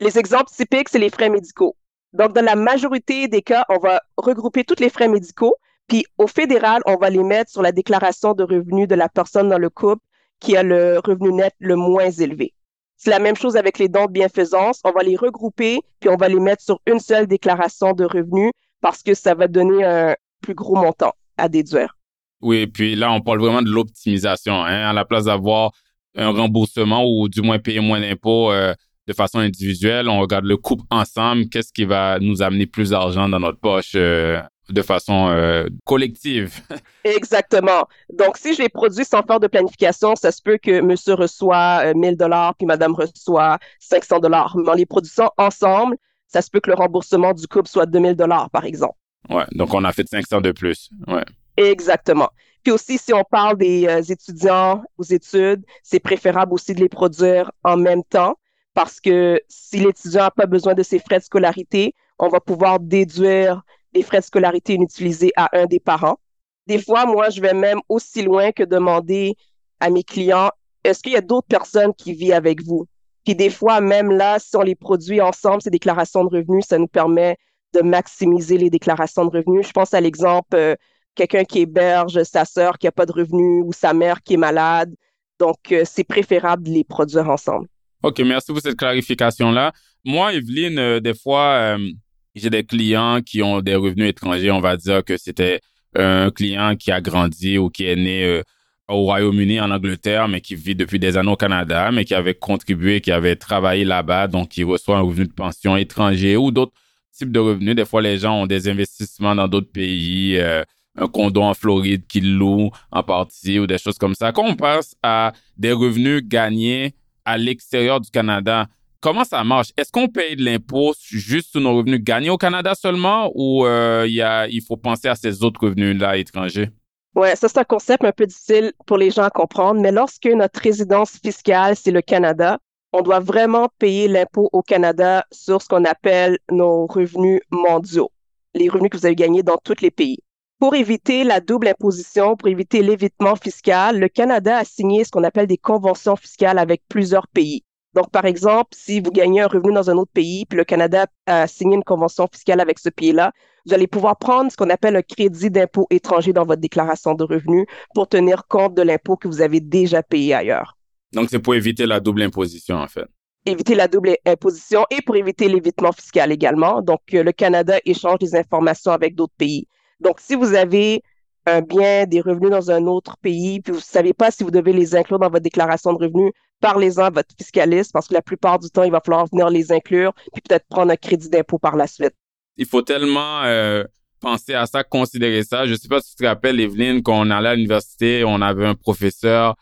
Les 0.00 0.18
exemples 0.18 0.50
typiques, 0.50 0.88
c'est 0.88 0.98
les 0.98 1.10
frais 1.10 1.30
médicaux. 1.30 1.76
Donc, 2.12 2.32
dans 2.32 2.44
la 2.44 2.56
majorité 2.56 3.28
des 3.28 3.42
cas, 3.42 3.64
on 3.68 3.78
va 3.78 4.00
regrouper 4.16 4.64
tous 4.64 4.80
les 4.80 4.88
frais 4.88 5.08
médicaux, 5.08 5.54
puis 5.88 6.04
au 6.16 6.26
fédéral, 6.26 6.82
on 6.86 6.96
va 6.96 7.10
les 7.10 7.22
mettre 7.22 7.50
sur 7.50 7.62
la 7.62 7.72
déclaration 7.72 8.34
de 8.34 8.44
revenus 8.44 8.88
de 8.88 8.94
la 8.94 9.08
personne 9.08 9.48
dans 9.48 9.58
le 9.58 9.70
couple 9.70 10.02
qui 10.40 10.56
a 10.56 10.62
le 10.62 11.00
revenu 11.04 11.32
net 11.32 11.54
le 11.58 11.76
moins 11.76 12.10
élevé. 12.10 12.54
C'est 12.96 13.10
la 13.10 13.18
même 13.18 13.36
chose 13.36 13.56
avec 13.56 13.78
les 13.78 13.88
dons 13.88 14.06
de 14.06 14.12
bienfaisance. 14.12 14.80
On 14.84 14.90
va 14.90 15.02
les 15.02 15.16
regrouper, 15.16 15.80
puis 16.00 16.10
on 16.10 16.16
va 16.16 16.28
les 16.28 16.40
mettre 16.40 16.62
sur 16.62 16.80
une 16.86 16.98
seule 16.98 17.26
déclaration 17.26 17.92
de 17.92 18.04
revenus 18.04 18.50
parce 18.80 19.02
que 19.02 19.14
ça 19.14 19.34
va 19.34 19.46
donner 19.46 19.84
un 19.84 20.16
plus 20.40 20.54
gros 20.54 20.76
montant 20.76 21.12
à 21.36 21.48
déduire. 21.48 21.96
Oui, 22.40 22.66
puis 22.66 22.94
là, 22.94 23.12
on 23.12 23.20
parle 23.20 23.40
vraiment 23.40 23.62
de 23.62 23.70
l'optimisation. 23.70 24.54
Hein? 24.54 24.90
À 24.90 24.92
la 24.92 25.04
place 25.04 25.24
d'avoir 25.24 25.72
un 26.16 26.30
remboursement 26.30 27.04
ou 27.04 27.28
du 27.28 27.42
moins 27.42 27.58
payer 27.58 27.80
moins 27.80 28.00
d'impôts, 28.00 28.52
euh, 28.52 28.74
de 29.08 29.14
façon 29.14 29.38
individuelle, 29.38 30.06
on 30.08 30.20
regarde 30.20 30.44
le 30.44 30.58
couple 30.58 30.84
ensemble, 30.90 31.48
qu'est-ce 31.48 31.72
qui 31.72 31.86
va 31.86 32.18
nous 32.20 32.42
amener 32.42 32.66
plus 32.66 32.90
d'argent 32.90 33.26
dans 33.26 33.40
notre 33.40 33.58
poche 33.58 33.92
euh, 33.94 34.38
de 34.68 34.82
façon 34.82 35.28
euh, 35.30 35.66
collective? 35.86 36.60
Exactement. 37.04 37.88
Donc, 38.12 38.36
si 38.36 38.54
je 38.54 38.60
les 38.60 38.68
produis 38.68 39.06
sans 39.06 39.22
faire 39.22 39.40
de 39.40 39.46
planification, 39.46 40.14
ça 40.14 40.30
se 40.30 40.42
peut 40.42 40.58
que 40.62 40.82
monsieur 40.82 41.14
reçoit 41.14 41.94
1000 41.94 42.12
euh, 42.12 42.16
dollars 42.16 42.54
puis 42.54 42.66
madame 42.66 42.94
reçoit 42.94 43.58
500 43.80 44.20
dollars. 44.20 44.54
Mais 44.58 44.70
en 44.70 44.74
les 44.74 44.84
produisant 44.84 45.30
ensemble, 45.38 45.96
ça 46.26 46.42
se 46.42 46.50
peut 46.50 46.60
que 46.60 46.68
le 46.68 46.76
remboursement 46.76 47.32
du 47.32 47.46
couple 47.46 47.70
soit 47.70 47.86
2000 47.86 48.14
dollars, 48.14 48.50
par 48.50 48.66
exemple. 48.66 48.96
Ouais. 49.30 49.46
Donc, 49.52 49.72
on 49.72 49.84
a 49.84 49.92
fait 49.92 50.06
500 50.06 50.42
de 50.42 50.52
plus. 50.52 50.90
Ouais. 51.06 51.24
Exactement. 51.56 52.28
Puis 52.62 52.72
aussi, 52.72 52.98
si 52.98 53.14
on 53.14 53.24
parle 53.24 53.56
des 53.56 54.12
étudiants 54.12 54.82
aux 54.98 55.04
études, 55.04 55.64
c'est 55.82 56.00
préférable 56.00 56.52
aussi 56.52 56.74
de 56.74 56.80
les 56.80 56.90
produire 56.90 57.50
en 57.64 57.78
même 57.78 58.04
temps 58.04 58.36
parce 58.78 59.00
que 59.00 59.42
si 59.48 59.80
l'étudiant 59.80 60.22
n'a 60.22 60.30
pas 60.30 60.46
besoin 60.46 60.72
de 60.72 60.84
ses 60.84 61.00
frais 61.00 61.18
de 61.18 61.24
scolarité, 61.24 61.96
on 62.20 62.28
va 62.28 62.38
pouvoir 62.38 62.78
déduire 62.78 63.62
les 63.92 64.04
frais 64.04 64.20
de 64.20 64.24
scolarité 64.24 64.74
inutilisés 64.74 65.32
à 65.34 65.48
un 65.58 65.66
des 65.66 65.80
parents. 65.80 66.20
Des 66.68 66.80
fois, 66.80 67.04
moi, 67.04 67.28
je 67.28 67.40
vais 67.40 67.54
même 67.54 67.80
aussi 67.88 68.22
loin 68.22 68.52
que 68.52 68.62
demander 68.62 69.34
à 69.80 69.90
mes 69.90 70.04
clients, 70.04 70.50
est-ce 70.84 71.02
qu'il 71.02 71.14
y 71.14 71.16
a 71.16 71.20
d'autres 71.20 71.48
personnes 71.48 71.92
qui 71.92 72.12
vivent 72.12 72.34
avec 72.34 72.62
vous? 72.62 72.86
Puis 73.24 73.34
des 73.34 73.50
fois, 73.50 73.80
même 73.80 74.12
là, 74.12 74.38
si 74.38 74.56
on 74.56 74.62
les 74.62 74.76
produit 74.76 75.20
ensemble, 75.20 75.60
ces 75.60 75.70
déclarations 75.70 76.22
de 76.22 76.36
revenus, 76.36 76.64
ça 76.64 76.78
nous 76.78 76.86
permet 76.86 77.36
de 77.74 77.80
maximiser 77.80 78.58
les 78.58 78.70
déclarations 78.70 79.24
de 79.24 79.36
revenus. 79.38 79.66
Je 79.66 79.72
pense 79.72 79.92
à 79.92 80.00
l'exemple, 80.00 80.54
euh, 80.54 80.76
quelqu'un 81.16 81.42
qui 81.42 81.62
héberge 81.62 82.22
sa 82.22 82.44
sœur 82.44 82.78
qui 82.78 82.86
n'a 82.86 82.92
pas 82.92 83.06
de 83.06 83.12
revenus 83.12 83.64
ou 83.66 83.72
sa 83.72 83.92
mère 83.92 84.22
qui 84.22 84.34
est 84.34 84.36
malade. 84.36 84.94
Donc, 85.40 85.72
euh, 85.72 85.82
c'est 85.84 86.04
préférable 86.04 86.62
de 86.62 86.70
les 86.70 86.84
produire 86.84 87.28
ensemble. 87.28 87.66
OK, 88.02 88.20
merci 88.20 88.52
pour 88.52 88.60
cette 88.60 88.76
clarification-là. 88.76 89.72
Moi, 90.04 90.32
Evelyne, 90.34 90.78
euh, 90.78 91.00
des 91.00 91.14
fois, 91.14 91.76
euh, 91.76 91.90
j'ai 92.36 92.48
des 92.48 92.62
clients 92.62 93.20
qui 93.22 93.42
ont 93.42 93.60
des 93.60 93.74
revenus 93.74 94.08
étrangers. 94.08 94.52
On 94.52 94.60
va 94.60 94.76
dire 94.76 95.04
que 95.04 95.16
c'était 95.16 95.60
un 95.96 96.30
client 96.30 96.76
qui 96.76 96.92
a 96.92 97.00
grandi 97.00 97.58
ou 97.58 97.70
qui 97.70 97.86
est 97.86 97.96
né 97.96 98.24
euh, 98.24 98.42
au 98.86 99.02
Royaume-Uni, 99.02 99.60
en 99.60 99.72
Angleterre, 99.72 100.28
mais 100.28 100.40
qui 100.40 100.54
vit 100.54 100.76
depuis 100.76 101.00
des 101.00 101.16
années 101.16 101.32
au 101.32 101.36
Canada, 101.36 101.90
mais 101.90 102.04
qui 102.04 102.14
avait 102.14 102.34
contribué, 102.34 103.00
qui 103.00 103.10
avait 103.10 103.34
travaillé 103.34 103.84
là-bas, 103.84 104.28
donc 104.28 104.50
qui 104.50 104.62
reçoit 104.62 104.98
un 104.98 105.02
revenu 105.02 105.26
de 105.26 105.32
pension 105.32 105.76
étranger 105.76 106.36
ou 106.36 106.52
d'autres 106.52 106.72
types 107.12 107.32
de 107.32 107.40
revenus. 107.40 107.74
Des 107.74 107.84
fois, 107.84 108.00
les 108.00 108.18
gens 108.18 108.42
ont 108.42 108.46
des 108.46 108.68
investissements 108.68 109.34
dans 109.34 109.48
d'autres 109.48 109.72
pays, 109.72 110.40
un 110.40 111.08
condo 111.08 111.42
en 111.42 111.54
Floride 111.54 112.06
qu'ils 112.06 112.36
louent 112.36 112.70
en 112.92 113.02
partie 113.02 113.58
ou 113.58 113.66
des 113.66 113.78
choses 113.78 113.98
comme 113.98 114.14
ça. 114.14 114.32
Quand 114.32 114.46
on 114.46 114.54
passe 114.54 114.94
à 115.02 115.32
des 115.56 115.72
revenus 115.72 116.22
gagnés 116.24 116.94
à 117.28 117.36
l'extérieur 117.36 118.00
du 118.00 118.10
Canada, 118.10 118.66
comment 119.00 119.24
ça 119.24 119.44
marche? 119.44 119.68
Est-ce 119.76 119.92
qu'on 119.92 120.08
paye 120.08 120.34
de 120.34 120.42
l'impôt 120.42 120.94
juste 121.10 121.50
sur 121.50 121.60
nos 121.60 121.76
revenus 121.76 122.00
gagnés 122.02 122.30
au 122.30 122.38
Canada 122.38 122.74
seulement 122.74 123.30
ou 123.34 123.66
euh, 123.66 124.06
il 124.08 124.62
faut 124.66 124.78
penser 124.78 125.08
à 125.08 125.14
ces 125.14 125.42
autres 125.42 125.62
revenus-là 125.62 126.16
étrangers? 126.16 126.70
Oui, 127.14 127.28
ça 127.34 127.48
c'est 127.48 127.58
un 127.58 127.64
concept 127.64 128.02
un 128.04 128.12
peu 128.12 128.26
difficile 128.26 128.72
pour 128.86 128.96
les 128.96 129.10
gens 129.10 129.24
à 129.24 129.30
comprendre, 129.30 129.80
mais 129.80 129.92
lorsque 129.92 130.26
notre 130.26 130.60
résidence 130.60 131.18
fiscale, 131.22 131.76
c'est 131.76 131.90
le 131.90 132.00
Canada, 132.00 132.58
on 132.94 133.02
doit 133.02 133.20
vraiment 133.20 133.68
payer 133.78 134.08
l'impôt 134.08 134.48
au 134.52 134.62
Canada 134.62 135.26
sur 135.30 135.60
ce 135.60 135.68
qu'on 135.68 135.84
appelle 135.84 136.38
nos 136.50 136.86
revenus 136.86 137.42
mondiaux, 137.50 138.10
les 138.54 138.70
revenus 138.70 138.90
que 138.90 138.96
vous 138.96 139.06
avez 139.06 139.16
gagnés 139.16 139.42
dans 139.42 139.58
tous 139.62 139.82
les 139.82 139.90
pays. 139.90 140.18
Pour 140.58 140.74
éviter 140.74 141.22
la 141.22 141.38
double 141.38 141.68
imposition, 141.68 142.34
pour 142.34 142.48
éviter 142.48 142.82
l'évitement 142.82 143.36
fiscal, 143.36 144.00
le 144.00 144.08
Canada 144.08 144.56
a 144.56 144.64
signé 144.64 145.04
ce 145.04 145.10
qu'on 145.10 145.22
appelle 145.22 145.46
des 145.46 145.56
conventions 145.56 146.16
fiscales 146.16 146.58
avec 146.58 146.82
plusieurs 146.88 147.28
pays. 147.28 147.62
Donc, 147.94 148.10
par 148.10 148.24
exemple, 148.24 148.70
si 148.72 149.00
vous 149.00 149.12
gagnez 149.12 149.40
un 149.40 149.46
revenu 149.46 149.72
dans 149.72 149.88
un 149.88 149.96
autre 149.96 150.10
pays, 150.12 150.46
puis 150.46 150.56
le 150.58 150.64
Canada 150.64 151.06
a 151.26 151.46
signé 151.46 151.76
une 151.76 151.84
convention 151.84 152.26
fiscale 152.32 152.58
avec 152.58 152.80
ce 152.80 152.88
pays-là, 152.88 153.30
vous 153.66 153.72
allez 153.72 153.86
pouvoir 153.86 154.16
prendre 154.16 154.50
ce 154.50 154.56
qu'on 154.56 154.68
appelle 154.68 154.96
un 154.96 155.02
crédit 155.02 155.48
d'impôt 155.48 155.86
étranger 155.90 156.32
dans 156.32 156.44
votre 156.44 156.60
déclaration 156.60 157.14
de 157.14 157.22
revenus 157.22 157.66
pour 157.94 158.08
tenir 158.08 158.48
compte 158.48 158.74
de 158.74 158.82
l'impôt 158.82 159.16
que 159.16 159.28
vous 159.28 159.40
avez 159.40 159.60
déjà 159.60 160.02
payé 160.02 160.34
ailleurs. 160.34 160.76
Donc, 161.12 161.28
c'est 161.30 161.38
pour 161.38 161.54
éviter 161.54 161.86
la 161.86 162.00
double 162.00 162.22
imposition, 162.22 162.76
en 162.76 162.88
fait. 162.88 163.06
Éviter 163.46 163.76
la 163.76 163.86
double 163.86 164.16
imposition 164.26 164.84
et 164.90 165.02
pour 165.02 165.14
éviter 165.14 165.48
l'évitement 165.48 165.92
fiscal 165.92 166.32
également. 166.32 166.82
Donc, 166.82 167.00
euh, 167.14 167.22
le 167.22 167.30
Canada 167.30 167.78
échange 167.84 168.18
des 168.18 168.34
informations 168.34 168.90
avec 168.90 169.14
d'autres 169.14 169.36
pays. 169.38 169.68
Donc, 170.00 170.20
si 170.20 170.34
vous 170.34 170.54
avez 170.54 171.02
un 171.46 171.62
bien, 171.62 172.06
des 172.06 172.20
revenus 172.20 172.50
dans 172.50 172.70
un 172.70 172.86
autre 172.86 173.16
pays, 173.22 173.60
puis 173.60 173.72
vous 173.72 173.78
ne 173.78 173.82
savez 173.82 174.12
pas 174.12 174.30
si 174.30 174.44
vous 174.44 174.50
devez 174.50 174.72
les 174.72 174.94
inclure 174.94 175.18
dans 175.18 175.30
votre 175.30 175.42
déclaration 175.42 175.92
de 175.92 175.98
revenus, 176.04 176.32
parlez-en 176.60 177.04
à 177.04 177.10
votre 177.10 177.34
fiscaliste 177.36 177.92
parce 177.92 178.08
que 178.08 178.14
la 178.14 178.22
plupart 178.22 178.58
du 178.58 178.68
temps, 178.70 178.82
il 178.82 178.92
va 178.92 179.00
falloir 179.00 179.26
venir 179.26 179.48
les 179.48 179.72
inclure, 179.72 180.12
puis 180.32 180.42
peut-être 180.42 180.66
prendre 180.68 180.92
un 180.92 180.96
crédit 180.96 181.30
d'impôt 181.30 181.58
par 181.58 181.76
la 181.76 181.86
suite. 181.86 182.12
Il 182.56 182.66
faut 182.66 182.82
tellement 182.82 183.42
euh, 183.44 183.84
penser 184.20 184.54
à 184.54 184.66
ça, 184.66 184.84
considérer 184.84 185.42
ça. 185.42 185.66
Je 185.66 185.72
ne 185.72 185.76
sais 185.76 185.88
pas 185.88 186.00
si 186.00 186.10
tu 186.10 186.22
te 186.22 186.26
rappelles, 186.26 186.60
Evelyne, 186.60 187.02
quand 187.02 187.18
on 187.18 187.30
allait 187.30 187.50
à 187.50 187.54
l'université, 187.54 188.24
on 188.24 188.42
avait 188.42 188.66
un 188.66 188.74
professeur, 188.74 189.54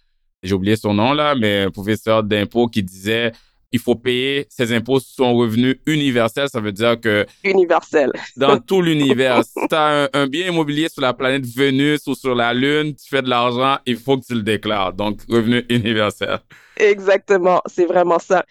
j'ai 0.42 0.54
oublié 0.54 0.76
son 0.76 0.94
nom 0.94 1.12
là, 1.12 1.34
mais 1.34 1.62
un 1.62 1.70
professeur 1.70 2.22
d'impôt 2.22 2.66
qui 2.66 2.82
disait 2.82 3.32
il 3.72 3.78
faut 3.78 3.94
payer 3.94 4.46
ses 4.48 4.72
impôts 4.72 5.00
sur 5.00 5.14
son 5.16 5.34
revenu 5.34 5.80
universel. 5.86 6.48
Ça 6.48 6.60
veut 6.60 6.72
dire 6.72 7.00
que... 7.00 7.26
Universel. 7.44 8.12
dans 8.36 8.58
tout 8.58 8.82
l'univers. 8.86 9.44
si 9.44 9.68
tu 9.68 9.74
as 9.74 10.08
un, 10.12 10.26
bien 10.26 10.48
immobilier 10.48 10.88
sur 10.88 11.02
la 11.02 11.14
planète 11.14 11.46
Vénus 11.46 12.06
ou 12.06 12.14
sur 12.14 12.34
la 12.34 12.54
Lune, 12.54 12.94
tu 12.94 13.08
fais 13.08 13.22
de 13.22 13.28
l'argent, 13.28 13.78
il 13.86 13.96
faut 13.96 14.18
que 14.18 14.26
tu 14.26 14.34
le 14.34 14.42
déclares. 14.42 14.92
Donc, 14.92 15.20
revenu 15.28 15.64
universel. 15.68 16.38
Exactement. 16.76 17.62
C'est 17.66 17.86
vraiment 17.86 18.18
ça. 18.18 18.44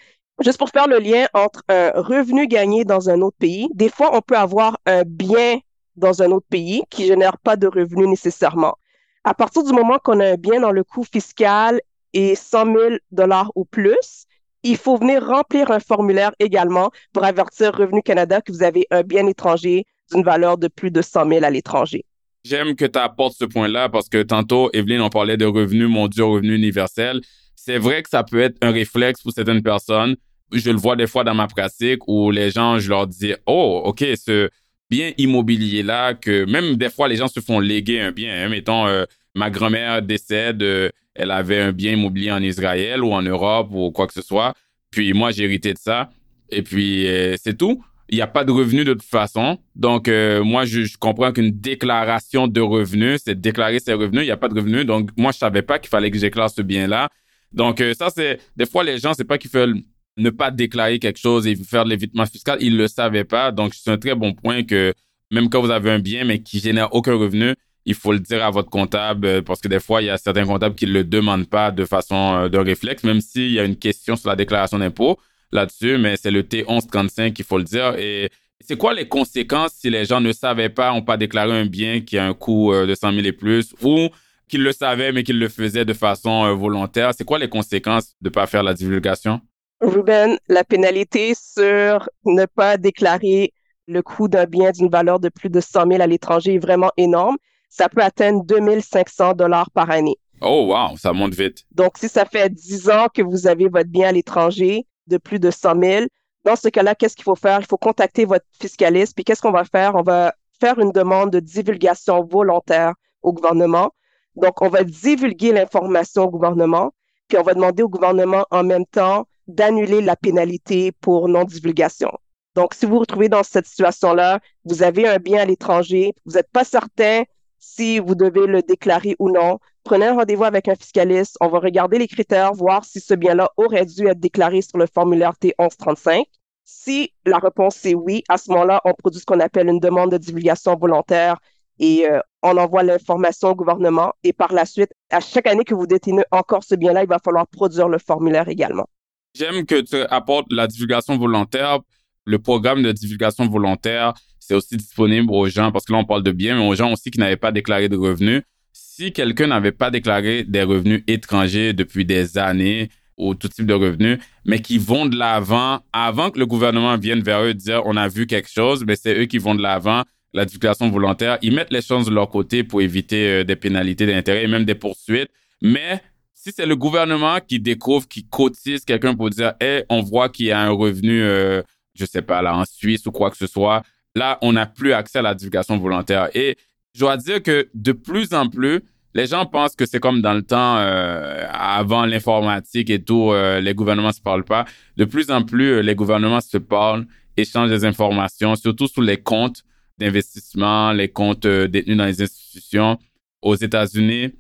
Juste 0.44 0.58
pour 0.58 0.70
faire 0.70 0.88
le 0.88 1.00
lien 1.00 1.28
entre 1.34 1.64
un 1.70 1.92
revenu 1.96 2.48
gagné 2.48 2.84
dans 2.84 3.10
un 3.10 3.22
autre 3.22 3.38
pays, 3.40 3.70
des 3.74 3.90
fois, 3.90 4.16
on 4.16 4.22
peut 4.22 4.38
avoir 4.38 4.78
un 4.86 5.04
bien 5.06 5.60
dans 5.96 6.22
un 6.22 6.32
autre 6.32 6.48
pays 6.50 6.84
qui 6.90 7.06
génère 7.06 7.38
pas 7.38 7.56
de 7.56 7.68
revenus 7.68 8.10
nécessairement. 8.10 8.76
À 9.24 9.34
partir 9.34 9.64
du 9.64 9.72
moment 9.72 9.98
qu'on 10.04 10.20
a 10.20 10.32
un 10.32 10.36
bien 10.36 10.60
dans 10.60 10.72
le 10.72 10.84
coût 10.84 11.06
fiscal 11.06 11.80
et 12.14 12.36
100 12.36 12.66
000 12.66 12.78
dollars 13.12 13.52
ou 13.56 13.66
plus, 13.66 14.26
il 14.66 14.78
faut 14.78 14.98
venir 14.98 15.24
remplir 15.24 15.72
un 15.72 15.80
formulaire 15.80 16.32
également 16.40 16.92
pour 17.14 17.24
avertir 17.24 17.74
Revenu 17.74 18.02
Canada 18.02 18.42
que 18.42 18.52
vous 18.52 18.64
avez 18.64 18.88
un 18.90 19.04
bien 19.04 19.28
étranger 19.28 19.86
d'une 20.12 20.24
valeur 20.24 20.58
de 20.58 20.68
plus 20.68 20.92
de 20.92 21.02
100 21.02 21.30
000 21.30 21.46
à 21.46 21.50
l'étranger. 21.52 22.04
J'aime 22.44 22.76
que 22.76 22.86
tu 22.86 23.00
apportes 23.00 23.36
ce 23.38 23.46
point-là 23.46 23.90
parce 23.90 24.10
que 24.10 24.24
tantôt, 24.24 24.70
Evelyne, 24.74 25.02
on 25.02 25.10
parlait 25.10 25.38
de 25.38 25.46
revenu 25.46 25.88
mondial, 25.88 26.28
revenu 26.28 26.56
universel. 26.56 27.22
C'est 27.56 27.78
vrai 27.78 28.02
que 28.02 28.10
ça 28.10 28.24
peut 28.24 28.42
être 28.42 28.58
un 28.62 28.72
réflexe 28.72 29.22
pour 29.22 29.32
certaines 29.32 29.62
personnes. 29.62 30.16
Je 30.52 30.72
le 30.72 30.78
vois 30.78 30.96
des 30.96 31.08
fois 31.08 31.24
dans 31.24 31.34
ma 31.36 31.48
pratique 31.48 32.08
où 32.08 32.32
les 32.32 32.50
gens, 32.52 32.80
je 32.80 32.90
leur 32.90 33.08
dis, 33.08 33.34
oh, 33.46 33.84
OK, 33.86 34.04
ce 34.16 34.50
bien 34.90 35.12
immobilier-là, 35.18 36.14
que 36.16 36.46
même 36.46 36.76
des 36.76 36.90
fois, 36.90 37.08
les 37.08 37.16
gens 37.16 37.28
se 37.28 37.40
font 37.40 37.60
léguer 37.60 38.02
un 38.02 38.12
bien. 38.12 38.46
Hein. 38.46 38.50
Mettons, 38.50 38.88
euh, 38.88 39.06
ma 39.34 39.50
grand-mère 39.50 40.02
décède, 40.02 40.62
euh, 40.62 40.90
elle 41.16 41.32
avait 41.32 41.60
un 41.60 41.72
bien 41.72 41.94
immobilier 41.94 42.32
en 42.32 42.42
Israël 42.42 43.04
ou 43.04 43.14
en 43.14 43.22
Europe 43.22 43.70
ou 43.72 43.92
quoi 43.92 44.08
que 44.08 44.14
ce 44.14 44.22
soit. 44.22 44.54
Puis 44.92 45.14
moi, 45.14 45.32
j'ai 45.32 45.46
hérité 45.46 45.74
de 45.74 45.80
ça. 45.80 46.10
Et 46.50 46.62
puis, 46.62 47.08
euh, 47.08 47.36
c'est 47.42 47.58
tout. 47.58 47.84
Il 48.10 48.16
n'y 48.16 48.22
a 48.22 48.28
pas 48.28 48.44
de 48.44 48.52
revenus 48.52 48.86
de 48.86 48.94
toute 48.94 49.04
façon. 49.04 49.58
Donc, 49.76 50.08
euh, 50.08 50.44
moi, 50.44 50.66
je, 50.66 50.96
comprends 50.98 51.32
qu'une 51.32 51.52
déclaration 51.52 52.48
de 52.48 52.62
revenus, 52.62 53.22
c'est 53.26 53.40
déclarer 53.40 53.80
ses 53.80 53.94
revenus. 53.94 54.22
Il 54.22 54.28
n'y 54.28 54.32
a 54.32 54.38
pas 54.38 54.50
de 54.50 54.56
revenus. 54.56 54.86
Donc, 54.86 55.10
moi, 55.18 55.32
je 55.32 55.38
savais 55.38 55.64
pas 55.64 55.80
qu'il 55.80 55.90
fallait 55.90 56.12
que 56.12 56.18
j'éclaire 56.18 56.50
ce 56.50 56.62
bien-là. 56.62 57.10
Donc, 57.52 57.82
ça, 57.98 58.10
c'est... 58.14 58.40
Des 58.56 58.66
fois, 58.66 58.84
les 58.84 59.00
gens, 59.00 59.14
c'est 59.14 59.24
pas 59.24 59.38
qu'ils 59.38 59.50
veulent 59.50 59.82
ne 60.18 60.30
pas 60.30 60.52
déclarer 60.52 61.00
quelque 61.00 61.20
chose 61.20 61.48
et 61.48 61.56
faire 61.56 61.84
de 61.86 61.90
l'évitement 61.90 62.26
fiscal. 62.26 62.58
Ils 62.62 62.78
le 62.78 62.88
savaient 62.88 63.24
pas. 63.24 63.52
Donc, 63.52 63.74
c'est 63.74 63.90
un 63.90 63.98
très 63.98 64.16
bon 64.16 64.34
point 64.34 64.64
que 64.64 64.94
même 65.32 65.50
quand 65.50 65.62
vous 65.62 65.72
avez 65.72 65.92
un 65.92 66.00
bien, 66.00 66.24
mais 66.26 66.40
qui 66.40 66.60
génère 66.60 66.94
aucun 66.94 67.16
revenu, 67.16 67.54
il 67.86 67.94
faut 67.94 68.12
le 68.12 68.20
dire 68.20 68.44
à 68.44 68.50
votre 68.50 68.70
comptable 68.70 69.28
euh, 69.28 69.42
parce 69.42 69.62
que 69.62 69.68
des 69.68 69.80
fois, 69.80 70.02
il 70.02 70.06
y 70.06 70.10
a 70.10 70.18
certains 70.18 70.46
comptables 70.46 70.76
qui 70.76 70.88
ne 70.88 70.92
le 70.92 71.04
demandent 71.04 71.48
pas 71.48 71.72
de 71.72 71.86
façon 71.86 72.36
euh, 72.36 72.50
de 72.50 72.58
réflexe, 72.58 73.04
même 73.04 73.22
s'il 73.22 73.52
y 73.52 73.60
a 73.60 73.64
une 73.64 73.76
question 73.76 74.16
sur 74.16 74.30
la 74.30 74.36
déclaration 74.36 74.80
d'impôt 74.80 75.20
là-dessus, 75.52 75.98
mais 75.98 76.18
c'est 76.18 76.32
le 76.32 76.42
T1135 76.42 77.34
qu'il 77.34 77.46
faut 77.46 77.58
le 77.58 77.64
dire. 77.64 77.96
Et 77.98 78.30
c'est 78.60 78.78
quoi 78.78 78.94
les 78.94 79.08
conséquences 79.08 79.74
si 79.74 79.90
les 79.90 80.06
gens 80.06 80.20
ne 80.20 80.32
savaient 80.32 80.70
pas, 80.70 80.92
n'ont 80.92 81.04
pas 81.04 81.18
déclaré 81.18 81.52
un 81.52 81.66
bien 81.66 82.02
qui 82.02 82.18
a 82.18 82.26
un 82.26 82.34
coût 82.34 82.74
euh, 82.74 82.88
de 82.88 82.96
100 82.96 83.14
000 83.14 83.26
et 83.26 83.32
plus 83.32 83.74
ou 83.84 84.10
qu'ils 84.48 84.64
le 84.64 84.72
savaient 84.72 85.12
mais 85.12 85.24
qu'ils 85.24 85.40
le 85.40 85.50
faisaient 85.50 85.86
de 85.86 85.94
façon 85.94 86.56
volontaire? 86.56 87.12
C'est 87.16 87.24
quoi 87.24 87.40
les 87.40 87.50
conséquences 87.50 88.16
de 88.22 88.30
ne 88.30 88.34
pas 88.34 88.48
faire 88.48 88.64
la 88.64 88.74
divulgation? 88.74 89.42
Ruben, 89.82 90.38
la 90.48 90.64
pénalité 90.64 91.34
sur 91.36 92.10
ne 92.26 92.46
pas 92.46 92.78
déclarer 92.78 93.54
le 93.88 94.02
coût 94.02 94.28
d'un 94.28 94.46
bien 94.46 94.72
d'une 94.72 94.90
valeur 94.90 95.20
de 95.20 95.30
plus 95.30 95.50
de 95.50 95.60
100 95.60 95.88
000 95.88 96.02
à 96.02 96.08
l'étranger 96.08 96.56
est 96.56 96.60
vraiment 96.60 96.92
énorme 96.98 97.38
ça 97.70 97.90
peut 97.90 98.02
atteindre 98.02 98.44
2500 98.46 99.34
dollars 99.34 99.70
par 99.72 99.90
année. 99.90 100.18
Oh, 100.42 100.68
wow, 100.70 100.98
ça 100.98 101.14
monte 101.14 101.34
vite. 101.34 101.64
Donc, 101.72 101.98
si 101.98 102.10
ça 102.10 102.26
fait 102.26 102.50
10 102.50 102.90
ans 102.90 103.08
que 103.14 103.22
vous 103.22 103.48
avez 103.48 103.68
votre 103.68 103.90
bien 103.90 104.10
à 104.10 104.12
l'étranger 104.12 104.86
de 105.08 105.18
plus 105.18 105.40
de 105.40 105.52
100 105.52 105.82
000, 105.82 106.06
dans 106.44 106.56
ce 106.56 106.70
cas-là, 106.70 106.94
qu'est-ce 106.94 107.16
qu'il 107.16 107.24
faut 107.24 107.36
faire? 107.36 107.60
Il 107.62 107.66
faut 107.66 107.78
contacter 107.78 108.26
votre 108.26 108.46
fiscaliste. 108.60 109.16
Puis, 109.16 109.24
qu'est-ce 109.24 109.42
qu'on 109.42 109.52
va 109.52 109.64
faire? 109.64 109.96
On 109.96 110.04
va 110.04 110.34
faire 110.60 110.80
une 110.80 110.92
demande 110.92 111.32
de 111.32 111.40
divulgation 111.40 112.24
volontaire 112.24 112.94
au 113.22 113.34
gouvernement. 113.34 113.92
Donc, 114.36 114.62
on 114.62 114.70
va 114.70 114.84
divulguer 114.84 115.54
l'information 115.54 116.24
au 116.24 116.30
gouvernement, 116.30 116.92
puis 117.28 117.38
on 117.38 117.44
va 117.44 117.54
demander 117.54 117.84
au 117.84 117.90
gouvernement 117.90 118.46
en 118.52 118.64
même 118.64 118.86
temps 118.86 119.28
d'annuler 119.48 120.02
la 120.02 120.16
pénalité 120.16 120.92
pour 120.92 121.30
non-divulgation. 121.30 122.12
Donc, 122.56 122.74
si 122.74 122.86
vous 122.86 122.94
vous 122.94 123.00
retrouvez 123.00 123.30
dans 123.30 123.44
cette 123.44 123.66
situation-là, 123.66 124.40
vous 124.64 124.84
avez 124.84 125.08
un 125.08 125.18
bien 125.18 125.42
à 125.42 125.46
l'étranger, 125.46 126.14
vous 126.26 126.34
n'êtes 126.34 126.50
pas 126.52 126.64
certain 126.64 127.24
si 127.66 128.00
vous 128.00 128.16
devez 128.16 128.48
le 128.48 128.62
déclarer 128.62 129.16
ou 129.20 129.30
non. 129.30 129.60
Prenez 129.84 130.06
un 130.08 130.16
rendez-vous 130.16 130.44
avec 130.44 130.68
un 130.68 130.76
fiscaliste. 130.76 131.36
On 131.42 131.48
va 131.48 131.60
regarder 131.60 131.98
les 131.98 132.08
critères, 132.08 132.54
voir 132.54 132.86
si 132.86 133.00
ce 133.00 133.14
bien-là 133.14 133.50
aurait 133.58 133.86
dû 133.86 134.08
être 134.08 134.20
déclaré 134.20 134.62
sur 134.62 134.78
le 134.78 134.86
formulaire 134.86 135.34
T1135. 135.42 136.24
Si 136.64 137.12
la 137.26 137.38
réponse 137.38 137.84
est 137.86 137.94
oui, 137.94 138.24
à 138.30 138.38
ce 138.38 138.52
moment-là, 138.52 138.82
on 138.86 138.94
produit 138.94 139.20
ce 139.20 139.26
qu'on 139.26 139.40
appelle 139.40 139.68
une 139.68 139.80
demande 139.80 140.12
de 140.12 140.18
divulgation 140.18 140.76
volontaire 140.76 141.38
et 141.80 142.08
euh, 142.10 142.20
on 142.42 142.58
envoie 142.58 142.84
l'information 142.84 143.50
au 143.50 143.56
gouvernement. 143.56 144.14
Et 144.24 144.34
par 144.34 144.54
la 144.54 144.66
suite, 144.66 144.92
à 145.12 145.20
chaque 145.20 145.48
année 145.48 145.64
que 145.64 145.76
vous 145.76 145.88
détenez 145.88 146.24
encore 146.32 146.64
ce 146.64 146.76
bien-là, 146.76 147.04
il 147.04 147.10
va 147.10 147.20
falloir 147.20 147.48
produire 147.48 147.90
le 147.90 147.98
formulaire 147.98 148.48
également. 148.48 148.88
J'aime 149.34 149.66
que 149.66 149.82
tu 149.82 149.98
apportes 150.10 150.48
la 150.52 150.68
divulgation 150.68 151.18
volontaire. 151.18 151.80
Le 152.24 152.40
programme 152.40 152.82
de 152.82 152.92
divulgation 152.92 153.48
volontaire, 153.48 154.14
c'est 154.48 154.56
aussi 154.56 154.78
disponible 154.78 155.32
aux 155.32 155.48
gens, 155.48 155.72
parce 155.72 155.86
que 155.86 155.94
là, 155.94 156.00
on 156.00 156.06
parle 156.06 156.24
de 156.24 156.32
biens, 156.32 156.58
mais 156.58 156.68
aux 156.68 156.76
gens 156.76 156.92
aussi 156.92 157.12
qui 157.12 157.20
n'avaient 157.20 157.36
pas 157.36 157.52
déclaré 157.52 157.90
de 157.90 157.98
revenus. 157.98 158.44
Si 158.74 159.12
quelqu'un 159.12 159.48
n'avait 159.48 159.72
pas 159.72 159.92
déclaré 159.92 160.44
des 160.44 160.64
revenus 160.64 161.04
étrangers 161.08 161.74
depuis 161.74 162.06
des 162.06 162.38
années 162.38 162.90
ou 163.18 163.34
tout 163.34 163.48
type 163.48 163.66
de 163.66 163.74
revenus, 163.74 164.20
mais 164.46 164.60
qui 164.60 164.78
vont 164.78 165.06
de 165.06 165.18
l'avant 165.18 165.80
avant 165.94 166.30
que 166.30 166.40
le 166.40 166.46
gouvernement 166.46 166.98
vienne 166.98 167.22
vers 167.22 167.42
eux 167.42 167.54
dire 167.54 167.82
on 167.86 167.96
a 167.96 168.08
vu 168.08 168.28
quelque 168.28 168.50
chose, 168.50 168.84
mais 168.86 168.96
c'est 168.96 169.18
eux 169.18 169.26
qui 169.26 169.38
vont 169.38 169.56
de 169.56 169.62
l'avant, 169.62 170.04
la 170.34 170.46
déclaration 170.46 170.90
volontaire, 170.90 171.38
ils 171.42 171.54
mettent 171.54 171.72
les 171.72 171.82
choses 171.82 172.06
de 172.08 172.12
leur 172.14 172.30
côté 172.30 172.64
pour 172.64 172.82
éviter 172.82 173.28
euh, 173.28 173.44
des 173.44 173.56
pénalités 173.56 174.06
d'intérêt 174.06 174.44
et 174.44 174.48
même 174.48 174.66
des 174.66 174.76
poursuites. 174.76 175.30
Mais 175.62 176.02
si 176.34 176.52
c'est 176.56 176.66
le 176.66 176.76
gouvernement 176.76 177.40
qui 177.40 177.60
découvre, 177.60 178.08
qui 178.08 178.28
cotise 178.28 178.84
quelqu'un 178.84 179.16
pour 179.16 179.30
dire, 179.30 179.54
hey, 179.62 179.84
on 179.90 180.02
voit 180.02 180.30
qu'il 180.30 180.48
y 180.48 180.52
a 180.52 180.60
un 180.60 180.72
revenu, 180.72 181.24
euh, 181.24 181.62
je 181.96 182.06
sais 182.06 182.22
pas, 182.22 182.42
là, 182.42 182.56
en 182.56 182.66
Suisse 182.66 183.06
ou 183.06 183.12
quoi 183.12 183.32
que 183.32 183.38
ce 183.38 183.48
soit, 183.48 183.82
là, 184.16 184.38
on 184.42 184.54
n'a 184.54 184.66
plus 184.66 184.94
accès 184.94 185.20
à 185.20 185.22
la 185.22 185.36
divulgation 185.36 185.78
volontaire. 185.78 186.30
Et 186.34 186.58
je 186.94 187.02
dois 187.02 187.18
dire 187.18 187.44
que 187.44 187.68
de 187.74 187.92
plus 187.92 188.34
en 188.34 188.50
plus, 188.50 188.82
les 189.14 189.28
gens 189.28 189.46
pensent 189.46 189.76
que 189.76 189.86
c'est 189.86 190.00
comme 190.00 190.22
dans 190.22 190.34
le 190.34 190.42
temps 190.42 190.78
euh, 190.78 191.46
avant 191.52 192.06
l'informatique 192.06 192.90
et 192.90 193.02
tout, 193.02 193.32
euh, 193.32 193.62
les 193.62 193.74
gouvernements 193.74 194.12
se 194.12 194.22
parlent 194.22 194.44
pas. 194.44 194.66
De 194.98 195.06
plus 195.06 195.32
en 195.32 195.44
plus, 195.44 195.76
euh, 195.76 195.82
les 195.82 195.96
gouvernements 195.96 196.42
se 196.42 196.58
parlent, 196.58 197.06
échangent 197.38 197.70
des 197.70 197.86
informations, 197.86 198.56
surtout 198.56 198.88
sur 198.88 199.02
les 199.02 199.18
comptes 199.18 199.64
d'investissement, 199.98 200.92
les 200.92 201.08
comptes 201.08 201.48
détenus 201.48 201.98
dans 201.98 202.06
les 202.06 202.22
institutions. 202.22 202.98
Aux 203.42 203.56
États-Unis, 203.56 204.32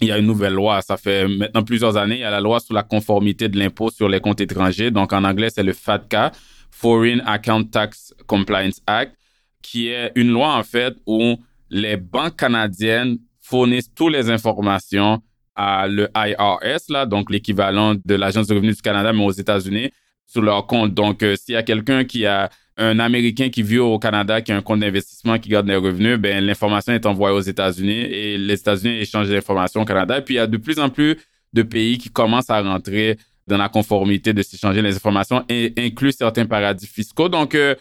il 0.00 0.08
y 0.08 0.12
a 0.12 0.18
une 0.18 0.26
nouvelle 0.26 0.54
loi. 0.54 0.80
Ça 0.80 0.96
fait 0.96 1.28
maintenant 1.28 1.62
plusieurs 1.62 1.98
années. 1.98 2.16
Il 2.16 2.20
y 2.20 2.24
a 2.24 2.30
la 2.30 2.40
loi 2.40 2.58
sur 2.60 2.72
la 2.74 2.82
conformité 2.82 3.50
de 3.50 3.58
l'impôt 3.58 3.90
sur 3.90 4.08
les 4.08 4.20
comptes 4.20 4.40
étrangers. 4.40 4.90
Donc 4.90 5.12
en 5.12 5.24
anglais, 5.24 5.50
c'est 5.50 5.62
le 5.62 5.74
FATCA, 5.74 6.32
Foreign 6.70 7.22
Account 7.26 7.64
Tax 7.64 8.14
Compliance 8.26 8.80
Act 8.86 9.14
qui 9.62 9.88
est 9.88 10.12
une 10.14 10.30
loi 10.30 10.56
en 10.56 10.62
fait 10.62 10.94
où 11.06 11.36
les 11.70 11.96
banques 11.96 12.36
canadiennes 12.36 13.18
fournissent 13.40 13.92
toutes 13.94 14.12
les 14.12 14.30
informations 14.30 15.22
à 15.54 15.86
le 15.86 16.08
IRS, 16.14 16.84
là, 16.88 17.06
donc 17.06 17.30
l'équivalent 17.30 17.94
de 17.94 18.14
l'Agence 18.14 18.46
de 18.46 18.54
revenus 18.54 18.76
du 18.76 18.82
Canada, 18.82 19.12
mais 19.12 19.24
aux 19.24 19.32
États-Unis, 19.32 19.90
sur 20.26 20.42
leur 20.42 20.66
compte. 20.66 20.94
Donc, 20.94 21.22
euh, 21.22 21.36
s'il 21.36 21.54
y 21.54 21.56
a 21.56 21.62
quelqu'un 21.62 22.04
qui 22.04 22.24
a 22.24 22.50
un 22.76 22.98
Américain 22.98 23.50
qui 23.50 23.62
vit 23.62 23.78
au 23.78 23.98
Canada, 23.98 24.40
qui 24.40 24.50
a 24.52 24.56
un 24.56 24.62
compte 24.62 24.80
d'investissement, 24.80 25.38
qui 25.38 25.50
garde 25.50 25.66
des 25.66 25.76
revenus, 25.76 26.18
ben 26.18 26.42
l'information 26.44 26.92
est 26.94 27.04
envoyée 27.04 27.36
aux 27.36 27.40
États-Unis 27.40 28.00
et 28.00 28.38
les 28.38 28.54
États-Unis 28.54 28.98
échangent 28.98 29.28
l'information 29.28 29.82
au 29.82 29.84
Canada. 29.84 30.18
Et 30.18 30.22
puis 30.22 30.34
il 30.34 30.36
y 30.38 30.40
a 30.40 30.46
de 30.46 30.56
plus 30.56 30.78
en 30.78 30.88
plus 30.88 31.18
de 31.52 31.62
pays 31.62 31.98
qui 31.98 32.08
commencent 32.08 32.48
à 32.48 32.62
rentrer 32.62 33.18
dans 33.46 33.58
la 33.58 33.68
conformité 33.68 34.32
de 34.32 34.42
s'échanger 34.42 34.80
les 34.80 34.96
informations 34.96 35.44
et 35.50 35.74
incluent 35.76 36.12
certains 36.12 36.46
paradis 36.46 36.86
fiscaux. 36.86 37.28
Donc 37.28 37.54
euh, 37.54 37.74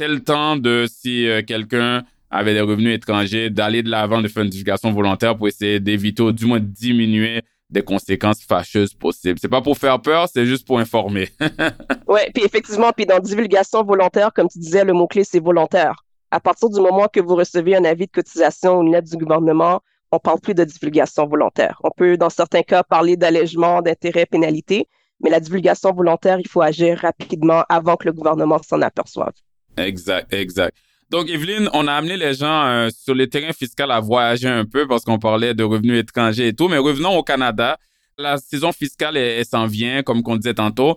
c'est 0.00 0.08
le 0.08 0.24
temps 0.24 0.56
de 0.56 0.86
si 0.88 1.28
euh, 1.28 1.42
quelqu'un 1.42 2.04
avait 2.30 2.54
des 2.54 2.62
revenus 2.62 2.96
étrangers 2.96 3.50
d'aller 3.50 3.82
de 3.82 3.90
l'avant 3.90 4.22
de 4.22 4.28
faire 4.28 4.44
une 4.44 4.48
divulgation 4.48 4.90
volontaire 4.92 5.36
pour 5.36 5.46
essayer 5.46 5.78
d'éviter 5.78 6.22
ou 6.22 6.32
du 6.32 6.46
moins 6.46 6.58
diminuer 6.58 7.42
des 7.68 7.82
conséquences 7.82 8.42
fâcheuses 8.42 8.94
possibles? 8.94 9.38
C'est 9.38 9.50
pas 9.50 9.60
pour 9.60 9.76
faire 9.76 10.00
peur, 10.00 10.26
c'est 10.32 10.46
juste 10.46 10.66
pour 10.66 10.78
informer. 10.78 11.28
ouais, 12.08 12.30
puis 12.32 12.42
effectivement, 12.42 12.92
puis 12.96 13.04
dans 13.04 13.18
divulgation 13.18 13.84
volontaire, 13.84 14.32
comme 14.32 14.48
tu 14.48 14.58
disais, 14.58 14.84
le 14.84 14.94
mot-clé, 14.94 15.22
c'est 15.22 15.38
volontaire. 15.38 16.02
À 16.30 16.40
partir 16.40 16.70
du 16.70 16.80
moment 16.80 17.08
que 17.12 17.20
vous 17.20 17.36
recevez 17.36 17.76
un 17.76 17.84
avis 17.84 18.06
de 18.06 18.12
cotisation 18.12 18.78
ou 18.78 18.82
une 18.86 18.92
lettre 18.92 19.10
du 19.10 19.18
gouvernement, 19.18 19.82
on 20.12 20.18
parle 20.18 20.40
plus 20.40 20.54
de 20.54 20.64
divulgation 20.64 21.26
volontaire. 21.26 21.78
On 21.84 21.90
peut, 21.94 22.16
dans 22.16 22.30
certains 22.30 22.62
cas, 22.62 22.82
parler 22.82 23.18
d'allègement 23.18 23.82
d'intérêts 23.82 24.24
pénalité, 24.24 24.88
mais 25.22 25.28
la 25.28 25.40
divulgation 25.40 25.92
volontaire, 25.92 26.40
il 26.40 26.48
faut 26.48 26.62
agir 26.62 27.00
rapidement 27.00 27.64
avant 27.68 27.96
que 27.96 28.06
le 28.06 28.14
gouvernement 28.14 28.62
s'en 28.62 28.80
aperçoive. 28.80 29.34
Exact, 29.76 30.32
exact. 30.32 30.76
Donc, 31.10 31.28
Evelyne, 31.28 31.68
on 31.72 31.88
a 31.88 31.92
amené 31.94 32.16
les 32.16 32.34
gens 32.34 32.66
euh, 32.66 32.88
sur 32.96 33.16
le 33.16 33.26
terrain 33.26 33.52
fiscal 33.52 33.90
à 33.90 33.98
voyager 33.98 34.48
un 34.48 34.64
peu 34.64 34.86
parce 34.86 35.04
qu'on 35.04 35.18
parlait 35.18 35.54
de 35.54 35.64
revenus 35.64 35.98
étrangers 35.98 36.48
et 36.48 36.52
tout. 36.52 36.68
Mais 36.68 36.78
revenons 36.78 37.16
au 37.16 37.24
Canada. 37.24 37.78
La 38.16 38.38
saison 38.38 38.70
fiscale, 38.70 39.16
elle, 39.16 39.44
s'en 39.44 39.66
vient, 39.66 40.02
comme 40.04 40.22
on 40.24 40.36
disait 40.36 40.54
tantôt. 40.54 40.96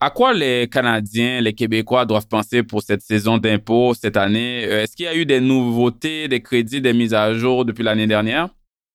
À 0.00 0.08
quoi 0.08 0.32
les 0.32 0.66
Canadiens, 0.66 1.42
les 1.42 1.52
Québécois 1.52 2.06
doivent 2.06 2.26
penser 2.26 2.62
pour 2.62 2.80
cette 2.80 3.02
saison 3.02 3.36
d'impôts 3.36 3.92
cette 3.92 4.16
année? 4.16 4.64
Euh, 4.64 4.82
est-ce 4.82 4.96
qu'il 4.96 5.04
y 5.04 5.08
a 5.08 5.14
eu 5.14 5.26
des 5.26 5.40
nouveautés, 5.40 6.26
des 6.26 6.40
crédits, 6.40 6.80
des 6.80 6.94
mises 6.94 7.12
à 7.12 7.34
jour 7.34 7.66
depuis 7.66 7.82
l'année 7.82 8.06
dernière? 8.06 8.48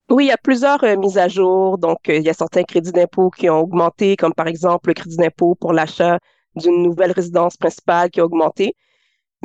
Oui, 0.10 0.26
il 0.26 0.28
y 0.30 0.32
a 0.32 0.38
plusieurs 0.38 0.84
euh, 0.84 0.98
mises 0.98 1.20
à 1.20 1.28
jour. 1.28 1.78
Donc, 1.78 1.98
il 2.08 2.24
y 2.24 2.30
a 2.30 2.34
certains 2.34 2.64
crédits 2.64 2.92
d'impôt 2.92 3.30
qui 3.30 3.52
ont 3.52 3.60
augmenté, 3.60 4.16
comme 4.16 4.34
par 4.34 4.48
exemple 4.48 4.90
le 4.90 4.94
crédit 4.96 5.18
d'impôt 5.18 5.54
pour 5.54 5.74
l'achat 5.74 6.18
d'une 6.56 6.82
nouvelle 6.82 7.12
résidence 7.12 7.56
principale 7.56 8.10
qui 8.10 8.20
a 8.20 8.26
augmenté. 8.26 8.74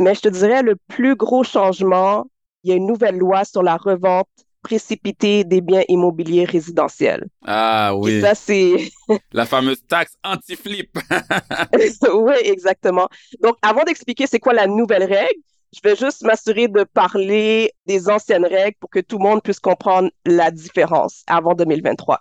Mais 0.00 0.14
je 0.14 0.22
te 0.22 0.28
dirais, 0.28 0.62
le 0.62 0.76
plus 0.88 1.14
gros 1.14 1.44
changement, 1.44 2.24
il 2.64 2.70
y 2.70 2.72
a 2.72 2.76
une 2.76 2.86
nouvelle 2.86 3.18
loi 3.18 3.44
sur 3.44 3.62
la 3.62 3.76
revente 3.76 4.28
précipitée 4.62 5.44
des 5.44 5.60
biens 5.60 5.82
immobiliers 5.88 6.46
résidentiels. 6.46 7.26
Ah 7.46 7.92
oui. 7.94 8.12
Et 8.12 8.20
ça, 8.22 8.34
c'est... 8.34 8.90
la 9.32 9.44
fameuse 9.44 9.84
taxe 9.86 10.16
anti-flip. 10.24 10.98
oui, 12.14 12.34
exactement. 12.44 13.08
Donc, 13.42 13.56
avant 13.60 13.84
d'expliquer 13.84 14.26
c'est 14.26 14.38
quoi 14.38 14.54
la 14.54 14.66
nouvelle 14.66 15.04
règle, 15.04 15.40
je 15.74 15.80
vais 15.84 15.96
juste 15.96 16.22
m'assurer 16.22 16.66
de 16.66 16.84
parler 16.84 17.70
des 17.86 18.08
anciennes 18.08 18.46
règles 18.46 18.76
pour 18.80 18.88
que 18.88 19.00
tout 19.00 19.18
le 19.18 19.24
monde 19.24 19.42
puisse 19.42 19.60
comprendre 19.60 20.10
la 20.24 20.50
différence 20.50 21.24
avant 21.26 21.52
2023. 21.52 22.20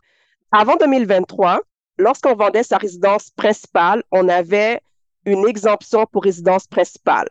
Avant 0.51 0.75
2023, 0.75 1.61
lorsqu'on 1.97 2.35
vendait 2.35 2.63
sa 2.63 2.77
résidence 2.77 3.29
principale, 3.31 4.03
on 4.11 4.27
avait 4.27 4.81
une 5.25 5.47
exemption 5.47 6.05
pour 6.11 6.23
résidence 6.23 6.67
principale. 6.67 7.27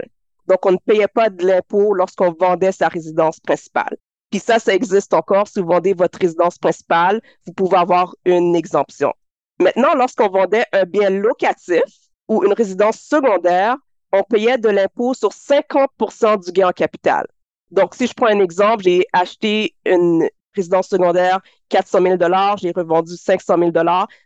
Donc, 0.48 0.64
on 0.64 0.72
ne 0.72 0.78
payait 0.78 1.08
pas 1.08 1.28
de 1.28 1.46
l'impôt 1.46 1.92
lorsqu'on 1.92 2.32
vendait 2.32 2.72
sa 2.72 2.88
résidence 2.88 3.38
principale. 3.38 3.96
Puis 4.30 4.40
ça, 4.40 4.58
ça 4.58 4.74
existe 4.74 5.12
encore. 5.12 5.46
Si 5.46 5.60
vous 5.60 5.68
vendez 5.68 5.92
votre 5.92 6.18
résidence 6.18 6.58
principale, 6.58 7.20
vous 7.46 7.52
pouvez 7.52 7.76
avoir 7.76 8.14
une 8.24 8.56
exemption. 8.56 9.12
Maintenant, 9.60 9.94
lorsqu'on 9.94 10.28
vendait 10.28 10.64
un 10.72 10.84
bien 10.84 11.10
locatif 11.10 11.82
ou 12.28 12.44
une 12.44 12.54
résidence 12.54 12.98
secondaire, 12.98 13.76
on 14.12 14.22
payait 14.22 14.56
de 14.56 14.70
l'impôt 14.70 15.12
sur 15.12 15.30
50% 15.32 16.44
du 16.44 16.52
gain 16.52 16.68
en 16.68 16.72
capital. 16.72 17.26
Donc, 17.70 17.94
si 17.94 18.06
je 18.06 18.14
prends 18.14 18.28
un 18.28 18.40
exemple, 18.40 18.84
j'ai 18.84 19.04
acheté 19.12 19.74
une 19.84 20.28
résidence 20.54 20.88
secondaire 20.88 21.40
400 21.68 22.00
000 22.02 22.16
j'ai 22.56 22.72
revendu 22.72 23.16
500 23.16 23.58
000 23.58 23.72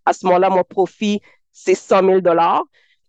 À 0.06 0.12
ce 0.12 0.24
moment-là, 0.26 0.50
mon 0.50 0.62
profit, 0.62 1.20
c'est 1.52 1.74
100 1.74 2.00
000 2.00 2.20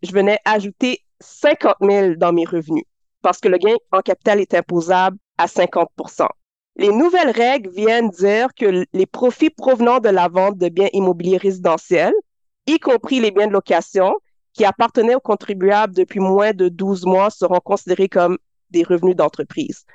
Je 0.02 0.12
venais 0.12 0.40
ajouter 0.46 1.04
50 1.20 1.76
000 1.82 2.16
dans 2.16 2.34
mes 2.34 2.46
revenus 2.46 2.86
parce 3.24 3.40
que 3.40 3.48
le 3.48 3.58
gain 3.58 3.76
en 3.92 4.02
capital 4.02 4.40
est 4.40 4.54
imposable 4.54 5.18
à 5.40 5.48
50% 5.48 6.28
Les 6.76 6.90
nouvelles 6.90 7.32
règles 7.32 7.72
viennent 7.72 8.10
dire 8.10 8.50
que 8.54 8.86
les 8.94 9.06
profits 9.08 9.50
provenant 9.50 10.00
de 10.00 10.10
la 10.10 10.28
vente 10.28 10.58
de 10.60 10.70
biens 10.70 10.90
immobiliers 10.94 11.38
résidentiels, 11.38 12.14
y 12.68 12.78
compris 12.80 13.20
les 13.20 13.32
biens 13.32 13.48
de 13.48 13.54
location, 13.54 14.14
qui 14.54 14.66
appartenaient 14.66 15.16
aux 15.16 15.20
contribuables 15.20 15.96
depuis 15.96 16.20
moins 16.20 16.52
de 16.52 16.70
12 16.70 17.06
mois, 17.06 17.32
seront 17.32 17.60
considérés 17.60 18.10
comme 18.10 18.38
des 18.70 18.84
revenus 18.84 19.16
d'entreprise. 19.16 19.86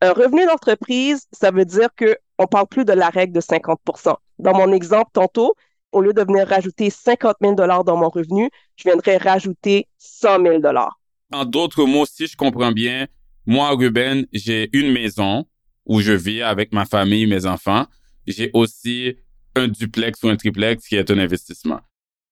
Un 0.00 0.12
revenu 0.12 0.46
d'entreprise, 0.46 1.26
ça 1.32 1.50
veut 1.50 1.64
dire 1.64 1.88
que 1.96 2.16
on 2.38 2.46
parle 2.46 2.66
plus 2.66 2.84
de 2.84 2.92
la 2.92 3.08
règle 3.08 3.32
de 3.32 3.40
50% 3.40 4.16
Dans 4.38 4.54
mon 4.54 4.72
exemple 4.72 5.10
tantôt, 5.12 5.54
au 5.92 6.00
lieu 6.00 6.12
de 6.12 6.22
venir 6.22 6.48
rajouter 6.48 6.90
50 6.90 7.36
000 7.40 7.54
dollars 7.54 7.84
dans 7.84 7.96
mon 7.96 8.08
revenu, 8.08 8.50
je 8.76 8.84
viendrais 8.84 9.16
rajouter 9.16 9.88
100 9.98 10.42
000 10.42 10.58
dollars. 10.58 10.98
En 11.34 11.44
d'autres 11.44 11.84
mots, 11.84 12.06
si 12.06 12.28
je 12.28 12.36
comprends 12.36 12.70
bien, 12.70 13.08
moi, 13.44 13.70
Ruben, 13.70 14.24
j'ai 14.32 14.70
une 14.72 14.92
maison 14.92 15.46
où 15.84 16.00
je 16.00 16.12
vis 16.12 16.42
avec 16.42 16.72
ma 16.72 16.84
famille, 16.84 17.26
mes 17.26 17.44
enfants. 17.44 17.86
J'ai 18.24 18.50
aussi 18.54 19.16
un 19.56 19.66
duplex 19.66 20.22
ou 20.22 20.28
un 20.28 20.36
triplex 20.36 20.86
qui 20.86 20.94
est 20.94 21.10
un 21.10 21.18
investissement. 21.18 21.80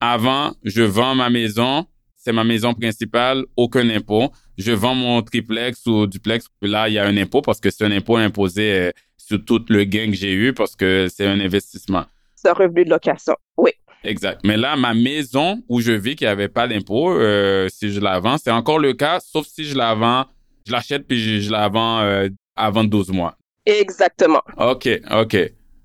Avant, 0.00 0.54
je 0.62 0.84
vends 0.84 1.16
ma 1.16 1.30
maison, 1.30 1.84
c'est 2.16 2.32
ma 2.32 2.44
maison 2.44 2.74
principale, 2.74 3.44
aucun 3.56 3.90
impôt. 3.90 4.30
Je 4.56 4.70
vends 4.70 4.94
mon 4.94 5.20
triplex 5.22 5.84
ou 5.86 6.06
duplex, 6.06 6.46
là, 6.60 6.88
il 6.88 6.94
y 6.94 6.98
a 7.00 7.04
un 7.04 7.16
impôt 7.16 7.42
parce 7.42 7.58
que 7.58 7.70
c'est 7.70 7.84
un 7.84 7.90
impôt 7.90 8.16
imposé 8.16 8.72
euh, 8.72 8.90
sur 9.16 9.44
tout 9.44 9.64
le 9.68 9.82
gain 9.82 10.12
que 10.12 10.16
j'ai 10.16 10.32
eu 10.32 10.52
parce 10.52 10.76
que 10.76 11.08
c'est 11.12 11.26
un 11.26 11.40
investissement. 11.40 12.04
C'est 12.36 12.50
un 12.50 12.54
revenu 12.54 12.84
de 12.84 12.90
location, 12.90 13.34
oui. 13.56 13.72
Exact. 14.04 14.40
Mais 14.44 14.56
là, 14.56 14.76
ma 14.76 14.94
maison 14.94 15.62
où 15.68 15.80
je 15.80 15.92
vis 15.92 16.16
qui 16.16 16.26
avait 16.26 16.48
pas 16.48 16.66
d'impôt, 16.66 17.10
euh, 17.12 17.68
si 17.68 17.92
je 17.92 18.00
la 18.00 18.18
vends, 18.20 18.36
c'est 18.38 18.50
encore 18.50 18.78
le 18.78 18.94
cas, 18.94 19.20
sauf 19.20 19.46
si 19.46 19.64
je 19.64 19.76
la 19.76 19.94
vends, 19.94 20.24
je 20.66 20.72
l'achète 20.72 21.06
puis 21.06 21.42
je, 21.42 21.50
la 21.50 21.68
vends 21.68 22.00
euh, 22.00 22.28
avant 22.56 22.84
12 22.84 23.10
mois. 23.10 23.36
Exactement. 23.64 24.42
OK, 24.56 24.88
OK. 25.10 25.36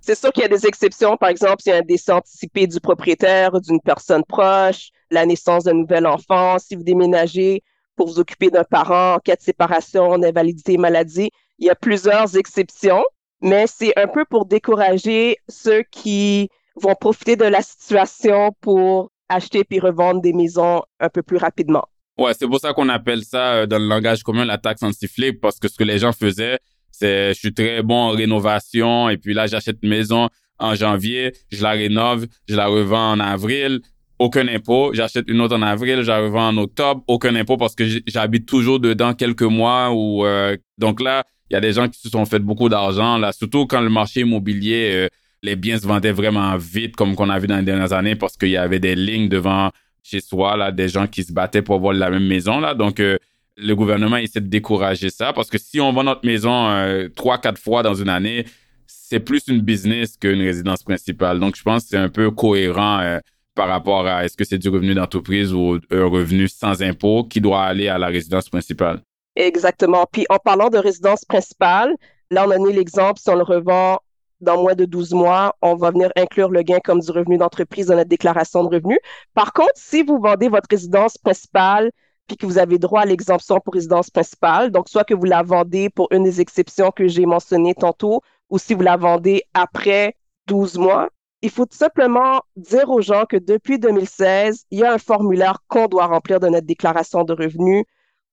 C'est 0.01 0.15
sûr 0.15 0.31
qu'il 0.31 0.41
y 0.41 0.45
a 0.45 0.49
des 0.49 0.65
exceptions. 0.65 1.17
Par 1.17 1.29
exemple, 1.29 1.61
s'il 1.61 1.71
y 1.71 1.75
a 1.75 1.79
un 1.79 1.81
décès 1.81 2.11
anticipé 2.11 2.65
du 2.65 2.79
propriétaire, 2.79 3.59
d'une 3.59 3.81
personne 3.81 4.23
proche, 4.23 4.89
la 5.11 5.25
naissance 5.25 5.65
d'un 5.65 5.73
nouvel 5.73 6.07
enfant, 6.07 6.57
si 6.59 6.75
vous 6.75 6.83
déménagez 6.83 7.61
pour 7.95 8.07
vous 8.07 8.19
occuper 8.19 8.49
d'un 8.49 8.63
parent 8.63 9.15
en 9.15 9.19
cas 9.19 9.35
de 9.35 9.41
séparation, 9.41 10.17
d'invalidité, 10.17 10.77
maladie, 10.77 11.29
il 11.59 11.65
y 11.65 11.69
a 11.69 11.75
plusieurs 11.75 12.37
exceptions, 12.37 13.03
mais 13.41 13.65
c'est 13.67 13.97
un 13.97 14.07
peu 14.07 14.23
pour 14.25 14.45
décourager 14.45 15.37
ceux 15.49 15.83
qui 15.91 16.49
vont 16.81 16.95
profiter 16.95 17.35
de 17.35 17.45
la 17.45 17.61
situation 17.61 18.51
pour 18.61 19.11
acheter 19.29 19.63
puis 19.63 19.79
revendre 19.79 20.21
des 20.21 20.33
maisons 20.33 20.81
un 20.99 21.09
peu 21.09 21.21
plus 21.21 21.37
rapidement. 21.37 21.85
Ouais, 22.17 22.31
c'est 22.37 22.47
pour 22.47 22.59
ça 22.59 22.73
qu'on 22.73 22.89
appelle 22.89 23.23
ça 23.23 23.53
euh, 23.53 23.65
dans 23.67 23.77
le 23.77 23.87
langage 23.87 24.23
commun 24.23 24.45
la 24.45 24.57
taxe 24.57 24.81
anti-flip 24.81 25.39
parce 25.39 25.59
que 25.59 25.67
ce 25.67 25.77
que 25.77 25.83
les 25.83 25.99
gens 25.99 26.11
faisaient, 26.13 26.57
c'est 26.91 27.33
je 27.33 27.39
suis 27.39 27.53
très 27.53 27.83
bon 27.83 27.95
en 27.95 28.09
rénovation 28.09 29.09
et 29.09 29.17
puis 29.17 29.33
là 29.35 29.45
j'achète 29.45 29.77
une 29.83 29.89
maison 29.89 30.29
en 30.57 30.73
janvier, 30.73 31.33
je 31.51 31.61
la 31.61 31.71
rénove, 31.71 32.25
je 32.47 32.55
la 32.55 32.65
revends 32.65 33.11
en 33.11 33.19
avril, 33.19 33.81
aucun 34.17 34.47
impôt, 34.47 34.91
j'achète 34.93 35.25
une 35.27 35.41
autre 35.41 35.55
en 35.55 35.61
avril, 35.61 36.01
je 36.01 36.07
la 36.07 36.19
revends 36.19 36.47
en 36.47 36.57
octobre, 36.57 37.03
aucun 37.07 37.35
impôt 37.35 37.57
parce 37.57 37.75
que 37.75 37.83
j'habite 38.07 38.47
toujours 38.47 38.79
dedans 38.79 39.13
quelques 39.13 39.43
mois 39.43 39.91
ou 39.91 40.25
euh, 40.25 40.57
donc 40.79 41.01
là, 41.01 41.23
il 41.51 41.53
y 41.53 41.57
a 41.57 41.61
des 41.61 41.73
gens 41.73 41.87
qui 41.87 41.99
se 41.99 42.09
sont 42.09 42.25
fait 42.25 42.39
beaucoup 42.39 42.67
d'argent 42.67 43.19
là, 43.19 43.31
surtout 43.31 43.67
quand 43.67 43.81
le 43.81 43.89
marché 43.89 44.21
immobilier 44.21 44.91
euh, 44.95 45.07
les 45.43 45.55
biens 45.55 45.79
se 45.79 45.87
vendaient 45.87 46.11
vraiment 46.11 46.55
vite, 46.57 46.95
comme 46.95 47.15
qu'on 47.15 47.29
a 47.29 47.39
vu 47.39 47.47
dans 47.47 47.57
les 47.57 47.63
dernières 47.63 47.93
années, 47.93 48.15
parce 48.15 48.37
qu'il 48.37 48.49
y 48.49 48.57
avait 48.57 48.79
des 48.79 48.95
lignes 48.95 49.29
devant 49.29 49.71
chez 50.03 50.21
soi, 50.21 50.57
là, 50.57 50.71
des 50.71 50.87
gens 50.87 51.07
qui 51.07 51.23
se 51.23 51.33
battaient 51.33 51.61
pour 51.61 51.75
avoir 51.75 51.93
la 51.93 52.09
même 52.09 52.25
maison, 52.25 52.59
là. 52.59 52.73
Donc, 52.73 52.99
euh, 52.99 53.17
le 53.57 53.75
gouvernement 53.75 54.17
essaie 54.17 54.39
de 54.39 54.47
décourager 54.47 55.09
ça, 55.09 55.33
parce 55.33 55.49
que 55.49 55.57
si 55.57 55.81
on 55.81 55.91
vend 55.91 56.03
notre 56.03 56.25
maison 56.25 56.69
euh, 56.69 57.09
trois, 57.15 57.39
quatre 57.39 57.59
fois 57.59 57.83
dans 57.83 57.95
une 57.95 58.09
année, 58.09 58.45
c'est 58.85 59.19
plus 59.19 59.47
une 59.47 59.61
business 59.61 60.17
qu'une 60.17 60.41
résidence 60.41 60.83
principale. 60.83 61.39
Donc, 61.39 61.55
je 61.55 61.63
pense 61.63 61.83
que 61.83 61.89
c'est 61.89 61.97
un 61.97 62.09
peu 62.09 62.31
cohérent 62.31 62.99
euh, 62.99 63.19
par 63.55 63.67
rapport 63.67 64.05
à 64.05 64.23
est-ce 64.23 64.37
que 64.37 64.45
c'est 64.45 64.57
du 64.57 64.69
revenu 64.69 64.93
d'entreprise 64.93 65.53
ou 65.53 65.79
un 65.91 66.05
revenu 66.05 66.47
sans 66.47 66.81
impôt 66.83 67.23
qui 67.23 67.41
doit 67.41 67.63
aller 67.63 67.87
à 67.87 67.97
la 67.97 68.07
résidence 68.07 68.49
principale. 68.49 69.01
Exactement. 69.35 70.05
Puis, 70.11 70.25
en 70.29 70.37
parlant 70.37 70.69
de 70.69 70.77
résidence 70.77 71.25
principale, 71.25 71.93
là, 72.31 72.45
on 72.47 72.51
a 72.51 72.57
mis 72.57 72.73
l'exemple, 72.73 73.19
si 73.19 73.29
on 73.29 73.35
le 73.35 73.43
revend 73.43 73.99
dans 74.39 74.61
moins 74.61 74.75
de 74.75 74.85
12 74.85 75.13
mois, 75.13 75.55
on 75.61 75.75
va 75.75 75.91
venir 75.91 76.11
inclure 76.15 76.49
le 76.49 76.61
gain 76.61 76.79
comme 76.83 76.99
du 76.99 77.11
revenu 77.11 77.37
d'entreprise 77.37 77.87
dans 77.87 77.95
notre 77.95 78.09
déclaration 78.09 78.63
de 78.63 78.75
revenus. 78.75 78.99
Par 79.33 79.53
contre, 79.53 79.71
si 79.75 80.03
vous 80.03 80.19
vendez 80.19 80.49
votre 80.49 80.67
résidence 80.69 81.17
principale 81.17 81.91
puis 82.27 82.37
que 82.37 82.45
vous 82.45 82.57
avez 82.57 82.77
droit 82.77 83.01
à 83.01 83.05
l'exemption 83.05 83.59
pour 83.59 83.73
résidence 83.73 84.09
principale, 84.09 84.71
donc 84.71 84.89
soit 84.89 85.05
que 85.05 85.13
vous 85.13 85.25
la 85.25 85.43
vendez 85.43 85.89
pour 85.89 86.07
une 86.11 86.23
des 86.23 86.41
exceptions 86.41 86.91
que 86.91 87.07
j'ai 87.07 87.25
mentionnées 87.25 87.73
tantôt, 87.73 88.21
ou 88.49 88.59
si 88.59 88.73
vous 88.73 88.81
la 88.81 88.97
vendez 88.97 89.43
après 89.53 90.15
12 90.47 90.77
mois, 90.77 91.09
il 91.41 91.49
faut 91.49 91.65
tout 91.65 91.77
simplement 91.77 92.41
dire 92.55 92.89
aux 92.89 93.01
gens 93.01 93.25
que 93.25 93.37
depuis 93.37 93.79
2016, 93.79 94.65
il 94.71 94.79
y 94.79 94.83
a 94.83 94.93
un 94.93 94.97
formulaire 94.97 95.59
qu'on 95.67 95.87
doit 95.87 96.07
remplir 96.07 96.39
de 96.39 96.47
notre 96.47 96.65
déclaration 96.65 97.23
de 97.23 97.33
revenus 97.33 97.85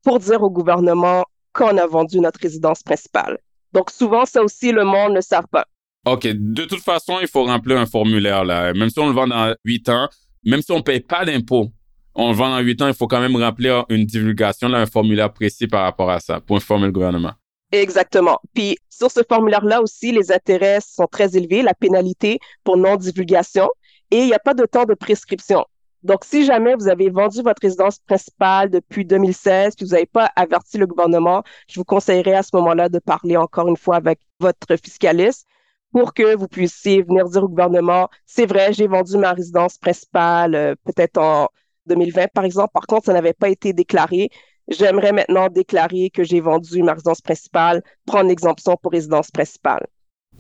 pour 0.03 0.19
dire 0.19 0.43
au 0.43 0.51
gouvernement 0.51 1.25
qu'on 1.53 1.77
a 1.77 1.87
vendu 1.87 2.21
notre 2.21 2.40
résidence 2.40 2.83
principale. 2.83 3.38
Donc 3.73 3.90
souvent, 3.90 4.25
ça 4.25 4.43
aussi, 4.43 4.73
le 4.73 4.85
monde 4.85 5.12
ne 5.12 5.21
savent 5.21 5.49
pas. 5.49 5.67
OK. 6.05 6.27
De 6.27 6.64
toute 6.64 6.83
façon, 6.83 7.19
il 7.21 7.29
faut 7.29 7.45
remplir 7.45 7.79
un 7.79 7.87
formulaire, 7.87 8.45
là. 8.45 8.73
Même 8.75 8.90
si 8.90 8.99
on 8.99 9.09
le 9.09 9.14
vend 9.14 9.27
dans 9.27 9.55
huit 9.64 9.88
ans, 9.88 10.09
même 10.45 10.61
si 10.61 10.73
on 10.73 10.83
paye 10.83 11.01
pas 11.01 11.25
d'impôts, 11.25 11.73
on 12.14 12.31
le 12.31 12.37
vend 12.37 12.51
dans 12.51 12.61
huit 12.61 12.81
ans, 12.83 12.88
il 12.88 12.95
faut 12.95 13.07
quand 13.07 13.21
même 13.21 13.37
remplir 13.37 13.85
une 13.88 14.05
divulgation, 14.05 14.69
là, 14.69 14.79
un 14.79 14.87
formulaire 14.87 15.33
précis 15.33 15.67
par 15.67 15.83
rapport 15.83 16.11
à 16.11 16.21
ça, 16.21 16.40
pour 16.40 16.57
informer 16.57 16.87
le 16.87 16.93
gouvernement. 16.93 17.33
Exactement. 17.73 18.38
Puis 18.55 18.77
sur 18.88 19.11
ce 19.11 19.21
formulaire-là 19.29 19.83
aussi, 19.83 20.12
les 20.12 20.31
intérêts 20.31 20.79
sont 20.81 21.07
très 21.07 21.37
élevés, 21.37 21.62
la 21.62 21.75
pénalité 21.75 22.38
pour 22.62 22.77
non-divulgation, 22.77 23.69
et 24.11 24.19
il 24.19 24.27
n'y 24.27 24.35
a 24.35 24.38
pas 24.38 24.55
de 24.55 24.64
temps 24.64 24.85
de 24.85 24.95
prescription. 24.95 25.64
Donc, 26.05 26.25
si 26.25 26.45
jamais 26.45 26.75
vous 26.75 26.87
avez 26.87 27.09
vendu 27.09 27.40
votre 27.43 27.62
résidence 27.62 27.99
principale 27.99 28.69
depuis 28.69 29.07
2016, 29.07 29.75
puis 29.75 29.87
vous 29.87 29.93
n'avez 29.93 30.07
pas 30.07 30.31
averti 30.37 30.77
le 30.77 30.87
gouvernement, 30.87 31.43
je 31.67 31.81
vous 31.81 31.85
conseillerais 31.85 32.35
à 32.35 32.43
ce 32.43 32.51
moment-là 32.53 32.90
de 32.90 32.99
parler 32.99 33.38
encore 33.38 33.69
une 33.69 33.77
fois 33.79 33.97
avec 33.97 34.21
votre 34.38 34.77
fiscaliste 34.77 35.47
pour 35.94 36.12
que 36.12 36.35
vous 36.35 36.48
puissiez 36.48 37.02
venir 37.02 37.28
dire 37.28 37.44
au 37.44 37.48
gouvernement, 37.48 38.09
c'est 38.26 38.46
vrai, 38.46 38.72
j'ai 38.72 38.88
vendu 38.88 39.16
ma 39.16 39.33
résidence 39.33 39.78
principale 39.78 40.57
euh, 40.57 40.74
peut-être 40.85 41.18
en 41.18 41.48
2020, 41.87 42.33
par 42.35 42.44
exemple. 42.44 42.72
Par 42.74 42.88
contre, 42.88 43.07
ça 43.07 43.12
n'avait 43.12 43.33
pas 43.33 43.48
été 43.48 43.72
déclaré. 43.72 44.28
J'aimerais 44.66 45.12
maintenant 45.12 45.46
déclarer 45.48 46.11
que 46.11 46.24
j'ai 46.24 46.40
vendu 46.40 46.83
ma 46.83 46.94
résidence 46.94 47.20
principale, 47.20 47.80
prendre 48.07 48.28
l'exemption 48.28 48.76
pour 48.76 48.90
résidence 48.90 49.30
principale. 49.30 49.87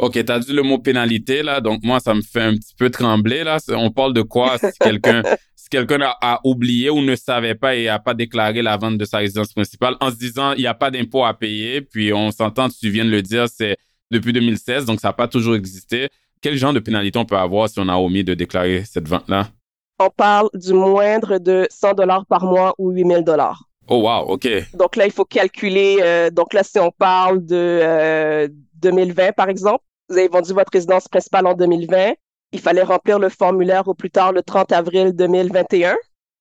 OK, 0.00 0.24
tu 0.24 0.32
as 0.32 0.40
dit 0.40 0.52
le 0.52 0.64
mot 0.64 0.78
pénalité, 0.78 1.44
là. 1.44 1.60
Donc, 1.60 1.84
moi, 1.84 2.00
ça 2.00 2.14
me 2.14 2.22
fait 2.22 2.42
un 2.42 2.54
petit 2.54 2.74
peu 2.76 2.90
trembler, 2.90 3.44
là. 3.44 3.58
On 3.68 3.92
parle 3.92 4.12
de 4.12 4.22
quoi? 4.22 4.58
Si 4.58 4.66
quelqu'un 4.80 5.22
si 5.54 5.68
quelqu'un 5.68 6.00
a, 6.20 6.40
oublié 6.42 6.90
ou 6.90 7.00
ne 7.00 7.14
savait 7.14 7.54
pas 7.54 7.76
et 7.76 7.86
a 7.86 8.00
pas 8.00 8.14
déclaré 8.14 8.60
la 8.60 8.76
vente 8.76 8.98
de 8.98 9.04
sa 9.04 9.18
résidence 9.18 9.52
principale 9.52 9.94
en 10.00 10.10
se 10.10 10.16
disant, 10.16 10.52
il 10.54 10.62
n'y 10.62 10.66
a 10.66 10.74
pas 10.74 10.90
d'impôt 10.90 11.24
à 11.24 11.32
payer. 11.32 11.80
Puis, 11.80 12.12
on 12.12 12.32
s'entend, 12.32 12.68
tu 12.68 12.90
viens 12.90 13.04
de 13.04 13.10
le 13.10 13.22
dire, 13.22 13.46
c'est 13.48 13.76
depuis 14.10 14.32
2016, 14.32 14.84
donc 14.84 15.00
ça 15.00 15.08
n'a 15.08 15.12
pas 15.12 15.28
toujours 15.28 15.54
existé. 15.54 16.08
Quel 16.40 16.56
genre 16.56 16.72
de 16.72 16.80
pénalité 16.80 17.18
on 17.18 17.24
peut 17.24 17.36
avoir 17.36 17.68
si 17.68 17.78
on 17.80 17.88
a 17.88 17.96
omis 17.96 18.24
de 18.24 18.34
déclarer 18.34 18.84
cette 18.84 19.08
vente-là? 19.08 19.48
On 19.98 20.10
parle 20.10 20.48
du 20.54 20.72
moindre 20.72 21.38
de 21.38 21.66
100 21.70 21.94
dollars 21.94 22.26
par 22.26 22.44
mois 22.44 22.74
ou 22.78 22.90
8000 22.90 23.22
dollars. 23.22 23.64
Oh 23.88 24.00
wow, 24.00 24.32
OK. 24.32 24.48
Donc 24.74 24.96
là, 24.96 25.06
il 25.06 25.12
faut 25.12 25.24
calculer. 25.24 25.98
Euh, 26.00 26.30
donc 26.30 26.52
là, 26.52 26.62
si 26.62 26.78
on 26.78 26.90
parle 26.90 27.44
de 27.44 28.52
2020, 28.76 29.22
euh, 29.22 29.32
par 29.32 29.48
exemple, 29.48 29.84
vous 30.08 30.18
avez 30.18 30.28
vendu 30.28 30.52
votre 30.52 30.72
résidence 30.72 31.08
principale 31.08 31.46
en 31.46 31.54
2020, 31.54 32.14
il 32.52 32.60
fallait 32.60 32.82
remplir 32.82 33.18
le 33.18 33.28
formulaire 33.28 33.86
au 33.88 33.94
plus 33.94 34.10
tard 34.10 34.32
le 34.32 34.42
30 34.42 34.72
avril 34.72 35.12
2021. 35.14 35.96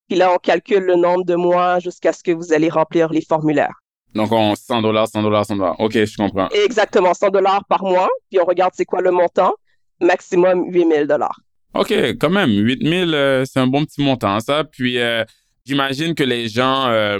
Puis 0.07 0.17
là, 0.17 0.33
on 0.33 0.37
calcule 0.37 0.83
le 0.83 0.95
nombre 0.95 1.25
de 1.25 1.35
mois 1.35 1.79
jusqu'à 1.79 2.13
ce 2.13 2.23
que 2.23 2.31
vous 2.31 2.53
allez 2.53 2.69
remplir 2.69 3.11
les 3.11 3.21
formulaires. 3.21 3.82
Donc, 4.13 4.31
on 4.31 4.55
100 4.55 4.81
dollars, 4.81 5.07
100 5.07 5.23
dollars, 5.23 5.45
100 5.45 5.55
dollars. 5.55 5.79
OK, 5.79 5.93
je 5.93 6.17
comprends. 6.17 6.49
Exactement, 6.49 7.13
100 7.13 7.29
dollars 7.29 7.63
par 7.65 7.83
mois. 7.83 8.09
Puis 8.29 8.39
on 8.39 8.45
regarde 8.45 8.73
c'est 8.75 8.85
quoi 8.85 9.01
le 9.01 9.11
montant. 9.11 9.53
Maximum 10.01 10.71
8000 10.71 11.07
dollars. 11.07 11.39
OK, 11.73 11.91
quand 12.19 12.29
même, 12.29 12.51
8000, 12.51 13.13
euh, 13.13 13.45
c'est 13.45 13.59
un 13.59 13.67
bon 13.67 13.83
petit 13.83 14.01
montant, 14.01 14.39
ça. 14.39 14.63
Puis, 14.63 14.99
euh, 14.99 15.23
j'imagine 15.65 16.13
que 16.13 16.23
les 16.23 16.47
gens, 16.47 16.87
euh, 16.87 17.17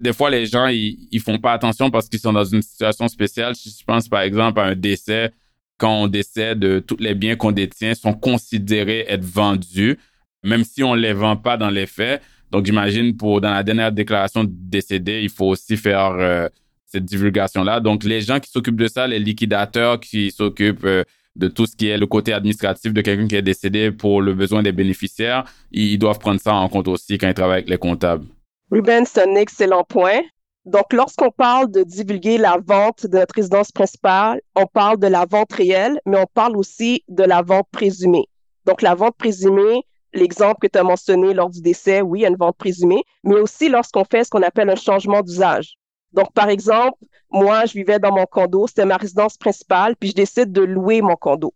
des 0.00 0.12
fois, 0.12 0.28
les 0.28 0.46
gens, 0.46 0.66
ils, 0.66 1.08
ils 1.12 1.20
font 1.20 1.38
pas 1.38 1.52
attention 1.52 1.88
parce 1.90 2.08
qu'ils 2.08 2.18
sont 2.18 2.32
dans 2.32 2.44
une 2.44 2.62
situation 2.62 3.06
spéciale. 3.06 3.54
Si 3.54 3.70
je 3.78 3.84
pense, 3.84 4.08
par 4.08 4.22
exemple, 4.22 4.58
à 4.58 4.64
un 4.64 4.74
décès, 4.74 5.30
quand 5.78 6.02
on 6.02 6.08
décède, 6.08 6.84
tous 6.86 6.96
les 6.98 7.14
biens 7.14 7.36
qu'on 7.36 7.52
détient 7.52 7.94
sont 7.94 8.14
considérés 8.14 9.04
être 9.08 9.24
vendus, 9.24 9.98
même 10.42 10.64
si 10.64 10.82
on 10.82 10.94
les 10.94 11.12
vend 11.12 11.36
pas 11.36 11.56
dans 11.56 11.70
les 11.70 11.86
faits. 11.86 12.22
Donc, 12.52 12.66
j'imagine 12.66 13.16
pour 13.16 13.40
dans 13.40 13.50
la 13.50 13.62
dernière 13.62 13.90
déclaration 13.90 14.44
de 14.44 14.50
décédé, 14.52 15.22
il 15.22 15.30
faut 15.30 15.46
aussi 15.46 15.76
faire 15.78 16.12
euh, 16.12 16.48
cette 16.84 17.06
divulgation-là. 17.06 17.80
Donc, 17.80 18.04
les 18.04 18.20
gens 18.20 18.38
qui 18.38 18.50
s'occupent 18.50 18.76
de 18.76 18.88
ça, 18.88 19.06
les 19.06 19.18
liquidateurs 19.18 19.98
qui 19.98 20.30
s'occupent 20.30 20.84
euh, 20.84 21.02
de 21.34 21.48
tout 21.48 21.64
ce 21.64 21.74
qui 21.74 21.88
est 21.88 21.96
le 21.96 22.06
côté 22.06 22.34
administratif 22.34 22.92
de 22.92 23.00
quelqu'un 23.00 23.26
qui 23.26 23.36
est 23.36 23.42
décédé 23.42 23.90
pour 23.90 24.20
le 24.20 24.34
besoin 24.34 24.62
des 24.62 24.72
bénéficiaires, 24.72 25.44
ils 25.70 25.98
doivent 25.98 26.18
prendre 26.18 26.38
ça 26.38 26.54
en 26.54 26.68
compte 26.68 26.88
aussi 26.88 27.16
quand 27.16 27.26
ils 27.26 27.32
travaillent 27.32 27.60
avec 27.60 27.70
les 27.70 27.78
comptables. 27.78 28.26
Ruben, 28.70 29.06
c'est 29.06 29.26
un 29.26 29.34
excellent 29.36 29.84
point. 29.84 30.20
Donc, 30.66 30.92
lorsqu'on 30.92 31.30
parle 31.30 31.70
de 31.70 31.82
divulguer 31.82 32.36
la 32.36 32.58
vente 32.62 33.06
de 33.06 33.16
notre 33.16 33.34
résidence 33.34 33.72
principale, 33.72 34.42
on 34.54 34.66
parle 34.66 34.98
de 34.98 35.06
la 35.06 35.24
vente 35.24 35.52
réelle, 35.54 35.98
mais 36.04 36.18
on 36.18 36.26
parle 36.34 36.56
aussi 36.56 37.02
de 37.08 37.24
la 37.24 37.40
vente 37.40 37.66
présumée. 37.72 38.26
Donc, 38.66 38.82
la 38.82 38.94
vente 38.94 39.16
présumée, 39.16 39.84
l'exemple 40.12 40.60
que 40.62 40.66
tu 40.66 40.78
as 40.78 40.82
mentionné 40.82 41.34
lors 41.34 41.50
du 41.50 41.60
décès, 41.60 42.00
oui, 42.02 42.20
il 42.20 42.22
y 42.22 42.26
a 42.26 42.28
une 42.28 42.36
vente 42.36 42.56
présumée, 42.56 43.04
mais 43.24 43.36
aussi 43.36 43.68
lorsqu'on 43.68 44.04
fait 44.04 44.24
ce 44.24 44.30
qu'on 44.30 44.42
appelle 44.42 44.70
un 44.70 44.76
changement 44.76 45.22
d'usage. 45.22 45.76
Donc, 46.12 46.32
par 46.32 46.48
exemple, 46.48 46.98
moi, 47.30 47.64
je 47.64 47.72
vivais 47.72 47.98
dans 47.98 48.14
mon 48.14 48.26
condo, 48.26 48.66
c'était 48.66 48.84
ma 48.84 48.96
résidence 48.96 49.36
principale, 49.36 49.96
puis 49.96 50.10
je 50.10 50.14
décide 50.14 50.52
de 50.52 50.62
louer 50.62 51.00
mon 51.00 51.16
condo. 51.16 51.54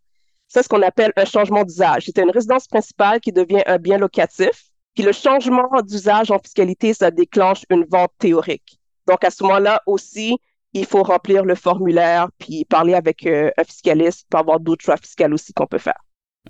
C'est 0.48 0.62
ce 0.62 0.68
qu'on 0.68 0.82
appelle 0.82 1.12
un 1.16 1.24
changement 1.24 1.64
d'usage. 1.64 2.04
C'était 2.06 2.22
une 2.22 2.30
résidence 2.30 2.66
principale 2.66 3.20
qui 3.20 3.32
devient 3.32 3.62
un 3.66 3.78
bien 3.78 3.98
locatif. 3.98 4.70
Puis 4.94 5.04
le 5.04 5.12
changement 5.12 5.68
d'usage 5.82 6.30
en 6.30 6.38
fiscalité, 6.38 6.94
ça 6.94 7.10
déclenche 7.10 7.64
une 7.68 7.84
vente 7.90 8.12
théorique. 8.18 8.78
Donc, 9.06 9.24
à 9.24 9.30
ce 9.30 9.42
moment-là 9.42 9.82
aussi, 9.86 10.38
il 10.72 10.86
faut 10.86 11.02
remplir 11.02 11.44
le 11.44 11.54
formulaire, 11.54 12.28
puis 12.38 12.64
parler 12.64 12.94
avec 12.94 13.26
euh, 13.26 13.50
un 13.58 13.64
fiscaliste 13.64 14.26
pour 14.30 14.40
avoir 14.40 14.60
d'autres 14.60 14.84
choix 14.84 14.96
fiscaux 14.96 15.32
aussi 15.32 15.52
qu'on 15.52 15.66
peut 15.66 15.78
faire. 15.78 16.00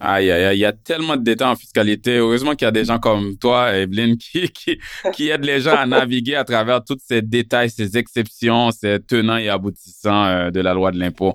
Aïe, 0.00 0.30
aïe, 0.30 0.44
aïe, 0.44 0.56
il 0.58 0.60
y 0.60 0.64
a 0.64 0.72
tellement 0.72 1.16
de 1.16 1.22
détails 1.22 1.48
en 1.48 1.56
fiscalité. 1.56 2.18
Heureusement 2.18 2.54
qu'il 2.54 2.66
y 2.66 2.68
a 2.68 2.72
des 2.72 2.84
gens 2.84 2.98
comme 2.98 3.36
toi, 3.38 3.74
Evelyne, 3.76 4.16
qui, 4.18 4.48
qui, 4.50 4.78
qui 5.12 5.28
aident 5.28 5.44
les 5.44 5.60
gens 5.60 5.74
à 5.74 5.86
naviguer 5.86 6.34
à 6.36 6.44
travers 6.44 6.84
tous 6.84 6.98
ces 7.02 7.22
détails, 7.22 7.70
ces 7.70 7.96
exceptions, 7.96 8.70
ces 8.70 9.00
tenants 9.00 9.38
et 9.38 9.48
aboutissants 9.48 10.24
euh, 10.26 10.50
de 10.50 10.60
la 10.60 10.74
loi 10.74 10.90
de 10.90 10.98
l'impôt. 10.98 11.34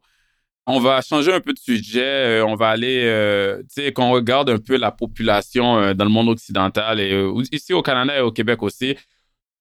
On 0.68 0.80
va 0.80 1.02
changer 1.02 1.34
un 1.34 1.40
peu 1.40 1.54
de 1.54 1.60
sujet. 1.60 2.42
Euh, 2.42 2.46
on 2.46 2.56
va 2.56 2.70
aller, 2.70 3.02
euh, 3.06 3.60
tu 3.64 3.84
sais, 3.84 3.92
qu'on 3.94 4.12
regarde 4.12 4.50
un 4.50 4.60
peu 4.60 4.78
la 4.78 4.92
population 4.92 5.94
dans 5.96 6.06
le 6.06 6.12
monde 6.12 6.30
occidental 6.30 7.00
et 7.00 7.32
ici 7.52 7.74
au 7.74 7.82
Canada 7.82 8.18
et 8.18 8.22
au 8.22 8.32
Québec 8.32 8.62
aussi. 8.62 8.96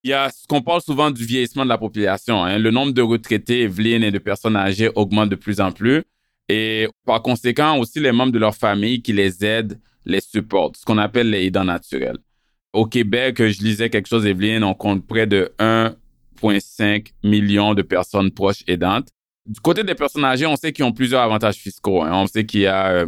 Il 0.02 0.10
y 0.10 0.14
a 0.14 0.30
ce 0.30 0.46
qu'on 0.46 0.62
parle 0.62 0.80
souvent 0.80 1.10
du 1.10 1.24
vieillissement 1.24 1.64
de 1.64 1.68
la 1.68 1.78
population. 1.78 2.44
Hein. 2.44 2.58
Le 2.58 2.70
nombre 2.70 2.92
de 2.92 3.02
retraités, 3.02 3.62
Evelyne, 3.62 4.02
et 4.02 4.10
de 4.10 4.18
personnes 4.18 4.56
âgées 4.56 4.90
augmente 4.94 5.28
de 5.28 5.36
plus 5.36 5.60
en 5.60 5.72
plus. 5.72 6.02
Et 6.50 6.88
par 7.06 7.22
conséquent, 7.22 7.78
aussi 7.78 8.00
les 8.00 8.10
membres 8.10 8.32
de 8.32 8.38
leur 8.40 8.56
famille 8.56 9.02
qui 9.02 9.12
les 9.12 9.44
aident, 9.44 9.78
les 10.04 10.20
supportent, 10.20 10.78
ce 10.78 10.84
qu'on 10.84 10.98
appelle 10.98 11.30
les 11.30 11.46
aidants 11.46 11.62
naturels. 11.62 12.18
Au 12.72 12.86
Québec, 12.86 13.36
je 13.38 13.62
lisais 13.62 13.88
quelque 13.88 14.08
chose, 14.08 14.26
Evelyne, 14.26 14.64
on 14.64 14.74
compte 14.74 15.06
près 15.06 15.28
de 15.28 15.52
1,5 15.60 17.12
million 17.22 17.74
de 17.74 17.82
personnes 17.82 18.32
proches 18.32 18.64
aidantes. 18.66 19.10
Du 19.46 19.60
côté 19.60 19.84
des 19.84 19.94
personnes 19.94 20.24
âgées, 20.24 20.46
on 20.46 20.56
sait 20.56 20.72
qu'ils 20.72 20.84
ont 20.84 20.92
plusieurs 20.92 21.20
avantages 21.20 21.54
fiscaux. 21.54 22.02
Hein. 22.02 22.10
On 22.14 22.26
sait 22.26 22.44
qu'il 22.44 22.62
y 22.62 22.66
a, 22.66 22.90
euh, 22.90 23.06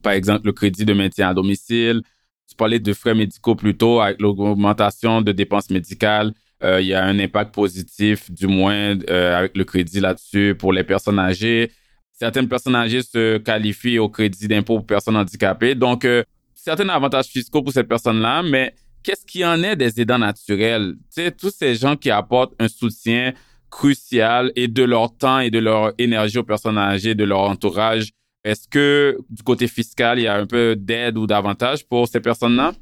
par 0.00 0.12
exemple, 0.12 0.46
le 0.46 0.52
crédit 0.52 0.84
de 0.84 0.92
maintien 0.92 1.30
à 1.30 1.34
domicile. 1.34 2.00
Tu 2.48 2.54
parlais 2.54 2.78
de 2.78 2.92
frais 2.92 3.16
médicaux 3.16 3.56
plutôt 3.56 4.02
avec 4.02 4.20
l'augmentation 4.20 5.20
de 5.20 5.32
dépenses 5.32 5.70
médicales. 5.70 6.32
Euh, 6.62 6.80
il 6.80 6.86
y 6.86 6.94
a 6.94 7.04
un 7.04 7.18
impact 7.18 7.52
positif, 7.52 8.30
du 8.30 8.46
moins, 8.46 8.96
euh, 9.10 9.36
avec 9.36 9.56
le 9.56 9.64
crédit 9.64 9.98
là-dessus 9.98 10.54
pour 10.56 10.72
les 10.72 10.84
personnes 10.84 11.18
âgées 11.18 11.72
certaines 12.14 12.48
personnes 12.48 12.76
âgées 12.76 13.02
se 13.02 13.38
qualifient 13.38 13.98
au 13.98 14.08
crédit 14.08 14.48
d'impôt 14.48 14.76
pour 14.76 14.86
personnes 14.86 15.16
handicapées. 15.16 15.74
Donc, 15.74 16.04
euh, 16.04 16.22
certains 16.54 16.88
avantages 16.88 17.26
fiscaux 17.26 17.62
pour 17.62 17.72
ces 17.72 17.84
personnes-là, 17.84 18.42
mais 18.42 18.74
qu'est-ce 19.02 19.26
qui 19.26 19.44
en 19.44 19.62
est 19.62 19.76
des 19.76 20.00
aidants 20.00 20.18
naturels? 20.18 20.94
Tu 21.14 21.22
sais, 21.22 21.30
tous 21.30 21.54
ces 21.54 21.74
gens 21.74 21.96
qui 21.96 22.10
apportent 22.10 22.54
un 22.58 22.68
soutien 22.68 23.32
crucial 23.70 24.52
et 24.54 24.68
de 24.68 24.84
leur 24.84 25.16
temps 25.16 25.40
et 25.40 25.50
de 25.50 25.58
leur 25.58 25.92
énergie 25.98 26.38
aux 26.38 26.44
personnes 26.44 26.78
âgées, 26.78 27.14
de 27.16 27.24
leur 27.24 27.40
entourage. 27.40 28.10
Est-ce 28.44 28.68
que 28.68 29.18
du 29.28 29.42
côté 29.42 29.66
fiscal, 29.66 30.18
il 30.18 30.22
y 30.22 30.26
a 30.28 30.36
un 30.36 30.46
peu 30.46 30.76
d'aide 30.76 31.18
ou 31.18 31.26
d'avantage 31.26 31.84
pour 31.86 32.06
ces 32.06 32.20
personnes-là? 32.20 32.72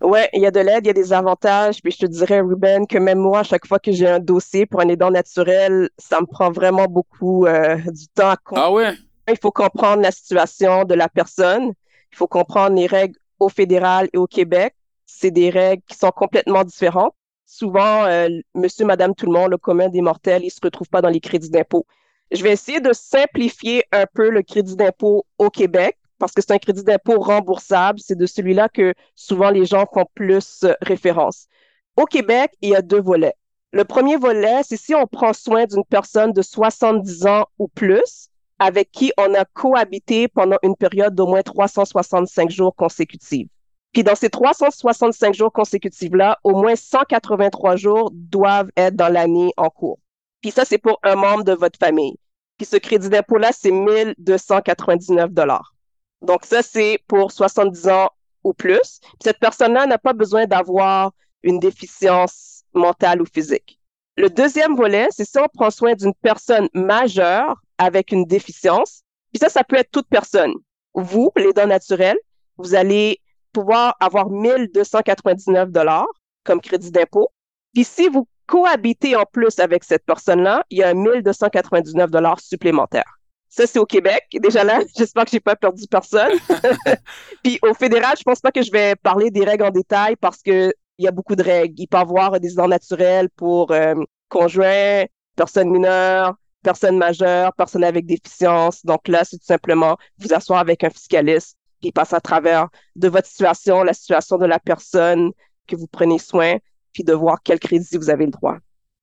Ouais, 0.00 0.30
il 0.32 0.40
y 0.40 0.46
a 0.46 0.50
de 0.50 0.60
l'aide, 0.60 0.84
il 0.84 0.88
y 0.88 0.90
a 0.90 0.94
des 0.94 1.12
avantages. 1.12 1.82
Puis 1.82 1.92
je 1.92 1.98
te 1.98 2.06
dirais, 2.06 2.40
Ruben, 2.40 2.86
que 2.86 2.98
même 2.98 3.18
moi, 3.18 3.40
à 3.40 3.42
chaque 3.42 3.66
fois 3.66 3.78
que 3.78 3.92
j'ai 3.92 4.08
un 4.08 4.18
dossier 4.18 4.66
pour 4.66 4.80
un 4.80 4.88
aidant 4.88 5.10
naturel, 5.10 5.90
ça 5.98 6.20
me 6.20 6.26
prend 6.26 6.50
vraiment 6.50 6.86
beaucoup 6.86 7.46
euh, 7.46 7.76
du 7.76 8.08
temps 8.08 8.30
à 8.30 8.36
comprendre. 8.36 8.66
Ah 8.66 8.72
ouais? 8.72 8.94
Il 9.28 9.38
faut 9.40 9.50
comprendre 9.50 10.02
la 10.02 10.10
situation 10.10 10.84
de 10.84 10.94
la 10.94 11.08
personne. 11.08 11.72
Il 12.12 12.16
faut 12.16 12.26
comprendre 12.26 12.76
les 12.76 12.86
règles 12.86 13.16
au 13.38 13.48
fédéral 13.48 14.08
et 14.12 14.18
au 14.18 14.26
Québec. 14.26 14.74
C'est 15.06 15.30
des 15.30 15.50
règles 15.50 15.82
qui 15.86 15.96
sont 15.96 16.10
complètement 16.10 16.64
différentes. 16.64 17.14
Souvent, 17.44 18.04
euh, 18.04 18.28
monsieur, 18.54 18.86
madame, 18.86 19.14
tout 19.14 19.26
le 19.26 19.32
monde, 19.32 19.50
le 19.50 19.58
commun 19.58 19.88
des 19.88 20.00
mortels, 20.00 20.44
ils 20.44 20.50
se 20.50 20.60
retrouvent 20.62 20.88
pas 20.88 21.02
dans 21.02 21.08
les 21.08 21.20
crédits 21.20 21.50
d'impôt. 21.50 21.84
Je 22.30 22.42
vais 22.42 22.52
essayer 22.52 22.80
de 22.80 22.92
simplifier 22.92 23.84
un 23.92 24.06
peu 24.06 24.30
le 24.30 24.42
crédit 24.42 24.76
d'impôt 24.76 25.26
au 25.36 25.50
Québec 25.50 25.98
parce 26.20 26.32
que 26.32 26.40
c'est 26.40 26.52
un 26.52 26.58
crédit 26.58 26.84
d'impôt 26.84 27.18
remboursable. 27.18 27.98
C'est 27.98 28.16
de 28.16 28.26
celui-là 28.26 28.68
que 28.68 28.94
souvent 29.16 29.50
les 29.50 29.64
gens 29.64 29.86
font 29.92 30.04
plus 30.14 30.62
euh, 30.62 30.74
référence. 30.82 31.48
Au 31.96 32.04
Québec, 32.04 32.52
il 32.60 32.70
y 32.70 32.76
a 32.76 32.82
deux 32.82 33.00
volets. 33.00 33.34
Le 33.72 33.84
premier 33.84 34.16
volet, 34.16 34.60
c'est 34.62 34.76
si 34.76 34.94
on 34.94 35.06
prend 35.06 35.32
soin 35.32 35.64
d'une 35.64 35.84
personne 35.84 36.32
de 36.32 36.42
70 36.42 37.26
ans 37.26 37.46
ou 37.58 37.66
plus 37.68 38.28
avec 38.60 38.90
qui 38.92 39.12
on 39.16 39.34
a 39.34 39.44
cohabité 39.44 40.28
pendant 40.28 40.58
une 40.62 40.76
période 40.76 41.14
d'au 41.14 41.26
moins 41.26 41.42
365 41.42 42.50
jours 42.50 42.74
consécutifs. 42.76 43.48
Puis 43.92 44.04
dans 44.04 44.14
ces 44.14 44.30
365 44.30 45.34
jours 45.34 45.52
consécutifs-là, 45.52 46.38
au 46.44 46.54
moins 46.54 46.76
183 46.76 47.76
jours 47.76 48.10
doivent 48.12 48.70
être 48.76 48.94
dans 48.94 49.08
l'année 49.08 49.52
en 49.56 49.70
cours. 49.70 49.98
Puis 50.42 50.50
ça, 50.50 50.64
c'est 50.64 50.78
pour 50.78 51.00
un 51.02 51.16
membre 51.16 51.44
de 51.44 51.52
votre 51.52 51.78
famille. 51.78 52.16
Puis 52.56 52.66
ce 52.66 52.76
crédit 52.76 53.08
d'impôt-là, 53.08 53.50
c'est 53.52 53.70
1299 53.70 55.30
dollars. 55.30 55.74
Donc 56.22 56.44
ça, 56.44 56.62
c'est 56.62 56.98
pour 57.06 57.32
70 57.32 57.88
ans 57.88 58.10
ou 58.44 58.52
plus. 58.52 59.00
Puis 59.00 59.18
cette 59.24 59.38
personne-là 59.38 59.86
n'a 59.86 59.98
pas 59.98 60.12
besoin 60.12 60.46
d'avoir 60.46 61.12
une 61.42 61.58
déficience 61.58 62.62
mentale 62.74 63.22
ou 63.22 63.26
physique. 63.26 63.80
Le 64.16 64.28
deuxième 64.28 64.76
volet, 64.76 65.08
c'est 65.10 65.24
si 65.24 65.38
on 65.38 65.48
prend 65.48 65.70
soin 65.70 65.94
d'une 65.94 66.14
personne 66.14 66.68
majeure 66.74 67.60
avec 67.78 68.12
une 68.12 68.26
déficience. 68.26 69.02
Puis 69.32 69.40
ça, 69.40 69.48
ça 69.48 69.64
peut 69.64 69.76
être 69.76 69.90
toute 69.90 70.08
personne. 70.08 70.52
Vous, 70.94 71.30
les 71.36 71.52
dons 71.52 71.66
naturels, 71.66 72.18
vous 72.58 72.74
allez 72.74 73.20
pouvoir 73.52 73.96
avoir 74.00 74.28
1299 74.28 75.70
dollars 75.70 76.08
comme 76.44 76.60
crédit 76.60 76.90
d'impôt. 76.90 77.30
Puis 77.72 77.84
si 77.84 78.08
vous 78.08 78.28
cohabiter 78.46 79.14
en 79.14 79.24
plus 79.24 79.58
avec 79.60 79.84
cette 79.84 80.04
personne-là, 80.04 80.64
il 80.70 80.78
y 80.78 80.82
a 80.82 80.88
un 80.88 80.94
1299 80.94 82.10
dollars 82.10 82.40
supplémentaires. 82.40 83.19
Ça, 83.50 83.66
c'est 83.66 83.80
au 83.80 83.84
Québec. 83.84 84.24
Déjà 84.32 84.64
là, 84.64 84.80
j'espère 84.96 85.24
que 85.24 85.32
j'ai 85.32 85.40
pas 85.40 85.56
perdu 85.56 85.84
personne. 85.88 86.38
Puis 87.42 87.58
au 87.62 87.74
fédéral, 87.74 88.14
je 88.16 88.22
pense 88.22 88.40
pas 88.40 88.52
que 88.52 88.62
je 88.62 88.70
vais 88.70 88.94
parler 88.96 89.30
des 89.30 89.44
règles 89.44 89.64
en 89.64 89.70
détail 89.70 90.16
parce 90.16 90.40
que 90.40 90.72
il 90.98 91.04
y 91.04 91.08
a 91.08 91.10
beaucoup 91.10 91.34
de 91.34 91.42
règles. 91.42 91.74
Il 91.78 91.88
peut 91.88 91.96
y 91.96 92.00
avoir 92.00 92.38
des 92.38 92.52
dents 92.54 92.68
naturels 92.68 93.28
pour 93.30 93.72
euh, 93.72 93.94
conjoints, 94.28 95.04
personnes 95.34 95.70
mineures, 95.70 96.34
personnes 96.62 96.98
majeures, 96.98 97.52
personnes 97.54 97.84
avec 97.84 98.06
déficience. 98.06 98.84
Donc 98.84 99.08
là, 99.08 99.24
c'est 99.24 99.38
tout 99.38 99.46
simplement 99.46 99.96
vous 100.18 100.32
asseoir 100.32 100.60
avec 100.60 100.84
un 100.84 100.90
fiscaliste 100.90 101.56
qui 101.80 101.90
passe 101.90 102.12
à 102.12 102.20
travers 102.20 102.68
de 102.96 103.08
votre 103.08 103.26
situation, 103.26 103.82
la 103.82 103.94
situation 103.94 104.36
de 104.36 104.46
la 104.46 104.58
personne 104.58 105.32
que 105.66 105.76
vous 105.76 105.86
prenez 105.86 106.18
soin, 106.18 106.56
puis 106.92 107.02
de 107.02 107.14
voir 107.14 107.38
quel 107.42 107.58
crédit 107.58 107.96
vous 107.96 108.10
avez 108.10 108.26
le 108.26 108.32
droit. 108.32 108.58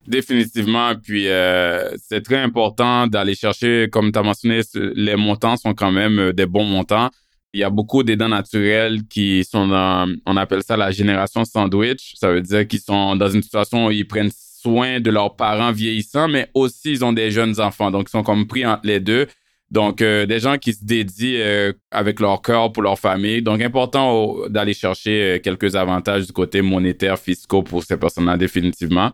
Définitivement. 0.07 0.93
Puis 0.95 1.27
euh, 1.27 1.91
c'est 1.97 2.21
très 2.21 2.37
important 2.37 3.07
d'aller 3.07 3.35
chercher, 3.35 3.89
comme 3.91 4.13
tu 4.13 4.17
as 4.17 4.23
mentionné, 4.23 4.61
les 4.73 5.17
montants 5.17 5.57
sont 5.57 5.73
quand 5.73 5.91
même 5.91 6.17
euh, 6.19 6.33
des 6.33 6.45
bons 6.45 6.63
montants. 6.63 7.09
Il 7.53 7.59
y 7.59 7.63
a 7.63 7.69
beaucoup 7.69 8.03
d'aidants 8.03 8.29
naturels 8.29 9.01
qui 9.09 9.43
sont 9.43 9.67
dans, 9.67 10.09
on 10.25 10.37
appelle 10.37 10.63
ça 10.63 10.77
la 10.77 10.91
génération 10.91 11.43
sandwich. 11.43 12.13
Ça 12.15 12.31
veut 12.31 12.41
dire 12.41 12.65
qu'ils 12.67 12.79
sont 12.79 13.17
dans 13.17 13.29
une 13.29 13.41
situation 13.41 13.87
où 13.87 13.91
ils 13.91 14.07
prennent 14.07 14.31
soin 14.31 15.01
de 15.01 15.11
leurs 15.11 15.35
parents 15.35 15.73
vieillissants, 15.73 16.29
mais 16.29 16.49
aussi 16.53 16.91
ils 16.91 17.03
ont 17.03 17.13
des 17.13 17.29
jeunes 17.29 17.59
enfants. 17.59 17.91
Donc, 17.91 18.07
ils 18.07 18.11
sont 18.11 18.23
comme 18.23 18.47
pris 18.47 18.65
entre 18.65 18.85
les 18.85 19.01
deux. 19.01 19.27
Donc, 19.71 20.01
euh, 20.01 20.25
des 20.25 20.39
gens 20.39 20.57
qui 20.57 20.73
se 20.73 20.85
dédient 20.85 21.73
avec 21.91 22.21
leur 22.21 22.41
cœur 22.41 22.71
pour 22.71 22.83
leur 22.83 22.97
famille. 22.97 23.41
Donc, 23.41 23.61
important 23.61 24.47
d'aller 24.47 24.73
chercher 24.73 25.41
quelques 25.43 25.75
avantages 25.75 26.27
du 26.27 26.31
côté 26.31 26.61
monétaire, 26.61 27.17
fiscaux 27.19 27.63
pour 27.63 27.83
ces 27.83 27.97
personnes-là, 27.97 28.37
définitivement. 28.37 29.11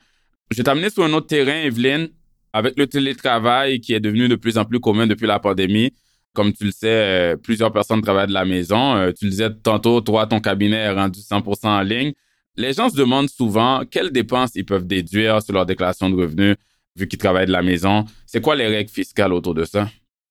Je 0.53 0.57
vais 0.59 0.63
t'amener 0.65 0.91
sur 0.91 1.03
un 1.03 1.11
autre 1.13 1.25
terrain, 1.25 1.63
Evelyne, 1.63 2.09
avec 2.53 2.77
le 2.77 2.85
télétravail 2.85 3.81
qui 3.81 3.95
est 3.95 3.99
devenu 3.99 4.27
de 4.27 4.35
plus 4.35 4.59
en 4.59 4.65
plus 4.65 4.79
commun 4.79 5.07
depuis 5.07 5.25
la 5.25 5.39
pandémie. 5.39 5.95
Comme 6.35 6.53
tu 6.53 6.65
le 6.65 6.71
sais, 6.71 6.87
euh, 6.87 7.35
plusieurs 7.35 7.71
personnes 7.71 8.03
travaillent 8.03 8.27
de 8.27 8.33
la 8.33 8.45
maison. 8.45 8.95
Euh, 8.95 9.11
tu 9.17 9.25
le 9.25 9.31
disais 9.31 9.49
tantôt, 9.63 9.99
toi, 10.01 10.27
ton 10.27 10.39
cabinet 10.39 10.77
est 10.77 10.91
rendu 10.91 11.21
100% 11.21 11.67
en 11.67 11.81
ligne. 11.81 12.13
Les 12.55 12.71
gens 12.73 12.87
se 12.87 12.95
demandent 12.95 13.31
souvent 13.31 13.81
quelles 13.89 14.11
dépenses 14.11 14.51
ils 14.53 14.63
peuvent 14.63 14.85
déduire 14.85 15.41
sur 15.41 15.55
leur 15.55 15.65
déclaration 15.65 16.07
de 16.11 16.21
revenus 16.21 16.55
vu 16.95 17.07
qu'ils 17.07 17.17
travaillent 17.17 17.47
de 17.47 17.51
la 17.51 17.63
maison. 17.63 18.05
C'est 18.27 18.39
quoi 18.39 18.55
les 18.55 18.67
règles 18.67 18.91
fiscales 18.91 19.33
autour 19.33 19.55
de 19.55 19.65
ça? 19.65 19.87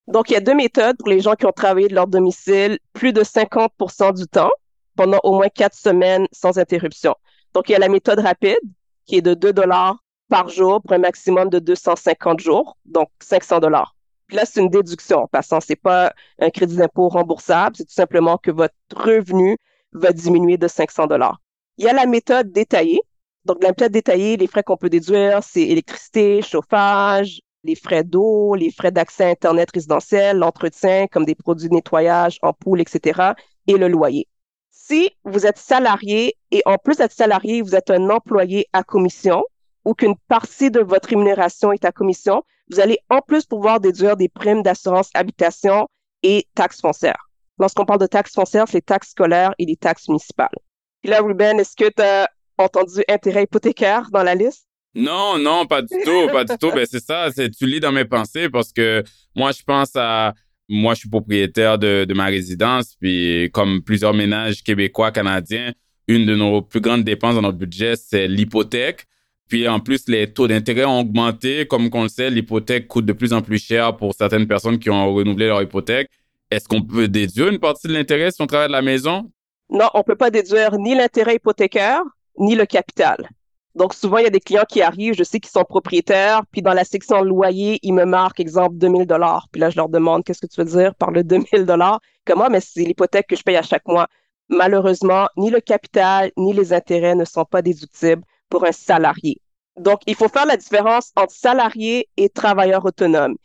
Donc, 0.07 0.31
il 0.31 0.35
y 0.35 0.37
a 0.37 0.41
deux 0.41 0.55
méthodes 0.55 0.97
pour 0.99 1.09
les 1.09 1.19
gens 1.19 1.35
qui 1.35 1.47
ont 1.47 1.53
travaillé 1.53 1.89
de 1.89 1.97
leur 1.97 2.07
domicile 2.07 2.79
plus 2.93 3.13
de 3.13 3.25
50 3.25 3.73
du 4.15 4.29
temps 4.29 4.51
pendant 4.95 5.19
au 5.25 5.35
moins 5.35 5.49
quatre 5.49 5.77
semaines 5.77 6.29
sans 6.31 6.61
interruption. 6.61 7.17
Donc, 7.55 7.69
il 7.69 7.73
y 7.73 7.75
a 7.75 7.81
la 7.81 7.89
méthode 7.89 8.21
rapide 8.21 8.61
qui 9.05 9.17
est 9.17 9.23
de 9.23 9.35
2 9.35 9.53
dollars 9.53 10.02
par 10.33 10.49
jour 10.49 10.81
pour 10.81 10.93
un 10.93 10.99
maximum 10.99 11.51
de 11.51 11.59
250 11.59 12.41
jours, 12.41 12.79
donc 12.87 13.11
500 13.23 13.61
dollars. 13.61 13.95
Puis 14.27 14.39
là, 14.39 14.47
c'est 14.47 14.63
une 14.63 14.71
déduction 14.71 15.25
en 15.25 15.27
passant. 15.27 15.61
C'est 15.61 15.77
pas 15.77 16.15
un 16.39 16.49
crédit 16.49 16.77
d'impôt 16.77 17.11
remboursable, 17.11 17.77
c'est 17.77 17.85
tout 17.85 17.93
simplement 17.93 18.39
que 18.39 18.51
votre 18.51 18.75
revenu 18.97 19.59
va 19.93 20.11
diminuer 20.11 20.57
de 20.57 20.69
500 20.69 21.07
dollars. 21.07 21.39
Il 21.77 21.85
y 21.85 21.89
a 21.89 21.93
la 21.93 22.07
méthode 22.07 22.51
détaillée. 22.51 23.03
Donc, 23.45 23.63
la 23.63 23.69
méthode 23.69 23.93
détaillée, 23.93 24.39
les 24.39 24.47
frais 24.47 24.63
qu'on 24.63 24.79
peut 24.79 24.89
déduire, 24.89 25.43
c'est 25.43 25.65
électricité, 25.65 26.41
chauffage, 26.41 27.43
les 27.63 27.75
frais 27.75 28.03
d'eau, 28.03 28.55
les 28.55 28.71
frais 28.71 28.91
d'accès 28.91 29.25
à 29.25 29.29
Internet 29.29 29.69
résidentiel, 29.75 30.39
l'entretien, 30.39 31.09
comme 31.09 31.27
des 31.27 31.35
produits 31.35 31.69
de 31.69 31.75
nettoyage, 31.75 32.39
ampoules, 32.41 32.81
etc., 32.81 33.33
et 33.67 33.75
le 33.75 33.89
loyer. 33.89 34.27
Si 34.71 35.11
vous 35.25 35.45
êtes 35.45 35.59
salarié 35.59 36.37
et 36.51 36.63
en 36.65 36.79
plus 36.79 36.97
d'être 36.97 37.13
salarié, 37.13 37.61
vous 37.61 37.75
êtes 37.75 37.91
un 37.91 38.09
employé 38.09 38.67
à 38.73 38.83
commission, 38.83 39.43
ou 39.85 39.95
qu'une 39.95 40.15
partie 40.29 40.71
de 40.71 40.81
votre 40.81 41.09
rémunération 41.09 41.73
est 41.73 41.85
à 41.85 41.93
commission, 41.93 42.43
vous 42.71 42.81
allez 42.81 42.99
en 43.11 43.21
plus 43.21 43.45
pouvoir 43.45 43.81
déduire 43.81 44.17
des 44.17 44.29
primes 44.29 44.63
d'assurance 44.63 45.11
habitation 45.15 45.89
et 46.23 46.47
taxes 46.55 46.81
foncières. 46.81 47.29
Lorsqu'on 47.59 47.85
parle 47.85 48.01
de 48.01 48.07
taxes 48.07 48.35
foncières, 48.35 48.67
c'est 48.67 48.79
les 48.79 48.83
taxes 48.83 49.11
scolaires 49.11 49.55
et 49.59 49.67
les 49.67 49.77
taxes 49.77 50.09
municipales. 50.09 50.57
Puis 51.03 51.11
là, 51.11 51.21
Ruben, 51.21 51.59
est-ce 51.61 51.77
que 51.77 51.91
tu 51.91 52.03
as 52.03 52.29
entendu 52.59 53.03
intérêt 53.09 53.45
hypothécaire 53.45 54.09
dans 54.13 54.23
la 54.23 54.35
liste? 54.35 54.67
Non, 54.95 55.39
non, 55.39 55.67
pas 55.67 55.83
du 55.83 55.95
tout, 56.05 56.29
pas 56.33 56.45
du 56.45 56.57
tout. 56.59 56.71
Ben, 56.71 56.87
c'est 56.89 57.03
ça, 57.03 57.31
c'est, 57.35 57.51
tu 57.51 57.67
lis 57.67 57.81
dans 57.81 57.93
mes 57.93 58.05
pensées 58.05 58.49
parce 58.51 58.73
que 58.73 59.03
moi, 59.35 59.53
je 59.53 59.63
pense 59.63 59.93
à, 59.97 60.35
moi, 60.69 60.95
je 60.95 61.01
suis 61.01 61.09
propriétaire 61.09 61.79
de, 61.79 62.05
de 62.05 62.15
ma 62.15 62.27
résidence, 62.27 62.95
puis 63.01 63.51
comme 63.53 63.83
plusieurs 63.83 64.15
ménages 64.15 64.63
québécois, 64.63 65.11
canadiens, 65.11 65.73
une 66.09 66.27
de 66.27 66.35
nos 66.37 66.63
plus 66.63 66.81
grandes 66.81 67.05
dépenses 67.05 67.37
dans 67.37 67.43
notre 67.43 67.59
budget, 67.59 67.97
c'est 67.97 68.29
l'hypothèque. 68.29 69.07
Puis 69.53 69.69
en 69.69 69.81
plus, 69.81 70.09
les 70.09 70.33
taux 70.33 70.49
d'intérêt 70.49 70.87
ont 70.87 71.01
augmenté. 71.01 71.67
Comme 71.67 71.91
on 71.93 72.05
le 72.05 72.09
sait, 72.09 72.31
l'hypothèque 72.31 72.89
coûte 72.89 73.05
de 73.05 73.13
plus 73.13 73.35
en 73.35 73.43
plus 73.43 73.59
cher 73.59 73.95
pour 73.99 74.15
certaines 74.15 74.47
personnes 74.47 74.79
qui 74.79 74.89
ont 74.89 75.13
renouvelé 75.13 75.49
leur 75.49 75.61
hypothèque. 75.61 76.09
Est-ce 76.51 76.67
qu'on 76.67 76.81
peut 76.81 77.07
déduire 77.07 77.49
une 77.49 77.59
partie 77.59 77.87
de 77.87 77.93
l'intérêt 77.93 78.31
si 78.31 78.41
on 78.41 78.47
travaille 78.47 78.69
de 78.69 78.73
la 78.73 78.81
maison? 78.81 79.31
Non, 79.69 79.91
on 79.93 80.03
peut 80.05 80.17
pas 80.17 80.31
déduire 80.31 80.79
ni 80.79 80.95
l'intérêt 80.95 81.35
hypothécaire, 81.35 82.01
ni 82.39 82.55
le 82.55 82.65
capital. 82.65 83.29
Donc 83.75 83.93
souvent, 83.93 84.17
il 84.17 84.25
y 84.25 84.27
a 84.27 84.31
des 84.31 84.41
clients 84.41 84.65
qui 84.67 84.81
arrivent, 84.81 85.13
je 85.19 85.23
sais 85.23 85.39
qu'ils 85.39 85.53
sont 85.53 85.65
propriétaires, 85.65 86.41
puis 86.51 86.63
dans 86.63 86.73
la 86.73 86.85
section 86.85 87.21
loyer, 87.21 87.79
ils 87.83 87.93
me 87.93 88.07
marquent, 88.07 88.41
exemple, 88.41 88.77
2000 88.79 89.07
dollars. 89.07 89.49
Puis 89.53 89.61
là, 89.61 89.69
je 89.69 89.77
leur 89.77 89.91
demande, 89.91 90.25
qu'est-ce 90.25 90.41
que 90.41 90.47
tu 90.47 90.63
veux 90.63 90.81
dire 90.81 90.95
par 90.95 91.11
le 91.11 91.25
2000 91.25 91.67
dollars? 91.67 92.01
Comment? 92.25 92.49
Mais 92.49 92.61
c'est 92.61 92.85
l'hypothèque 92.85 93.27
que 93.27 93.37
je 93.37 93.43
paye 93.43 93.57
à 93.57 93.63
chaque 93.63 93.87
mois. 93.87 94.07
Malheureusement, 94.49 95.27
ni 95.37 95.51
le 95.51 95.61
capital, 95.61 96.31
ni 96.39 96.55
les 96.55 96.73
intérêts 96.73 97.15
ne 97.15 97.27
sont 97.27 97.45
pas 97.45 97.61
déductibles 97.61 98.23
pour 98.53 98.67
un 98.67 98.73
salarié. 98.73 99.41
Donc, 99.81 100.01
il 100.07 100.15
faut 100.15 100.29
faire 100.29 100.45
la 100.45 100.59
différence 100.59 101.11
entre 101.17 101.33
salarié 101.33 102.07
et 102.19 102.29
travailleur 102.29 102.85
autonome. 102.85 103.37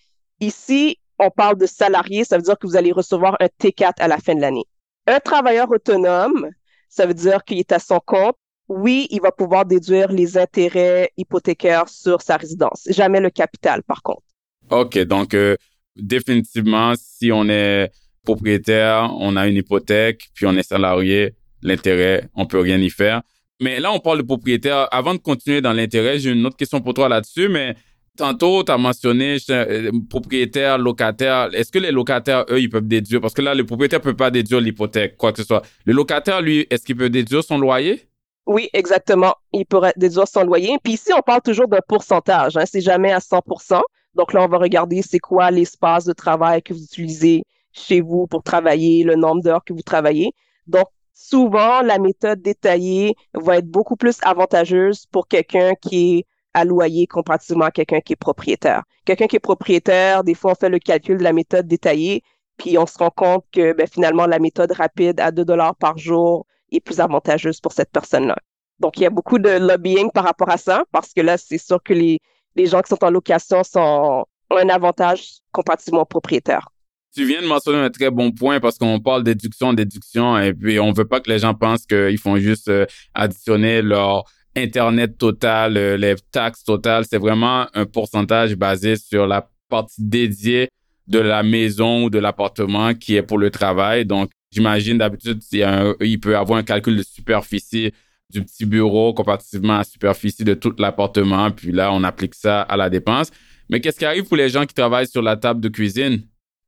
Ici, 0.41 0.99
on 1.17 1.29
parle 1.29 1.57
de 1.57 1.65
salarié, 1.65 2.25
ça 2.25 2.35
veut 2.35 2.43
dire 2.43 2.59
que 2.59 2.67
vous 2.67 2.75
allez 2.75 2.91
recevoir 2.91 3.37
un 3.39 3.45
T4 3.45 3.93
à 3.99 4.09
la 4.09 4.17
fin 4.17 4.35
de 4.35 4.41
l'année. 4.41 4.65
Un 5.07 5.21
travailleur 5.21 5.71
autonome, 5.71 6.49
ça 6.89 7.05
veut 7.05 7.13
dire 7.13 7.45
qu'il 7.45 7.57
est 7.57 7.71
à 7.71 7.79
son 7.79 8.01
compte. 8.05 8.35
Oui, 8.67 9.07
il 9.09 9.21
va 9.21 9.31
pouvoir 9.31 9.65
déduire 9.65 10.11
les 10.11 10.37
intérêts 10.37 11.11
hypothécaires 11.15 11.87
sur 11.87 12.21
sa 12.21 12.35
résidence, 12.35 12.83
jamais 12.89 13.21
le 13.21 13.29
capital 13.29 13.81
par 13.83 14.01
contre. 14.03 14.23
OK, 14.69 14.99
donc 15.05 15.33
euh, 15.33 15.55
définitivement, 15.95 16.95
si 16.97 17.31
on 17.31 17.47
est 17.47 17.89
propriétaire, 18.25 19.09
on 19.17 19.37
a 19.37 19.47
une 19.47 19.55
hypothèque, 19.55 20.27
puis 20.33 20.45
on 20.45 20.57
est 20.57 20.67
salarié, 20.67 21.35
l'intérêt, 21.61 22.27
on 22.35 22.45
peut 22.45 22.59
rien 22.59 22.77
y 22.79 22.89
faire. 22.89 23.21
Mais 23.59 23.79
là, 23.79 23.91
on 23.91 23.99
parle 23.99 24.19
de 24.19 24.23
propriétaire. 24.23 24.87
Avant 24.91 25.13
de 25.13 25.19
continuer 25.19 25.61
dans 25.61 25.73
l'intérêt, 25.73 26.19
j'ai 26.19 26.31
une 26.31 26.45
autre 26.45 26.57
question 26.57 26.79
pour 26.79 26.93
toi 26.93 27.09
là-dessus, 27.09 27.49
mais 27.49 27.75
tantôt, 28.15 28.63
tu 28.63 28.71
as 28.71 28.77
mentionné 28.77 29.37
euh, 29.49 29.91
propriétaire, 30.09 30.77
locataire. 30.77 31.49
Est-ce 31.53 31.71
que 31.71 31.79
les 31.79 31.91
locataires, 31.91 32.45
eux, 32.49 32.59
ils 32.61 32.69
peuvent 32.69 32.87
déduire? 32.87 33.21
Parce 33.21 33.33
que 33.33 33.41
là, 33.41 33.55
le 33.55 33.65
propriétaire 33.65 34.01
peut 34.01 34.15
pas 34.15 34.29
déduire 34.29 34.61
l'hypothèque, 34.61 35.17
quoi 35.17 35.31
que 35.31 35.39
ce 35.39 35.47
soit. 35.47 35.63
Le 35.85 35.93
locataire, 35.93 36.41
lui, 36.41 36.67
est-ce 36.69 36.85
qu'il 36.85 36.97
peut 36.97 37.09
déduire 37.09 37.43
son 37.43 37.57
loyer? 37.57 38.07
Oui, 38.45 38.69
exactement. 38.73 39.35
Il 39.53 39.65
pourrait 39.65 39.93
déduire 39.97 40.27
son 40.27 40.43
loyer. 40.43 40.77
Puis 40.83 40.93
ici, 40.93 41.11
on 41.17 41.21
parle 41.21 41.41
toujours 41.41 41.67
d'un 41.67 41.81
pourcentage. 41.87 42.57
Hein. 42.57 42.63
C'est 42.65 42.81
jamais 42.81 43.11
à 43.11 43.19
100% 43.19 43.81
Donc 44.15 44.33
là, 44.33 44.43
on 44.43 44.47
va 44.47 44.57
regarder 44.57 45.01
c'est 45.01 45.19
quoi 45.19 45.51
l'espace 45.51 46.05
de 46.05 46.13
travail 46.13 46.61
que 46.61 46.73
vous 46.73 46.83
utilisez 46.83 47.43
chez 47.73 48.01
vous 48.01 48.25
pour 48.27 48.43
travailler, 48.43 49.03
le 49.03 49.15
nombre 49.15 49.41
d'heures 49.41 49.63
que 49.63 49.73
vous 49.73 49.81
travaillez. 49.81 50.31
Donc, 50.65 50.87
souvent, 51.17 51.81
la 51.81 51.97
méthode 51.97 52.41
détaillée 52.41 53.15
va 53.33 53.57
être 53.57 53.67
beaucoup 53.67 53.95
plus 53.95 54.17
avantageuse 54.21 55.05
pour 55.07 55.27
quelqu'un 55.27 55.73
qui 55.75 56.19
est 56.19 56.25
à 56.53 56.63
loyer 56.63 57.07
comparativement 57.07 57.65
à 57.65 57.71
quelqu'un 57.71 58.01
qui 58.01 58.13
est 58.13 58.17
propriétaire. 58.17 58.83
Quelqu'un 59.05 59.27
qui 59.27 59.35
est 59.35 59.39
propriétaire, 59.39 60.23
des 60.23 60.35
fois, 60.35 60.51
on 60.51 60.55
fait 60.55 60.69
le 60.69 60.79
calcul 60.79 61.17
de 61.17 61.23
la 61.23 61.33
méthode 61.33 61.67
détaillée, 61.67 62.23
puis 62.57 62.77
on 62.77 62.85
se 62.85 62.97
rend 62.97 63.09
compte 63.09 63.45
que 63.51 63.73
ben, 63.73 63.87
finalement, 63.87 64.25
la 64.27 64.39
méthode 64.39 64.71
rapide 64.71 65.19
à 65.19 65.31
2 65.31 65.43
dollars 65.43 65.75
par 65.75 65.97
jour 65.97 66.45
est 66.71 66.79
plus 66.79 66.99
avantageuse 66.99 67.59
pour 67.61 67.73
cette 67.73 67.91
personne-là. 67.91 68.37
Donc, 68.79 68.97
il 68.97 69.03
y 69.03 69.05
a 69.05 69.09
beaucoup 69.09 69.39
de 69.39 69.49
lobbying 69.49 70.11
par 70.11 70.23
rapport 70.23 70.49
à 70.49 70.57
ça, 70.57 70.83
parce 70.91 71.13
que 71.13 71.21
là, 71.21 71.37
c'est 71.37 71.57
sûr 71.57 71.81
que 71.81 71.93
les, 71.93 72.19
gens 72.57 72.81
qui 72.81 72.89
sont 72.89 73.03
en 73.03 73.11
location 73.11 73.63
sont, 73.63 74.25
ont 74.51 74.57
un 74.57 74.69
avantage 74.69 75.39
comparativement 75.51 76.01
aux 76.01 76.05
propriétaires 76.05 76.69
tu 77.17 77.25
viens 77.25 77.41
de 77.41 77.47
mentionner 77.47 77.79
un 77.79 77.89
très 77.89 78.11
bon 78.11 78.31
point 78.31 78.59
parce 78.59 78.77
qu'on 78.77 78.99
parle 78.99 79.23
d'éduction, 79.23 79.73
d'éduction, 79.73 80.37
et 80.37 80.53
puis 80.53 80.79
on 80.79 80.91
veut 80.91 81.07
pas 81.07 81.19
que 81.19 81.31
les 81.31 81.39
gens 81.39 81.55
pensent 81.55 81.87
qu'ils 81.87 82.19
font 82.19 82.37
juste 82.37 82.67
euh, 82.67 82.85
additionner 83.15 83.81
leur 83.81 84.25
Internet 84.55 85.17
total, 85.17 85.77
euh, 85.77 85.97
les 85.97 86.15
taxes 86.31 86.63
totales. 86.63 87.05
C'est 87.09 87.17
vraiment 87.17 87.67
un 87.73 87.85
pourcentage 87.85 88.55
basé 88.55 88.95
sur 88.95 89.25
la 89.25 89.49
partie 89.67 90.03
dédiée 90.03 90.69
de 91.07 91.19
la 91.19 91.41
maison 91.41 92.05
ou 92.05 92.09
de 92.09 92.19
l'appartement 92.19 92.93
qui 92.93 93.15
est 93.15 93.23
pour 93.23 93.39
le 93.39 93.49
travail. 93.49 94.05
Donc, 94.05 94.29
j'imagine 94.51 94.99
d'habitude, 94.99 95.41
il, 95.51 95.95
il 96.01 96.19
peut 96.19 96.37
avoir 96.37 96.59
un 96.59 96.63
calcul 96.63 96.97
de 96.97 97.03
superficie 97.03 97.91
du 98.31 98.43
petit 98.43 98.65
bureau 98.65 99.13
comparativement 99.13 99.75
à 99.75 99.77
la 99.79 99.83
superficie 99.83 100.43
de 100.43 100.53
tout 100.53 100.73
l'appartement. 100.77 101.49
Puis 101.49 101.71
là, 101.71 101.91
on 101.93 102.03
applique 102.03 102.35
ça 102.35 102.61
à 102.61 102.77
la 102.77 102.89
dépense. 102.89 103.31
Mais 103.69 103.79
qu'est-ce 103.79 103.99
qui 103.99 104.05
arrive 104.05 104.25
pour 104.25 104.37
les 104.37 104.49
gens 104.49 104.65
qui 104.65 104.73
travaillent 104.73 105.07
sur 105.07 105.21
la 105.21 105.35
table 105.35 105.61
de 105.61 105.69
cuisine? 105.69 106.23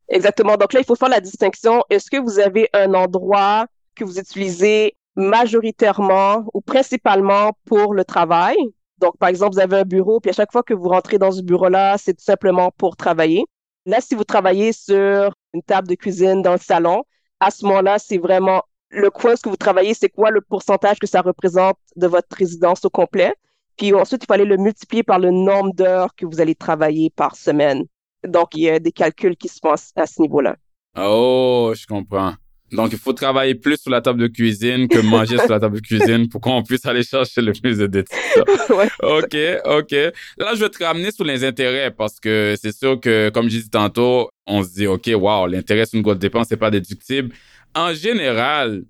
Exactement. 0.10 0.58
Donc 0.58 0.74
là, 0.74 0.80
il 0.80 0.86
faut 0.86 0.96
faire 0.96 1.10
la 1.10 1.22
distinction. 1.22 1.84
Est-ce 1.90 2.10
que 2.10 2.18
vous 2.18 2.40
avez 2.40 2.70
un 2.74 2.94
endroit 2.94 3.68
que 3.96 4.04
vous 4.04 4.20
utilisez 4.20 4.96
majoritairement 5.16 6.46
ou 6.54 6.62
principalement 6.62 7.52
pour 7.66 7.94
le 7.94 8.04
travail? 8.04 8.56
Donc, 8.98 9.18
par 9.18 9.30
exemple, 9.30 9.54
vous 9.54 9.60
avez 9.60 9.78
un 9.78 9.84
bureau, 9.84 10.20
puis 10.20 10.32
à 10.32 10.34
chaque 10.34 10.52
fois 10.52 10.64
que 10.64 10.74
vous 10.74 10.90
rentrez 10.90 11.18
dans 11.18 11.32
ce 11.32 11.42
bureau-là, 11.42 11.98
c'est 11.98 12.14
tout 12.14 12.24
simplement 12.24 12.72
pour 12.78 12.98
travailler. 12.98 13.46
Là, 13.86 14.02
si 14.02 14.16
vous 14.16 14.26
travaillez 14.26 14.74
sur 14.74 15.32
une 15.54 15.64
table 15.64 15.88
de 15.88 15.96
cuisine 15.96 16.42
dans 16.42 16.52
le 16.54 16.60
salon, 16.60 17.04
à 17.40 17.52
ce 17.52 17.66
moment-là, 17.66 17.98
c'est 18.00 18.18
vraiment 18.18 18.64
le 18.90 19.10
coin 19.10 19.36
que 19.36 19.48
vous 19.48 19.56
travaillez, 19.58 19.94
c'est 19.94 20.10
quoi 20.10 20.32
le 20.32 20.42
pourcentage 20.42 21.00
que 21.00 21.08
ça 21.08 21.22
représente 21.22 21.78
de 21.96 22.08
votre 22.08 22.36
résidence 22.36 22.84
au 22.84 22.90
complet? 22.90 23.34
Puis 23.78 23.94
ensuite, 23.94 24.24
il 24.24 24.28
fallait 24.28 24.46
le 24.46 24.58
multiplier 24.58 25.04
par 25.04 25.20
le 25.20 25.32
nombre 25.32 25.74
d'heures 25.74 26.14
que 26.16 26.26
vous 26.26 26.42
allez 26.42 26.56
travailler 26.56 27.10
par 27.12 27.36
semaine. 27.36 27.86
Donc, 28.28 28.50
il 28.56 28.62
y 28.62 28.70
a 28.70 28.80
des 28.80 28.92
calculs 28.92 29.36
qui 29.36 29.48
se 29.48 29.60
font 29.62 29.72
à 29.72 30.06
ce 30.06 30.22
niveau-là. 30.22 30.56
Oh, 30.98 31.74
je 31.76 31.86
comprends. 31.86 32.34
Donc, 32.72 32.92
il 32.92 33.00
faut 33.00 33.14
travailler 33.14 33.56
plus 33.56 33.78
sur 33.78 33.90
la 33.90 34.02
table 34.02 34.22
de 34.22 34.28
cuisine 34.28 34.88
que 34.88 35.00
manger 35.00 35.38
sur 35.38 35.50
la 35.50 35.60
table 35.60 35.78
de 35.78 35.82
cuisine 35.82 36.30
pour 36.30 36.40
qu'on 36.40 36.62
puisse 36.62 36.86
aller 36.86 37.04
chercher 37.04 37.42
le 37.42 37.54
plus 37.54 37.80
de 37.80 37.88
détails. 37.88 38.20
ouais. 38.70 38.90
OK, 39.02 39.38
OK. 39.66 39.92
Là, 40.38 40.54
je 40.54 40.60
vais 40.60 40.70
te 40.70 40.84
ramener 40.84 41.12
sur 41.12 41.24
les 41.24 41.44
intérêts 41.44 41.92
parce 41.92 42.20
que 42.20 42.56
c'est 42.62 42.76
sûr 42.76 43.00
que, 43.00 43.30
comme 43.30 43.50
j'ai 43.50 43.62
dit 43.62 43.70
tantôt, 43.70 44.30
on 44.46 44.64
se 44.64 44.70
dit, 44.70 44.88
OK, 44.88 45.10
wow, 45.14 45.48
l'intérêt 45.48 45.86
sur 45.86 45.98
une 45.98 46.04
grosse 46.04 46.20
dépense, 46.20 46.48
c'est 46.50 46.58
pas 46.58 46.70
déductible. 46.70 47.34
En 47.74 47.94
général, 47.94 48.84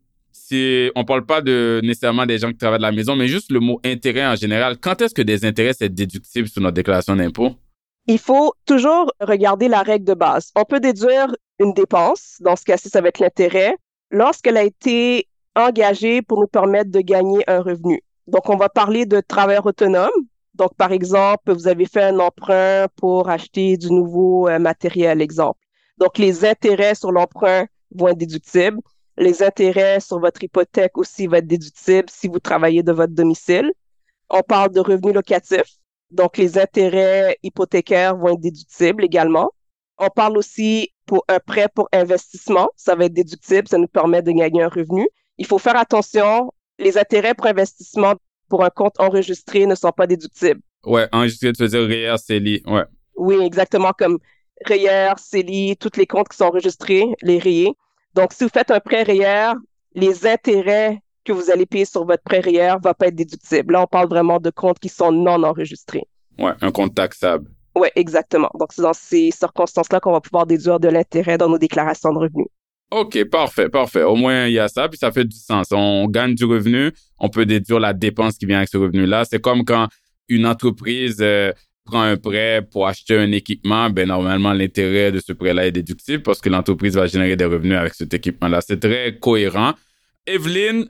si 0.49 0.91
on 0.95 1.05
parle 1.05 1.25
pas 1.25 1.41
de 1.41 1.79
nécessairement 1.83 2.25
des 2.25 2.39
gens 2.39 2.49
qui 2.49 2.57
travaillent 2.57 2.79
de 2.79 2.83
la 2.83 2.91
maison, 2.91 3.15
mais 3.15 3.27
juste 3.27 3.51
le 3.51 3.59
mot 3.59 3.79
intérêt 3.85 4.25
en 4.25 4.35
général, 4.35 4.77
quand 4.77 5.01
est-ce 5.01 5.13
que 5.13 5.21
des 5.21 5.45
intérêts 5.45 5.73
c'est 5.77 5.93
déductible 5.93 6.47
sur 6.47 6.61
notre 6.61 6.73
déclaration 6.73 7.15
d'impôt? 7.15 7.55
Il 8.09 8.17
faut 8.17 8.55
toujours 8.65 9.13
regarder 9.19 9.67
la 9.67 9.83
règle 9.83 10.05
de 10.05 10.15
base. 10.15 10.51
On 10.55 10.65
peut 10.65 10.79
déduire 10.79 11.27
une 11.59 11.75
dépense, 11.75 12.37
dans 12.39 12.55
ce 12.55 12.63
cas-ci, 12.63 12.89
ça 12.89 13.01
va 13.01 13.09
être 13.09 13.19
l'intérêt, 13.19 13.77
lorsqu'elle 14.09 14.57
a 14.57 14.63
été 14.63 15.27
engagée 15.55 16.23
pour 16.23 16.39
nous 16.41 16.47
permettre 16.47 16.89
de 16.89 17.01
gagner 17.01 17.47
un 17.47 17.61
revenu. 17.61 18.01
Donc, 18.25 18.49
on 18.49 18.57
va 18.57 18.67
parler 18.67 19.05
de 19.05 19.21
travail 19.21 19.59
autonome. 19.63 20.09
Donc, 20.55 20.73
par 20.73 20.91
exemple, 20.91 21.53
vous 21.53 21.67
avez 21.67 21.85
fait 21.85 22.01
un 22.01 22.17
emprunt 22.17 22.87
pour 22.95 23.29
acheter 23.29 23.77
du 23.77 23.91
nouveau 23.93 24.47
euh, 24.47 24.57
matériel, 24.57 25.21
exemple. 25.21 25.59
Donc, 25.99 26.17
les 26.17 26.43
intérêts 26.45 26.95
sur 26.95 27.11
l'emprunt 27.11 27.67
vont 27.93 28.07
être 28.07 28.17
déductibles. 28.17 28.79
Les 29.19 29.43
intérêts 29.43 29.99
sur 29.99 30.19
votre 30.19 30.43
hypothèque 30.43 30.97
aussi 30.97 31.27
vont 31.27 31.35
être 31.35 31.45
déductibles 31.45 32.09
si 32.09 32.27
vous 32.27 32.39
travaillez 32.39 32.81
de 32.81 32.91
votre 32.91 33.13
domicile. 33.13 33.71
On 34.31 34.41
parle 34.41 34.71
de 34.71 34.79
revenus 34.79 35.13
locatifs. 35.13 35.78
Donc, 36.11 36.37
les 36.37 36.57
intérêts 36.57 37.37
hypothécaires 37.43 38.15
vont 38.15 38.29
être 38.29 38.39
déductibles 38.39 39.03
également. 39.03 39.51
On 39.97 40.09
parle 40.09 40.37
aussi 40.37 40.89
pour 41.05 41.25
un 41.27 41.39
prêt 41.39 41.67
pour 41.73 41.89
investissement. 41.91 42.69
Ça 42.75 42.95
va 42.95 43.05
être 43.05 43.13
déductible. 43.13 43.67
Ça 43.67 43.77
nous 43.77 43.87
permet 43.87 44.21
de 44.21 44.31
gagner 44.31 44.63
un 44.63 44.69
revenu. 44.69 45.07
Il 45.37 45.45
faut 45.45 45.59
faire 45.59 45.77
attention. 45.77 46.51
Les 46.77 46.97
intérêts 46.97 47.33
pour 47.33 47.47
investissement 47.47 48.15
pour 48.47 48.63
un 48.63 48.69
compte 48.69 48.99
enregistré 48.99 49.65
ne 49.65 49.75
sont 49.75 49.91
pas 49.91 50.07
déductibles. 50.07 50.61
Ouais, 50.85 51.07
enregistré, 51.11 51.51
tu 51.53 51.63
veux 51.63 51.69
dire 51.69 51.81
REER, 51.81 52.17
CELI. 52.17 52.63
Ouais. 52.65 52.85
Oui, 53.15 53.35
exactement 53.43 53.91
comme 53.91 54.17
REER, 54.65 55.13
CELI, 55.17 55.77
tous 55.77 55.97
les 55.97 56.07
comptes 56.07 56.29
qui 56.29 56.37
sont 56.37 56.45
enregistrés, 56.45 57.05
les 57.21 57.37
REER. 57.37 57.73
Donc, 58.15 58.33
si 58.33 58.43
vous 58.43 58.49
faites 58.49 58.71
un 58.71 58.79
prêt 58.79 59.03
REER, 59.03 59.53
les 59.93 60.25
intérêts 60.25 61.01
que 61.29 61.33
vous 61.33 61.51
allez 61.51 61.67
payer 61.67 61.85
sur 61.85 62.05
votre 62.05 62.23
ne 62.27 62.83
vont 62.83 62.93
pas 62.93 63.07
être 63.07 63.15
déductibles. 63.15 63.73
Là, 63.73 63.83
on 63.83 63.87
parle 63.87 64.09
vraiment 64.09 64.39
de 64.39 64.49
comptes 64.49 64.79
qui 64.79 64.89
sont 64.89 65.11
non 65.11 65.43
enregistrés. 65.43 66.07
Ouais, 66.39 66.53
un 66.61 66.71
compte 66.71 66.95
taxable. 66.95 67.51
Oui, 67.75 67.87
exactement. 67.95 68.49
Donc, 68.59 68.73
c'est 68.73 68.81
dans 68.81 68.93
ces 68.93 69.29
circonstances-là 69.29 69.99
qu'on 69.99 70.11
va 70.11 70.21
pouvoir 70.21 70.47
déduire 70.47 70.79
de 70.79 70.87
l'intérêt 70.87 71.37
dans 71.37 71.47
nos 71.47 71.59
déclarations 71.59 72.11
de 72.13 72.17
revenus. 72.17 72.47
OK, 72.89 73.23
parfait, 73.25 73.69
parfait. 73.69 74.01
Au 74.01 74.15
moins, 74.15 74.47
il 74.47 74.53
y 74.53 74.59
a 74.59 74.67
ça, 74.67 74.89
puis 74.89 74.97
ça 74.97 75.11
fait 75.11 75.25
du 75.25 75.37
sens. 75.37 75.67
On 75.71 76.07
gagne 76.07 76.33
du 76.33 76.45
revenu, 76.45 76.91
on 77.19 77.29
peut 77.29 77.45
déduire 77.45 77.79
la 77.79 77.93
dépense 77.93 78.37
qui 78.37 78.47
vient 78.47 78.57
avec 78.57 78.69
ce 78.69 78.77
revenu-là. 78.77 79.25
C'est 79.25 79.39
comme 79.39 79.63
quand 79.63 79.87
une 80.29 80.47
entreprise 80.47 81.17
euh, 81.21 81.51
prend 81.85 82.01
un 82.01 82.17
prêt 82.17 82.67
pour 82.71 82.87
acheter 82.87 83.15
un 83.15 83.31
équipement, 83.31 83.91
ben 83.91 84.07
normalement, 84.07 84.53
l'intérêt 84.53 85.11
de 85.11 85.19
ce 85.19 85.33
prêt-là 85.33 85.67
est 85.67 85.71
déductible 85.71 86.23
parce 86.23 86.41
que 86.41 86.49
l'entreprise 86.49 86.95
va 86.95 87.05
générer 87.05 87.35
des 87.35 87.45
revenus 87.45 87.77
avec 87.77 87.93
cet 87.93 88.15
équipement-là. 88.15 88.61
C'est 88.61 88.79
très 88.79 89.19
cohérent. 89.19 89.73
Evelyne, 90.25 90.89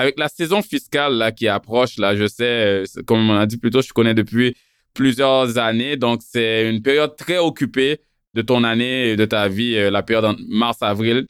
avec 0.00 0.18
la 0.18 0.28
saison 0.28 0.62
fiscale 0.62 1.14
là 1.14 1.30
qui 1.30 1.46
approche, 1.46 1.98
là, 1.98 2.16
je 2.16 2.26
sais, 2.26 2.44
euh, 2.44 2.84
comme 3.06 3.28
on 3.30 3.36
a 3.36 3.46
dit 3.46 3.58
plus 3.58 3.70
tôt, 3.70 3.82
je 3.82 3.92
connais 3.92 4.14
depuis 4.14 4.56
plusieurs 4.94 5.58
années. 5.58 5.96
Donc, 5.96 6.22
c'est 6.26 6.70
une 6.70 6.82
période 6.82 7.16
très 7.16 7.38
occupée 7.38 8.00
de 8.34 8.42
ton 8.42 8.64
année 8.64 9.10
et 9.10 9.16
de 9.16 9.24
ta 9.26 9.48
vie, 9.48 9.76
euh, 9.76 9.90
la 9.90 10.02
période 10.02 10.36
mars-avril. 10.48 11.26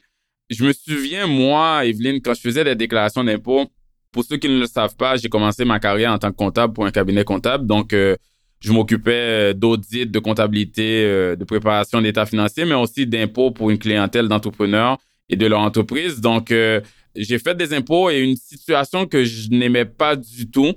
Je 0.49 0.63
me 0.63 0.73
souviens, 0.73 1.27
moi, 1.27 1.85
Evelyne, 1.85 2.21
quand 2.21 2.33
je 2.33 2.41
faisais 2.41 2.63
des 2.63 2.75
déclarations 2.75 3.23
d'impôts, 3.23 3.67
pour 4.11 4.23
ceux 4.23 4.37
qui 4.37 4.49
ne 4.49 4.59
le 4.59 4.67
savent 4.67 4.95
pas, 4.95 5.15
j'ai 5.17 5.29
commencé 5.29 5.63
ma 5.65 5.79
carrière 5.79 6.11
en 6.11 6.17
tant 6.17 6.31
que 6.31 6.35
comptable 6.35 6.73
pour 6.73 6.85
un 6.85 6.91
cabinet 6.91 7.23
comptable. 7.23 7.65
Donc, 7.65 7.93
euh, 7.93 8.15
je 8.61 8.71
m'occupais 8.71 9.53
d'audit, 9.53 10.09
de 10.09 10.19
comptabilité, 10.19 11.03
de 11.35 11.43
préparation 11.45 11.99
d'état 11.99 12.27
financier, 12.27 12.63
mais 12.63 12.75
aussi 12.75 13.07
d'impôts 13.07 13.49
pour 13.49 13.71
une 13.71 13.79
clientèle 13.79 14.27
d'entrepreneurs 14.27 14.97
et 15.29 15.35
de 15.35 15.47
leur 15.47 15.61
entreprise. 15.61 16.21
Donc, 16.21 16.53
j'ai 17.15 17.39
fait 17.39 17.55
des 17.55 17.73
impôts 17.73 18.09
et 18.09 18.19
une 18.19 18.35
situation 18.35 19.05
que 19.05 19.23
je 19.23 19.49
n'aimais 19.49 19.85
pas 19.85 20.15
du 20.15 20.49
tout, 20.49 20.73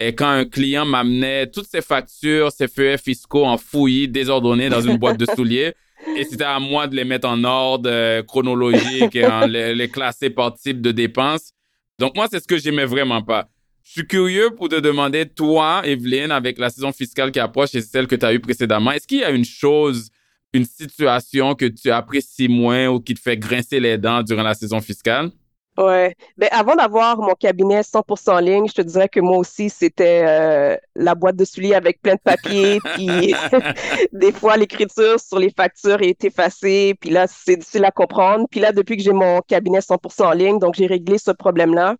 et 0.00 0.14
quand 0.14 0.28
un 0.28 0.44
client 0.44 0.84
m'amenait 0.84 1.46
toutes 1.46 1.66
ses 1.66 1.82
factures, 1.82 2.50
ses 2.50 2.68
feuilles 2.68 2.98
fiscaux 2.98 3.44
en 3.44 3.56
fouillis, 3.56 4.08
désordonnés 4.08 4.68
dans 4.68 4.80
une 4.80 4.96
boîte 4.96 5.18
de 5.18 5.26
souliers, 5.36 5.74
et 6.16 6.24
c'était 6.24 6.44
à 6.44 6.58
moi 6.58 6.86
de 6.86 6.96
les 6.96 7.04
mettre 7.04 7.28
en 7.28 7.42
ordre 7.44 7.88
euh, 7.90 8.22
chronologique 8.22 9.14
et 9.16 9.26
en 9.26 9.46
les, 9.46 9.74
les, 9.74 9.88
classer 9.88 10.30
par 10.30 10.54
type 10.54 10.80
de 10.80 10.90
dépenses. 10.90 11.52
Donc 11.98 12.16
moi, 12.16 12.26
c'est 12.30 12.40
ce 12.40 12.46
que 12.46 12.58
j'aimais 12.58 12.84
vraiment 12.84 13.22
pas. 13.22 13.48
Je 13.84 13.92
suis 13.92 14.06
curieux 14.06 14.50
pour 14.50 14.68
te 14.68 14.76
demander, 14.80 15.26
toi, 15.26 15.82
Evelyne, 15.84 16.30
avec 16.30 16.58
la 16.58 16.70
saison 16.70 16.92
fiscale 16.92 17.30
qui 17.30 17.38
approche 17.38 17.74
et 17.74 17.80
celle 17.80 18.06
que 18.06 18.16
tu 18.16 18.26
as 18.26 18.34
eue 18.34 18.40
précédemment, 18.40 18.92
est-ce 18.92 19.06
qu'il 19.06 19.20
y 19.20 19.24
a 19.24 19.30
une 19.30 19.44
chose, 19.44 20.10
une 20.52 20.64
situation 20.64 21.54
que 21.54 21.66
tu 21.66 21.90
apprécies 21.90 22.48
moins 22.48 22.88
ou 22.88 23.00
qui 23.00 23.14
te 23.14 23.20
fait 23.20 23.36
grincer 23.36 23.80
les 23.80 23.98
dents 23.98 24.22
durant 24.22 24.42
la 24.42 24.54
saison 24.54 24.80
fiscale? 24.80 25.30
Ouais. 25.76 26.14
Ben, 26.36 26.48
avant 26.52 26.76
d'avoir 26.76 27.18
mon 27.18 27.34
cabinet 27.34 27.80
100% 27.80 28.30
en 28.30 28.38
ligne, 28.38 28.68
je 28.68 28.74
te 28.74 28.82
dirais 28.82 29.08
que 29.08 29.18
moi 29.18 29.38
aussi, 29.38 29.68
c'était 29.68 30.24
euh, 30.24 30.76
la 30.94 31.16
boîte 31.16 31.34
de 31.34 31.44
souliers 31.44 31.74
avec 31.74 32.00
plein 32.00 32.14
de 32.14 32.20
papiers. 32.20 32.78
puis 32.94 33.34
des 34.12 34.32
fois, 34.32 34.56
l'écriture 34.56 35.18
sur 35.18 35.38
les 35.38 35.50
factures 35.50 36.00
est 36.00 36.22
effacée. 36.24 36.94
Puis 37.00 37.10
là, 37.10 37.26
c'est 37.26 37.56
difficile 37.56 37.84
à 37.84 37.90
comprendre. 37.90 38.46
Puis 38.50 38.60
là, 38.60 38.70
depuis 38.70 38.96
que 38.96 39.02
j'ai 39.02 39.12
mon 39.12 39.40
cabinet 39.40 39.80
100% 39.80 40.24
en 40.24 40.32
ligne, 40.32 40.58
donc 40.60 40.74
j'ai 40.74 40.86
réglé 40.86 41.18
ce 41.18 41.32
problème-là. 41.32 41.96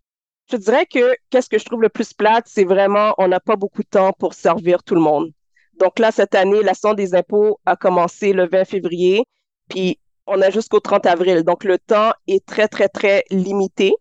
Je 0.50 0.56
te 0.56 0.62
dirais 0.62 0.86
que 0.86 1.16
qu'est-ce 1.30 1.48
que 1.48 1.58
je 1.58 1.64
trouve 1.64 1.82
le 1.82 1.88
plus 1.88 2.12
plate, 2.12 2.44
c'est 2.46 2.64
vraiment, 2.64 3.14
on 3.18 3.26
n'a 3.28 3.40
pas 3.40 3.56
beaucoup 3.56 3.82
de 3.82 3.88
temps 3.88 4.12
pour 4.12 4.34
servir 4.34 4.84
tout 4.84 4.94
le 4.94 5.00
monde. 5.00 5.32
Donc 5.80 5.98
là, 5.98 6.12
cette 6.12 6.34
année, 6.36 6.62
la 6.62 6.74
sonde 6.74 6.96
des 6.96 7.14
impôts 7.14 7.58
a 7.66 7.74
commencé 7.74 8.32
le 8.32 8.46
20 8.46 8.64
février. 8.66 9.24
Puis 9.68 9.98
on 10.26 10.40
a 10.40 10.50
jusqu'au 10.50 10.80
30 10.80 11.06
avril. 11.06 11.42
Donc, 11.42 11.64
le 11.64 11.78
temps 11.78 12.12
est 12.26 12.44
très, 12.44 12.68
très, 12.68 12.88
très 12.88 13.24
limité. 13.30 13.94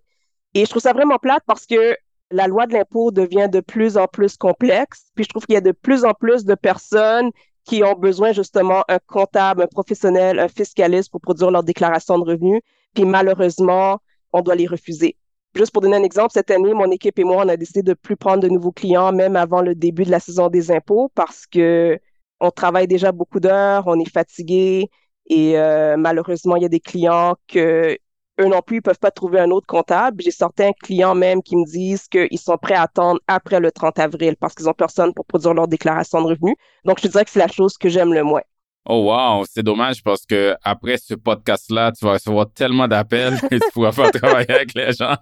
Et 0.54 0.66
je 0.66 0.70
trouve 0.70 0.82
ça 0.82 0.94
vraiment 0.94 1.18
plate 1.18 1.44
parce 1.46 1.66
que 1.66 1.96
la 2.32 2.48
loi 2.48 2.68
de 2.68 2.74
l'impôt 2.74 3.12
devient 3.12 3.48
de 3.52 3.60
plus 3.60 3.98
en 3.98 4.08
plus 4.08 4.38
complexe. 4.38 5.12
Puis 5.16 5.26
je 5.26 5.30
trouve 5.30 5.46
qu'il 5.46 5.54
y 5.54 5.58
a 5.58 5.62
de 5.62 5.72
plus 5.72 6.06
en 6.06 6.14
plus 6.14 6.46
de 6.46 6.56
personnes 6.56 7.32
qui 7.66 7.84
ont 7.84 7.94
besoin 7.94 8.34
justement 8.34 8.84
un 8.90 9.00
comptable, 9.00 9.64
un 9.64 9.68
professionnel, 9.68 10.40
un 10.40 10.48
fiscaliste 10.48 11.12
pour 11.12 11.22
produire 11.22 11.52
leur 11.52 11.64
déclaration 11.64 12.18
de 12.20 12.24
revenus. 12.24 12.62
Puis 12.94 13.06
malheureusement, 13.06 14.00
on 14.34 14.42
doit 14.42 14.56
les 14.56 14.68
refuser. 14.68 15.16
Juste 15.56 15.72
pour 15.72 15.84
donner 15.84 15.98
un 15.98 16.04
exemple, 16.04 16.32
cette 16.34 16.50
année, 16.50 16.74
mon 16.74 16.90
équipe 16.90 17.20
et 17.20 17.24
moi, 17.24 17.44
on 17.46 17.50
a 17.50 17.58
décidé 17.58 17.84
de 17.84 17.94
plus 17.94 18.18
prendre 18.18 18.42
de 18.42 18.50
nouveaux 18.50 18.72
clients, 18.72 19.12
même 19.12 19.36
avant 19.36 19.62
le 19.62 19.76
début 19.76 20.04
de 20.04 20.12
la 20.12 20.20
saison 20.20 20.50
des 20.50 20.72
impôts, 20.72 21.12
parce 21.14 21.46
que 21.46 22.00
on 22.40 22.50
travaille 22.50 22.88
déjà 22.88 23.12
beaucoup 23.12 23.40
d'heures, 23.40 23.84
on 23.86 24.00
est 24.00 24.10
fatigué, 24.10 24.90
et 25.34 25.58
euh, 25.58 25.98
malheureusement, 25.98 26.56
il 26.58 26.62
y 26.62 26.66
a 26.66 26.70
des 26.70 26.80
clients 26.80 27.36
que 27.48 27.98
eux 28.40 28.46
non 28.46 28.62
plus, 28.62 28.78
ils 28.78 28.82
peuvent 28.82 29.00
pas 29.00 29.10
trouver 29.10 29.40
un 29.40 29.50
autre 29.50 29.66
comptable. 29.66 30.22
J'ai 30.22 30.32
certains 30.32 30.72
clients 30.74 31.16
même 31.16 31.42
qui 31.42 31.56
me 31.56 31.66
disent 31.66 32.08
qu'ils 32.08 32.40
sont 32.40 32.58
prêts 32.58 32.76
à 32.76 32.84
attendre 32.84 33.20
après 33.28 33.60
le 33.60 33.72
30 33.72 33.98
avril 33.98 34.36
parce 34.40 34.54
qu'ils 34.54 34.70
ont 34.70 34.74
personne 34.74 35.14
pour 35.14 35.26
produire 35.26 35.56
leur 35.56 35.68
déclaration 35.68 36.22
de 36.22 36.28
revenus. 36.28 36.56
Donc, 36.86 37.00
je 37.02 37.08
dirais 37.08 37.26
que 37.26 37.32
c'est 37.32 37.40
la 37.40 37.48
chose 37.48 37.78
que 37.78 37.90
j'aime 37.90 38.14
le 38.14 38.24
moins. 38.24 38.42
Oh 38.86 39.06
wow, 39.10 39.46
c'est 39.50 39.64
dommage 39.64 40.04
parce 40.04 40.26
que 40.26 40.56
après 40.64 40.98
ce 40.98 41.16
podcast-là, 41.16 41.94
tu 41.94 42.06
vas 42.06 42.14
recevoir 42.14 42.52
tellement 42.54 42.88
d'appels 42.88 43.40
que 43.40 43.56
tu 43.56 43.72
pourras 43.74 43.94
pas 43.94 44.12
travailler 44.12 44.52
avec 44.52 44.74
les 44.76 44.92
gens. 44.92 45.16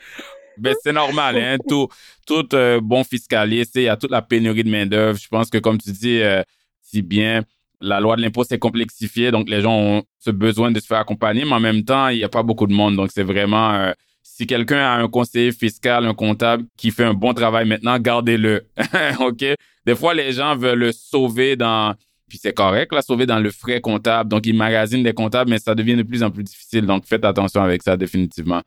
ben 0.56 0.74
c'est 0.82 0.92
normal, 0.92 1.36
hein. 1.36 1.56
Tout, 1.68 1.88
tout 2.26 2.54
euh, 2.54 2.80
bon 2.80 3.02
fiscaliste, 3.04 3.72
il 3.74 3.82
y 3.82 3.88
a 3.88 3.96
toute 3.96 4.12
la 4.12 4.22
pénurie 4.22 4.64
de 4.64 4.70
main 4.70 4.86
d'œuvre. 4.86 5.18
Je 5.18 5.28
pense 5.28 5.50
que 5.50 5.58
comme 5.58 5.78
tu 5.78 5.90
dis 5.90 6.22
euh, 6.22 6.42
si 6.82 7.02
bien, 7.02 7.42
la 7.80 8.00
loi 8.00 8.16
de 8.16 8.22
l'impôt 8.22 8.44
s'est 8.44 8.58
complexifiée, 8.58 9.30
donc 9.30 9.48
les 9.48 9.60
gens 9.60 9.76
ont 9.76 10.02
ce 10.18 10.30
besoin 10.30 10.70
de 10.70 10.80
se 10.80 10.86
faire 10.86 10.98
accompagner, 10.98 11.44
mais 11.44 11.52
en 11.52 11.60
même 11.60 11.84
temps, 11.84 12.08
il 12.08 12.18
n'y 12.18 12.24
a 12.24 12.28
pas 12.28 12.42
beaucoup 12.42 12.66
de 12.66 12.72
monde, 12.72 12.96
donc 12.96 13.10
c'est 13.12 13.22
vraiment 13.22 13.72
euh, 13.72 13.92
si 14.22 14.46
quelqu'un 14.46 14.78
a 14.78 14.96
un 14.96 15.08
conseiller 15.08 15.52
fiscal, 15.52 16.04
un 16.06 16.14
comptable 16.14 16.64
qui 16.76 16.90
fait 16.90 17.04
un 17.04 17.14
bon 17.14 17.34
travail 17.34 17.66
maintenant, 17.66 17.98
gardez-le. 17.98 18.66
OK? 19.20 19.44
Des 19.86 19.94
fois, 19.94 20.14
les 20.14 20.32
gens 20.32 20.56
veulent 20.56 20.78
le 20.78 20.92
sauver 20.92 21.56
dans 21.56 21.94
puis 22.30 22.38
c'est 22.40 22.54
correct, 22.54 22.92
la 22.94 23.02
sauver 23.02 23.26
dans 23.26 23.40
le 23.40 23.50
frais 23.50 23.80
comptable. 23.80 24.30
Donc, 24.30 24.46
ils 24.46 24.54
magasinent 24.54 25.02
des 25.02 25.12
comptables, 25.12 25.50
mais 25.50 25.58
ça 25.58 25.74
devient 25.74 25.96
de 25.96 26.04
plus 26.04 26.22
en 26.22 26.30
plus 26.30 26.44
difficile. 26.44 26.86
Donc, 26.86 27.04
faites 27.04 27.24
attention 27.24 27.60
avec 27.60 27.82
ça, 27.82 27.96
définitivement. 27.96 28.62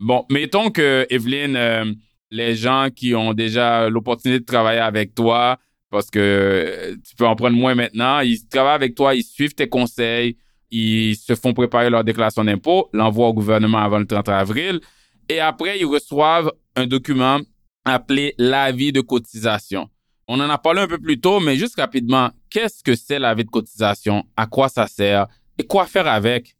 Bon, 0.00 0.24
mettons 0.30 0.70
que, 0.70 1.06
Evelyne, 1.10 1.54
euh, 1.54 1.84
les 2.30 2.56
gens 2.56 2.88
qui 2.94 3.14
ont 3.14 3.34
déjà 3.34 3.88
l'opportunité 3.90 4.40
de 4.40 4.44
travailler 4.44 4.80
avec 4.80 5.14
toi, 5.14 5.58
parce 5.94 6.10
que 6.10 6.18
euh, 6.18 6.96
tu 7.08 7.14
peux 7.16 7.26
en 7.26 7.36
prendre 7.36 7.56
moins 7.56 7.74
maintenant, 7.74 8.20
ils 8.20 8.46
travaillent 8.48 8.74
avec 8.74 8.94
toi, 8.94 9.14
ils 9.14 9.22
suivent 9.22 9.54
tes 9.54 9.68
conseils, 9.68 10.36
ils 10.70 11.16
se 11.16 11.34
font 11.34 11.54
préparer 11.54 11.88
leur 11.88 12.04
déclaration 12.04 12.44
d'impôt, 12.44 12.90
l'envoient 12.92 13.28
au 13.28 13.32
gouvernement 13.32 13.78
avant 13.78 13.98
le 13.98 14.06
30 14.06 14.28
avril, 14.28 14.80
et 15.28 15.40
après, 15.40 15.78
ils 15.78 15.86
reçoivent 15.86 16.50
un 16.76 16.86
document 16.86 17.38
appelé 17.84 18.34
l'avis 18.38 18.92
de 18.92 19.00
cotisation. 19.00 19.88
On 20.26 20.40
en 20.40 20.50
a 20.50 20.58
parlé 20.58 20.80
un 20.80 20.88
peu 20.88 20.98
plus 20.98 21.20
tôt, 21.20 21.38
mais 21.38 21.56
juste 21.56 21.78
rapidement, 21.78 22.30
qu'est-ce 22.50 22.82
que 22.82 22.94
c'est 22.94 23.18
l'avis 23.18 23.44
de 23.44 23.50
cotisation? 23.50 24.24
À 24.36 24.46
quoi 24.46 24.68
ça 24.68 24.86
sert? 24.86 25.28
Et 25.58 25.66
quoi 25.66 25.86
faire 25.86 26.08
avec? 26.08 26.56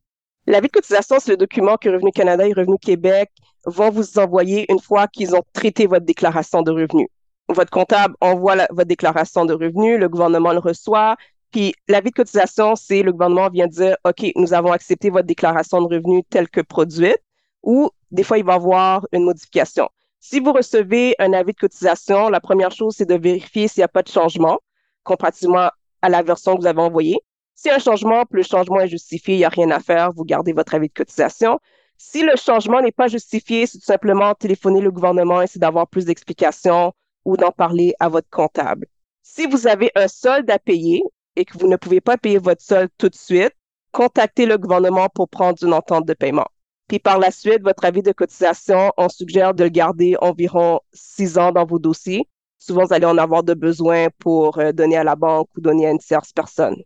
L'avis 0.46 0.68
de 0.68 0.72
cotisation, 0.72 1.16
c'est 1.18 1.32
le 1.32 1.36
document 1.38 1.76
que 1.76 1.88
Revenu 1.88 2.12
Canada 2.12 2.46
et 2.46 2.52
Revenu 2.52 2.78
Québec 2.78 3.30
vont 3.66 3.90
vous 3.90 4.18
envoyer 4.18 4.70
une 4.70 4.80
fois 4.80 5.08
qu'ils 5.08 5.34
ont 5.34 5.42
traité 5.52 5.86
votre 5.86 6.04
déclaration 6.04 6.62
de 6.62 6.70
revenus. 6.70 7.08
Votre 7.48 7.70
comptable 7.70 8.14
envoie 8.20 8.56
votre 8.70 8.88
déclaration 8.88 9.44
de 9.44 9.52
revenus, 9.52 9.98
le 9.98 10.08
gouvernement 10.08 10.52
le 10.52 10.58
reçoit, 10.58 11.16
puis 11.50 11.74
l'avis 11.88 12.10
de 12.10 12.14
cotisation, 12.16 12.74
c'est 12.74 13.02
le 13.02 13.12
gouvernement 13.12 13.48
vient 13.48 13.66
dire, 13.66 13.96
OK, 14.04 14.26
nous 14.34 14.54
avons 14.54 14.72
accepté 14.72 15.10
votre 15.10 15.26
déclaration 15.26 15.80
de 15.82 15.94
revenus 15.94 16.24
telle 16.30 16.48
que 16.48 16.60
produite, 16.60 17.18
ou 17.62 17.90
des 18.10 18.22
fois, 18.22 18.38
il 18.38 18.44
va 18.44 18.54
y 18.54 18.56
avoir 18.56 19.06
une 19.12 19.24
modification. 19.24 19.88
Si 20.20 20.40
vous 20.40 20.52
recevez 20.52 21.14
un 21.18 21.32
avis 21.32 21.52
de 21.52 21.58
cotisation, 21.58 22.28
la 22.28 22.40
première 22.40 22.70
chose, 22.70 22.94
c'est 22.96 23.08
de 23.08 23.14
vérifier 23.14 23.68
s'il 23.68 23.82
n'y 23.82 23.84
a 23.84 23.88
pas 23.88 24.02
de 24.02 24.08
changement 24.08 24.58
comparativement 25.02 25.70
à 26.02 26.08
la 26.08 26.22
version 26.22 26.56
que 26.56 26.62
vous 26.62 26.66
avez 26.66 26.80
envoyée. 26.80 27.18
Si 27.54 27.70
un 27.70 27.78
changement, 27.78 28.24
plus 28.24 28.38
le 28.38 28.44
changement 28.44 28.80
est 28.80 28.88
justifié, 28.88 29.34
il 29.34 29.38
n'y 29.38 29.44
a 29.44 29.48
rien 29.48 29.70
à 29.70 29.80
faire, 29.80 30.12
vous 30.12 30.24
gardez 30.24 30.52
votre 30.52 30.74
avis 30.74 30.88
de 30.88 30.94
cotisation. 30.94 31.60
Si 31.96 32.22
le 32.22 32.36
changement 32.36 32.80
n'est 32.80 32.90
pas 32.90 33.06
justifié, 33.06 33.66
c'est 33.66 33.78
tout 33.78 33.84
simplement 33.84 34.34
téléphoner 34.34 34.80
le 34.80 34.90
gouvernement, 34.90 35.40
essayer 35.40 35.60
d'avoir 35.60 35.86
plus 35.86 36.04
d'explications 36.06 36.92
ou 37.24 37.36
d'en 37.36 37.52
parler 37.52 37.94
à 38.00 38.08
votre 38.08 38.28
comptable. 38.30 38.86
Si 39.22 39.46
vous 39.46 39.66
avez 39.66 39.90
un 39.94 40.08
solde 40.08 40.50
à 40.50 40.58
payer 40.58 41.02
et 41.36 41.44
que 41.44 41.58
vous 41.58 41.68
ne 41.68 41.76
pouvez 41.76 42.00
pas 42.00 42.16
payer 42.16 42.38
votre 42.38 42.62
solde 42.62 42.90
tout 42.98 43.08
de 43.08 43.14
suite, 43.14 43.52
contactez 43.92 44.46
le 44.46 44.58
gouvernement 44.58 45.08
pour 45.08 45.28
prendre 45.28 45.62
une 45.62 45.72
entente 45.72 46.06
de 46.06 46.14
paiement. 46.14 46.46
Puis 46.88 46.98
par 46.98 47.18
la 47.18 47.30
suite, 47.30 47.62
votre 47.62 47.84
avis 47.84 48.02
de 48.02 48.12
cotisation, 48.12 48.92
on 48.96 49.08
suggère 49.08 49.54
de 49.54 49.64
le 49.64 49.70
garder 49.70 50.16
environ 50.20 50.80
six 50.92 51.38
ans 51.38 51.52
dans 51.52 51.64
vos 51.64 51.78
dossiers. 51.78 52.28
Souvent, 52.58 52.84
vous 52.84 52.92
allez 52.92 53.06
en 53.06 53.18
avoir 53.18 53.42
de 53.42 53.54
besoin 53.54 54.08
pour 54.18 54.58
euh, 54.58 54.72
donner 54.72 54.96
à 54.96 55.04
la 55.04 55.16
banque 55.16 55.48
ou 55.56 55.60
donner 55.60 55.86
à 55.86 55.90
une 55.90 55.98
tierce 55.98 56.32
personne. 56.32 56.76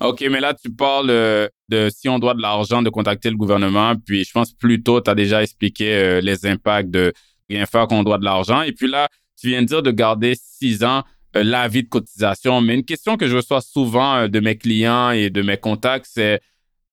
OK, 0.00 0.20
mais 0.30 0.40
là, 0.40 0.54
tu 0.54 0.70
parles 0.70 1.10
euh, 1.10 1.48
de 1.68 1.88
si 1.90 2.08
on 2.08 2.18
doit 2.18 2.34
de 2.34 2.42
l'argent, 2.42 2.82
de 2.82 2.90
contacter 2.90 3.30
le 3.30 3.36
gouvernement. 3.36 3.94
Puis 4.04 4.24
je 4.24 4.32
pense 4.32 4.52
plus 4.52 4.82
tôt, 4.82 5.00
tu 5.00 5.10
as 5.10 5.14
déjà 5.14 5.42
expliqué 5.42 5.92
euh, 5.94 6.20
les 6.20 6.46
impacts 6.46 6.90
de 6.90 7.12
rien 7.48 7.66
faire 7.66 7.88
qu'on 7.88 8.04
doit 8.04 8.18
de 8.18 8.24
l'argent. 8.24 8.62
Et 8.62 8.72
puis 8.72 8.88
là, 8.88 9.08
tu 9.38 9.48
viens 9.48 9.62
de 9.62 9.66
dire 9.66 9.82
de 9.82 9.90
garder 9.90 10.34
six 10.40 10.82
ans 10.84 11.04
l'avis 11.34 11.82
de 11.82 11.88
cotisation. 11.88 12.60
Mais 12.60 12.74
une 12.74 12.84
question 12.84 13.16
que 13.16 13.28
je 13.28 13.36
reçois 13.36 13.60
souvent 13.60 14.28
de 14.28 14.40
mes 14.40 14.56
clients 14.56 15.10
et 15.10 15.30
de 15.30 15.42
mes 15.42 15.56
contacts, 15.56 16.06
c'est 16.10 16.40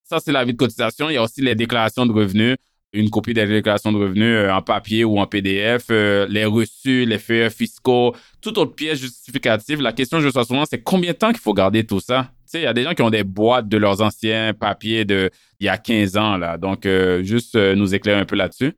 ça, 0.03 0.19
c'est 0.19 0.31
la 0.31 0.45
vie 0.45 0.53
de 0.53 0.57
cotisation. 0.57 1.09
Il 1.09 1.13
y 1.13 1.17
a 1.17 1.23
aussi 1.23 1.41
les 1.41 1.55
déclarations 1.55 2.05
de 2.05 2.11
revenus, 2.11 2.57
une 2.93 3.09
copie 3.09 3.33
des 3.33 3.45
déclarations 3.45 3.91
de 3.91 3.97
revenus 3.97 4.35
euh, 4.35 4.51
en 4.51 4.61
papier 4.61 5.03
ou 5.03 5.19
en 5.19 5.25
PDF, 5.25 5.87
euh, 5.89 6.27
les 6.29 6.45
reçus, 6.45 7.05
les 7.05 7.17
feuilles 7.17 7.49
fiscaux, 7.49 8.15
toute 8.41 8.57
autre 8.57 8.75
pièce 8.75 8.99
justificative. 8.99 9.81
La 9.81 9.93
question 9.93 10.17
que 10.17 10.21
je 10.21 10.27
reçois 10.27 10.45
souvent, 10.45 10.65
c'est 10.69 10.81
combien 10.81 11.11
de 11.11 11.17
temps 11.17 11.31
qu'il 11.31 11.41
faut 11.41 11.53
garder 11.53 11.85
tout 11.85 11.99
ça? 11.99 12.29
Tu 12.45 12.51
sais, 12.51 12.59
il 12.61 12.63
y 12.63 12.67
a 12.67 12.73
des 12.73 12.83
gens 12.83 12.93
qui 12.93 13.01
ont 13.01 13.09
des 13.09 13.23
boîtes 13.23 13.67
de 13.67 13.77
leurs 13.77 14.01
anciens 14.01 14.53
papiers 14.53 15.05
de 15.05 15.31
il 15.59 15.65
y 15.65 15.69
a 15.69 15.77
15 15.77 16.17
ans, 16.17 16.37
là. 16.37 16.57
Donc, 16.57 16.85
euh, 16.85 17.23
juste 17.23 17.55
nous 17.55 17.95
éclairer 17.95 18.19
un 18.19 18.25
peu 18.25 18.35
là-dessus. 18.35 18.73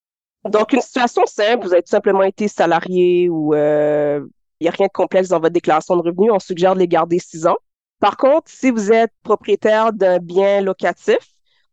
Donc, 0.45 0.73
une 0.73 0.81
situation 0.81 1.25
simple, 1.25 1.65
vous 1.65 1.73
avez 1.73 1.83
tout 1.83 1.89
simplement 1.89 2.23
été 2.23 2.47
salarié 2.47 3.29
ou 3.29 3.53
il 3.53 4.61
n'y 4.61 4.67
a 4.67 4.71
rien 4.71 4.87
de 4.87 4.91
complexe 4.91 5.29
dans 5.29 5.39
votre 5.39 5.53
déclaration 5.53 5.95
de 5.97 6.01
revenus. 6.01 6.31
On 6.31 6.39
suggère 6.39 6.73
de 6.73 6.79
les 6.79 6.87
garder 6.87 7.19
six 7.19 7.45
ans. 7.45 7.57
Par 7.99 8.17
contre, 8.17 8.49
si 8.49 8.71
vous 8.71 8.91
êtes 8.91 9.11
propriétaire 9.23 9.91
d'un 9.93 10.19
bien 10.19 10.61
locatif, 10.61 11.19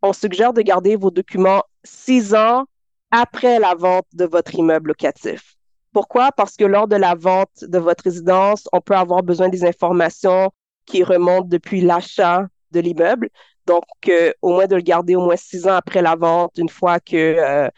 on 0.02 0.12
suggère 0.12 0.52
de 0.52 0.62
garder 0.62 0.96
vos 0.96 1.10
documents 1.10 1.62
six 1.84 2.34
ans 2.34 2.64
après 3.10 3.58
la 3.58 3.74
vente 3.74 4.06
de 4.12 4.24
votre 4.24 4.54
immeuble 4.54 4.88
locatif. 4.88 5.54
Pourquoi? 5.92 6.32
Parce 6.32 6.56
que 6.56 6.64
lors 6.64 6.88
de 6.88 6.96
la 6.96 7.14
vente 7.14 7.62
de 7.62 7.78
votre 7.78 8.04
résidence, 8.04 8.68
on 8.72 8.80
peut 8.80 8.96
avoir 8.96 9.22
besoin 9.22 9.48
des 9.48 9.64
informations 9.64 10.50
qui 10.86 11.04
remontent 11.04 11.46
depuis 11.46 11.80
l'achat 11.80 12.46
de 12.72 12.80
l'immeuble. 12.80 13.30
Donc, 13.66 13.84
euh, 14.08 14.32
au 14.42 14.50
moins 14.50 14.66
de 14.66 14.74
le 14.76 14.82
garder 14.82 15.14
au 15.14 15.24
moins 15.24 15.36
six 15.36 15.66
ans 15.66 15.74
après 15.74 16.02
la 16.02 16.16
vente, 16.16 16.58
une 16.58 16.68
fois 16.68 17.00
que 17.00 17.16
euh, 17.16 17.66
euh, 17.66 17.70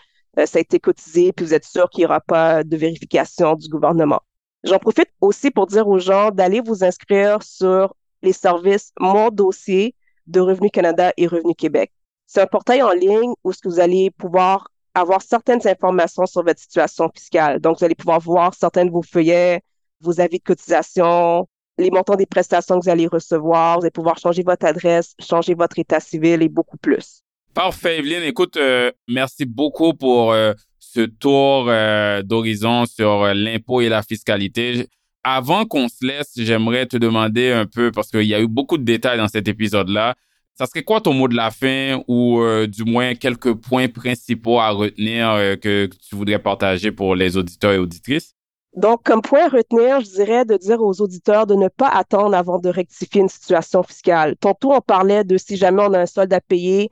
ça 0.45 0.59
a 0.59 0.61
été 0.61 0.79
cotisé, 0.79 1.33
puis 1.33 1.47
vous 1.47 1.55
êtes 1.55 1.65
sûr 1.65 1.89
qu'il 1.89 2.03
n'y 2.03 2.07
aura 2.07 2.21
pas 2.21 2.63
de 2.63 2.77
vérification 2.77 3.55
du 3.55 3.69
gouvernement. 3.69 4.21
J'en 4.65 4.79
profite 4.79 5.09
aussi 5.21 5.51
pour 5.51 5.67
dire 5.67 5.89
aux 5.89 5.99
gens 5.99 6.31
d'aller 6.31 6.61
vous 6.61 6.85
inscrire 6.85 7.43
sur 7.43 7.95
les 8.23 8.33
services 8.33 8.93
Mon 8.99 9.31
dossier 9.31 9.95
de 10.27 10.41
Revenu 10.41 10.71
Canada 10.71 11.13
et 11.17 11.27
Revenu 11.27 11.55
Québec. 11.55 11.93
C'est 12.27 12.41
un 12.41 12.47
portail 12.47 12.83
en 12.83 12.91
ligne 12.91 13.33
où 13.45 13.53
ce 13.53 13.61
que 13.61 13.69
vous 13.69 13.81
allez 13.81 14.11
pouvoir 14.11 14.69
avoir 14.95 15.23
certaines 15.23 15.67
informations 15.67 16.27
sur 16.27 16.43
votre 16.43 16.61
situation 16.61 17.09
fiscale. 17.15 17.61
Donc, 17.61 17.79
vous 17.79 17.85
allez 17.85 17.95
pouvoir 17.95 18.19
voir 18.19 18.55
certains 18.55 18.85
de 18.85 18.91
vos 18.91 19.03
feuillets, 19.03 19.63
vos 20.01 20.21
avis 20.21 20.39
de 20.39 20.43
cotisation, 20.43 21.47
les 21.79 21.91
montants 21.91 22.17
des 22.17 22.27
prestations 22.27 22.79
que 22.79 22.85
vous 22.85 22.91
allez 22.91 23.07
recevoir. 23.07 23.79
Vous 23.79 23.85
allez 23.85 23.91
pouvoir 23.91 24.19
changer 24.19 24.43
votre 24.43 24.67
adresse, 24.67 25.15
changer 25.21 25.55
votre 25.55 25.79
état 25.79 26.01
civil 26.01 26.43
et 26.43 26.49
beaucoup 26.49 26.79
plus. 26.79 27.23
Parfait, 27.57 28.01
Evelyne. 28.01 28.23
Écoute, 28.23 28.59
euh, 28.59 28.93
merci 29.09 29.47
beaucoup 29.47 29.95
pour 29.95 30.35
euh, 30.35 30.53
ce 30.79 31.01
tour 31.01 31.65
euh, 31.71 32.21
d'horizon 32.21 32.85
sur 32.85 33.33
l'impôt 33.33 33.81
et 33.81 33.89
la 33.89 34.03
fiscalité 34.03 34.91
avant 35.25 35.65
qu'on 35.65 35.89
se 35.89 36.05
laisse, 36.05 36.33
j'aimerais 36.37 36.85
te 36.85 36.99
demander 36.99 37.51
un 37.53 37.65
peu, 37.65 37.91
parce 37.91 38.11
qu'il 38.11 38.25
y 38.25 38.35
a 38.35 38.41
eu 38.43 38.47
beaucoup 38.47 38.77
de 38.77 38.85
détails 38.85 39.17
dans 39.17 39.27
cet 39.27 39.49
épisode-là, 39.49 40.17
ça 40.55 40.67
serait 40.67 40.83
quoi 40.83 41.01
ton 41.01 41.15
mot 41.15 41.29
de 41.29 41.35
la 41.35 41.51
fin 41.51 42.03
ou 42.07 42.41
du 42.69 42.85
moins 42.85 43.15
quelques 43.15 43.55
points 43.55 43.89
principaux 43.89 44.61
à 44.61 44.71
retenir 44.71 45.59
que 45.61 45.87
tu 45.87 46.15
voudrais 46.15 46.39
partager 46.39 46.93
pour 46.93 47.17
les 47.17 47.37
auditeurs 47.37 47.73
et 47.73 47.79
auditrices? 47.79 48.35
Donc, 48.77 49.03
comme 49.03 49.21
point 49.21 49.47
à 49.47 49.49
retenir, 49.49 50.01
je 50.01 50.11
dirais 50.11 50.45
de 50.45 50.57
dire 50.57 50.81
aux 50.81 51.01
auditeurs 51.01 51.47
de 51.47 51.57
ne 51.57 51.67
pas 51.69 51.89
attendre 51.89 52.37
avant 52.37 52.61
de 52.61 52.69
rectifier 52.69 53.23
une 53.23 53.29
situation 53.29 53.83
fiscale. 53.83 54.37
Tantôt, 54.37 54.75
on 54.75 54.81
parlait 54.81 55.25
de 55.25 55.37
si 55.39 55.57
jamais 55.57 55.83
on 55.83 55.93
a 55.93 56.01
un 56.01 56.07
solde 56.07 56.33
à 56.33 56.41
payer, 56.41 56.89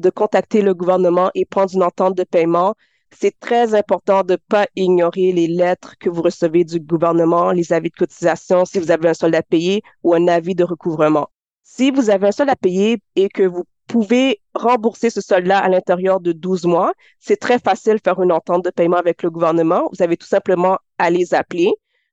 de 0.00 0.10
contacter 0.10 0.62
le 0.62 0.74
gouvernement 0.74 1.30
et 1.34 1.44
prendre 1.44 1.74
une 1.74 1.82
entente 1.82 2.16
de 2.16 2.24
paiement 2.24 2.74
c'est 3.12 3.38
très 3.38 3.74
important 3.74 4.22
de 4.22 4.32
ne 4.32 4.36
pas 4.36 4.66
ignorer 4.76 5.32
les 5.32 5.46
lettres 5.48 5.96
que 5.98 6.08
vous 6.08 6.22
recevez 6.22 6.64
du 6.64 6.80
gouvernement, 6.80 7.52
les 7.52 7.72
avis 7.72 7.90
de 7.90 7.96
cotisation 7.96 8.64
si 8.64 8.78
vous 8.78 8.90
avez 8.90 9.08
un 9.08 9.14
solde 9.14 9.34
à 9.34 9.42
payer 9.42 9.82
ou 10.02 10.14
un 10.14 10.28
avis 10.28 10.54
de 10.54 10.64
recouvrement. 10.64 11.28
Si 11.62 11.90
vous 11.90 12.10
avez 12.10 12.28
un 12.28 12.32
solde 12.32 12.50
à 12.50 12.56
payer 12.56 12.98
et 13.16 13.28
que 13.28 13.42
vous 13.42 13.64
pouvez 13.86 14.40
rembourser 14.54 15.10
ce 15.10 15.20
solde-là 15.20 15.58
à 15.58 15.68
l'intérieur 15.68 16.20
de 16.20 16.32
12 16.32 16.64
mois, 16.66 16.92
c'est 17.18 17.36
très 17.36 17.58
facile 17.58 17.94
de 17.94 18.00
faire 18.02 18.22
une 18.22 18.32
entente 18.32 18.64
de 18.64 18.70
paiement 18.70 18.96
avec 18.96 19.22
le 19.22 19.30
gouvernement. 19.30 19.88
Vous 19.92 20.02
avez 20.02 20.16
tout 20.16 20.26
simplement 20.26 20.78
à 20.98 21.10
les 21.10 21.34
appeler 21.34 21.72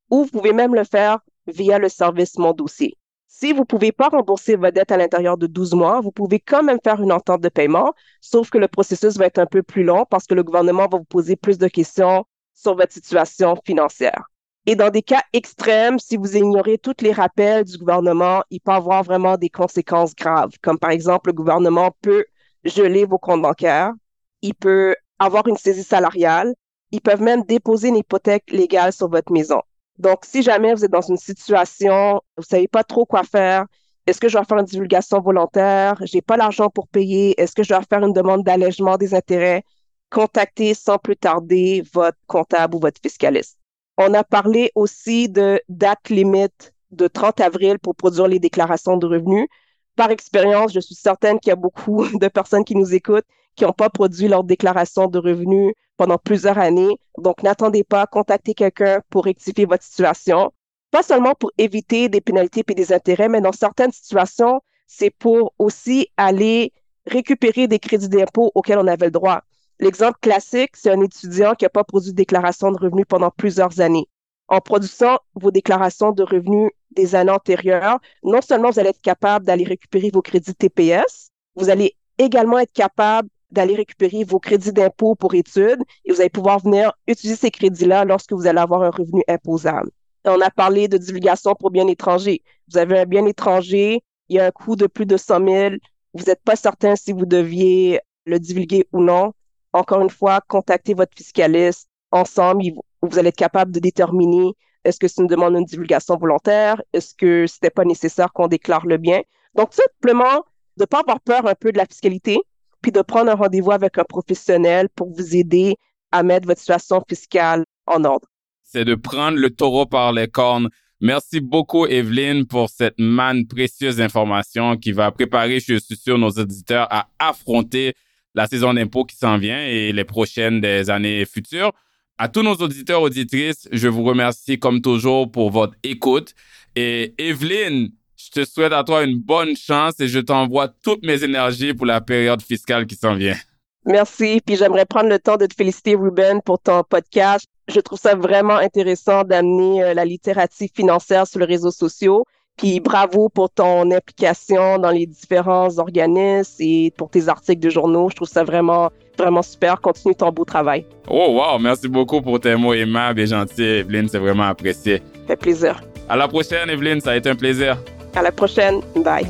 ou 0.10 0.24
vous 0.24 0.30
pouvez 0.30 0.54
même 0.54 0.74
le 0.74 0.84
faire 0.84 1.20
via 1.46 1.78
le 1.78 1.90
service 1.90 2.38
Mon 2.38 2.54
dossier. 2.54 2.98
Si 3.28 3.52
vous 3.52 3.60
ne 3.60 3.66
pouvez 3.66 3.92
pas 3.92 4.10
rembourser 4.10 4.56
votre 4.56 4.74
dette 4.74 4.92
à 4.92 4.98
l'intérieur 4.98 5.38
de 5.38 5.48
12 5.48 5.74
mois, 5.74 6.02
vous 6.02 6.12
pouvez 6.12 6.40
quand 6.40 6.64
même 6.64 6.80
faire 6.84 7.02
une 7.02 7.12
entente 7.12 7.42
de 7.42 7.50
paiement, 7.50 7.94
sauf 8.22 8.50
que 8.50 8.58
le 8.58 8.68
processus 8.68 9.18
va 9.18 9.26
être 9.26 9.38
un 9.38 9.46
peu 9.46 9.64
plus 9.64 9.84
long 9.84 10.06
parce 10.06 10.26
que 10.26 10.34
le 10.34 10.44
gouvernement 10.44 10.88
va 10.88 10.98
vous 10.98 11.04
poser 11.04 11.36
plus 11.36 11.58
de 11.58 11.68
questions 11.68 12.26
sur 12.54 12.76
votre 12.76 12.94
situation 12.94 13.56
financière. 13.66 14.28
Et 14.66 14.76
dans 14.76 14.90
des 14.90 15.02
cas 15.02 15.22
extrêmes, 15.34 16.00
si 16.00 16.18
vous 16.18 16.36
ignorez 16.36 16.78
tous 16.78 16.96
les 17.02 17.12
rappels 17.12 17.64
du 17.64 17.78
gouvernement, 17.78 18.44
il 18.50 18.60
peut 18.60 18.72
avoir 18.72 19.04
vraiment 19.04 19.38
des 19.38 19.50
conséquences 19.50 20.16
graves, 20.16 20.52
comme 20.62 20.80
par 20.80 20.92
exemple, 20.92 21.30
le 21.30 21.34
gouvernement 21.34 21.92
peut 22.02 22.26
geler 22.64 23.06
vos 23.06 23.18
comptes 23.18 23.42
bancaires, 23.42 23.94
il 24.42 24.56
peut 24.56 24.96
avoir 25.20 25.48
une 25.48 25.58
saisie 25.58 25.84
salariale, 25.84 26.54
ils 26.92 27.02
peuvent 27.02 27.22
même 27.22 27.44
déposer 27.44 27.90
une 27.90 27.98
hypothèque 27.98 28.52
légale 28.52 28.94
sur 28.94 29.10
votre 29.10 29.32
maison. 29.32 29.62
Donc, 29.98 30.26
si 30.26 30.44
jamais 30.44 30.74
vous 30.74 30.86
êtes 30.86 30.92
dans 30.92 31.02
une 31.02 31.18
situation, 31.18 32.22
vous 32.38 32.44
savez 32.44 32.68
pas 32.68 32.84
trop 32.84 33.06
quoi 33.06 33.24
faire, 33.24 33.66
Est-ce 34.06 34.20
que 34.22 34.30
je 34.30 34.34
dois 34.34 34.46
faire 34.46 34.58
une 34.60 34.66
divulgation 34.66 35.20
volontaire? 35.20 35.96
J'ai 36.06 36.22
pas 36.22 36.38
l'argent 36.38 36.70
pour 36.70 36.88
payer. 36.88 37.40
Est-ce 37.42 37.54
que 37.56 37.64
je 37.64 37.70
dois 37.70 37.82
faire 37.84 38.04
une 38.06 38.14
demande 38.14 38.44
d'allègement 38.44 38.98
des 38.98 39.14
intérêts? 39.14 39.64
Contactez 40.10 40.74
sans 40.74 40.98
plus 40.98 41.18
tarder 41.18 41.84
votre 41.94 42.18
comptable 42.28 42.76
ou 42.76 42.80
votre 42.80 43.02
fiscaliste. 43.02 43.58
On 43.98 44.14
a 44.14 44.24
parlé 44.24 44.72
aussi 44.76 45.28
de 45.30 45.62
date 45.70 46.10
limite 46.10 46.74
de 46.92 47.08
30 47.08 47.42
avril 47.42 47.80
pour 47.80 47.96
produire 47.96 48.28
les 48.28 48.40
déclarations 48.40 48.98
de 48.98 49.08
revenus. 49.08 49.48
Par 49.96 50.12
expérience, 50.12 50.74
je 50.74 50.80
suis 50.80 50.96
certaine 50.96 51.40
qu'il 51.40 51.50
y 51.50 51.54
a 51.54 51.56
beaucoup 51.58 52.08
de 52.20 52.28
personnes 52.30 52.64
qui 52.64 52.76
nous 52.76 52.94
écoutent 52.94 53.26
qui 53.58 53.66
n'ont 53.66 53.74
pas 53.74 53.90
produit 53.90 54.30
leur 54.30 54.44
déclaration 54.44 55.08
de 55.08 55.18
revenus 55.18 55.74
pendant 55.98 56.18
plusieurs 56.18 56.60
années. 56.60 56.96
Donc, 57.18 57.44
n'attendez 57.44 57.84
pas, 57.84 58.06
contactez 58.06 58.54
quelqu'un 58.54 59.02
pour 59.10 59.26
rectifier 59.26 59.66
votre 59.66 59.84
situation. 59.84 60.54
Pas 60.92 61.04
seulement 61.04 61.34
pour 61.34 61.52
éviter 61.58 62.08
des 62.08 62.22
pénalités 62.22 62.64
et 62.66 62.74
des 62.76 62.94
intérêts, 62.94 63.28
mais 63.28 63.42
dans 63.42 63.52
certaines 63.52 63.92
situations, 63.92 64.62
c'est 64.86 65.10
pour 65.10 65.54
aussi 65.58 66.08
aller 66.16 66.72
récupérer 67.08 67.68
des 67.68 67.80
crédits 67.80 68.08
d'impôt 68.08 68.52
auxquels 68.54 68.78
on 68.78 68.88
avait 68.88 69.08
le 69.08 69.12
droit. 69.12 69.42
L'exemple 69.80 70.18
classique, 70.22 70.76
c'est 70.76 70.92
un 70.92 71.02
étudiant 71.02 71.54
qui 71.56 71.66
n'a 71.66 71.70
pas 71.70 71.84
produit 71.84 72.12
de 72.12 72.16
déclaration 72.16 72.72
de 72.72 72.80
revenus 72.80 73.06
pendant 73.10 73.32
plusieurs 73.32 73.80
années. 73.82 74.08
En 74.48 74.62
produisant 74.62 75.18
vos 75.36 75.52
déclarations 75.52 76.12
de 76.12 76.24
revenus 76.24 76.72
des 76.92 77.16
années 77.16 77.32
antérieures, 77.32 78.00
non 78.24 78.42
seulement 78.42 78.70
vous 78.70 78.80
allez 78.80 78.90
être 78.90 79.02
capable 79.02 79.46
d'aller 79.46 79.66
récupérer 79.66 80.10
vos 80.14 80.22
crédits 80.22 80.56
TPS, 80.56 81.32
vous 81.56 81.70
allez 81.70 81.96
également 82.18 82.60
être 82.60 82.72
capable 82.72 83.30
d'aller 83.52 83.76
récupérer 83.76 84.24
vos 84.24 84.40
crédits 84.40 84.74
d'impôt 84.74 85.16
pour 85.16 85.34
études 85.34 85.82
et 86.06 86.12
vous 86.12 86.20
allez 86.20 86.30
pouvoir 86.30 86.60
venir 86.60 86.92
utiliser 87.08 87.38
ces 87.38 87.52
crédits-là 87.52 88.06
lorsque 88.06 88.34
vous 88.34 88.48
allez 88.48 88.60
avoir 88.60 88.84
un 88.84 88.90
revenu 88.90 89.24
imposable. 89.28 89.90
On 90.26 90.42
a 90.42 90.50
parlé 90.50 90.88
de 90.88 90.98
divulgation 90.98 91.56
pour 91.56 91.72
bien 91.72 91.88
étranger. 91.88 92.42
Vous 92.70 92.78
avez 92.78 93.00
un 93.00 93.06
bien 93.06 93.26
étranger, 93.26 94.02
il 94.30 94.36
y 94.36 94.40
a 94.40 94.46
un 94.46 94.52
coût 94.52 94.76
de 94.76 94.88
plus 94.88 95.06
de 95.06 95.16
100 95.16 95.46
000. 95.46 95.76
Vous 96.14 96.26
n'êtes 96.26 96.42
pas 96.44 96.56
certain 96.56 96.96
si 96.96 97.14
vous 97.14 97.26
deviez 97.26 98.02
le 98.26 98.40
divulguer 98.40 98.88
ou 98.92 99.02
non. 99.02 99.32
Encore 99.72 100.02
une 100.02 100.10
fois, 100.10 100.42
contactez 100.48 100.94
votre 100.94 101.16
fiscaliste. 101.16 101.88
Ensemble, 102.12 102.64
vous 103.02 103.20
allez 103.20 103.30
être 103.30 103.36
capable 103.36 103.72
de 103.72 103.80
déterminer 103.80 104.54
est-ce 104.88 105.00
que 105.00 105.08
c'est 105.10 105.22
une 105.22 105.28
demande 105.28 105.56
de 105.56 105.64
divulgation 105.64 106.16
volontaire? 106.16 106.82
Est-ce 106.94 107.14
que 107.14 107.46
c'était 107.46 107.70
pas 107.70 107.84
nécessaire 107.84 108.32
qu'on 108.32 108.48
déclare 108.48 108.86
le 108.86 108.96
bien? 108.96 109.22
Donc, 109.54 109.74
simplement, 109.74 110.46
de 110.78 110.86
pas 110.86 111.02
avoir 111.02 111.20
peur 111.20 111.46
un 111.46 111.56
peu 111.56 111.74
de 111.74 111.78
la 111.78 111.86
fiscalité, 111.86 112.40
puis 112.82 112.92
de 112.92 113.02
prendre 113.02 113.32
un 113.32 113.36
rendez-vous 113.36 113.72
avec 113.72 113.98
un 113.98 114.04
professionnel 114.04 114.88
pour 114.96 115.10
vous 115.14 115.36
aider 115.36 115.76
à 116.12 116.24
mettre 116.24 116.48
votre 116.48 116.60
situation 116.60 117.04
fiscale 117.08 117.64
en 117.86 118.04
ordre. 118.04 118.28
C'est 118.64 118.86
de 118.86 118.96
prendre 118.96 119.38
le 119.38 119.50
taureau 119.50 119.86
par 119.86 120.12
les 120.12 120.28
cornes. 120.28 120.70
Merci 121.00 121.42
beaucoup, 121.42 121.86
Evelyne, 121.86 122.46
pour 122.46 122.70
cette 122.70 123.00
manne 123.00 123.46
précieuse 123.46 123.98
d'informations 123.98 124.78
qui 124.78 124.92
va 124.92 125.12
préparer, 125.12 125.60
je 125.60 125.78
suis 125.78 125.96
sûr, 125.96 126.18
nos 126.18 126.32
auditeurs 126.32 126.88
à 126.90 127.08
affronter 127.20 127.94
la 128.34 128.48
saison 128.48 128.74
d'impôt 128.74 129.06
qui 129.06 129.16
s'en 129.16 129.38
vient 129.38 129.66
et 129.66 129.92
les 129.92 130.04
prochaines 130.04 130.60
des 130.60 130.90
années 130.90 131.26
futures. 131.26 131.72
À 132.18 132.30
tous 132.30 132.42
nos 132.42 132.56
auditeurs, 132.56 133.04
auditrices, 133.04 133.70
je 133.72 133.88
vous 133.88 134.04
remercie 134.04 134.58
comme 134.58 134.82
toujours 134.82 135.32
pour 135.32 135.52
votre 135.52 135.76
écoute. 135.84 136.34
Et 136.76 137.14
Evelyne, 137.20 137.92
je 138.18 138.32
te 138.32 138.46
souhaite 138.46 138.74
à 138.74 138.84
toi 138.84 139.04
une 139.04 139.20
bonne 139.20 139.56
chance 139.56 140.00
et 140.00 140.08
je 140.08 140.20
t'envoie 140.20 140.68
toutes 140.84 141.04
mes 141.06 141.24
énergies 141.24 141.74
pour 141.74 141.86
la 141.86 142.02
période 142.02 142.42
fiscale 142.42 142.88
qui 142.88 142.96
s'en 142.96 143.14
vient. 143.14 143.38
Merci. 143.86 144.42
Puis 144.46 144.58
j'aimerais 144.58 144.86
prendre 144.86 145.10
le 145.10 145.20
temps 145.20 145.38
de 145.38 145.46
te 145.46 145.56
féliciter, 145.56 145.96
Ruben, 145.96 146.42
pour 146.42 146.60
ton 146.60 146.84
podcast. 146.84 147.46
Je 147.70 147.80
trouve 147.80 148.00
ça 148.00 148.16
vraiment 148.16 148.56
intéressant 148.56 149.24
d'amener 149.24 149.84
euh, 149.84 149.94
la 149.94 150.04
littératie 150.04 150.70
financière 150.74 151.26
sur 151.28 151.40
les 151.40 151.46
réseaux 151.46 151.72
sociaux. 151.72 152.26
Puis 152.58 152.80
bravo 152.80 153.30
pour 153.30 153.52
ton 153.52 153.92
implication 153.92 154.80
dans 154.80 154.90
les 154.90 155.06
différents 155.06 155.78
organismes 155.78 156.56
et 156.60 156.92
pour 156.98 157.10
tes 157.10 157.30
articles 157.30 157.60
de 157.60 157.70
journaux. 157.70 158.10
Je 158.10 158.16
trouve 158.16 158.28
ça 158.28 158.44
vraiment, 158.44 158.90
vraiment 159.18 159.44
super. 159.44 159.80
Continue 159.80 160.16
ton 160.16 160.32
beau 160.32 160.44
travail. 160.44 160.86
Oh, 161.08 161.40
wow. 161.40 161.60
Merci 161.60 161.88
beaucoup 161.88 162.22
pour 162.22 162.40
tes 162.40 162.56
mots 162.56 162.74
aimables 162.74 163.20
et 163.20 163.28
gentils, 163.28 163.62
Evelyne. 163.62 164.10
C'est 164.10 164.18
vraiment 164.18 164.48
apprécié. 164.48 164.98
Ça 164.98 165.28
fait 165.28 165.36
plaisir. 165.38 165.82
À 166.10 166.16
la 166.16 166.28
prochaine, 166.28 166.70
Evelyne. 166.70 167.00
Ça 167.00 167.12
a 167.12 167.16
été 167.16 167.30
un 167.30 167.36
plaisir. 167.36 167.78
À 168.16 168.22
la 168.22 168.32
prochaine. 168.32 168.80
Bye. 168.96 169.28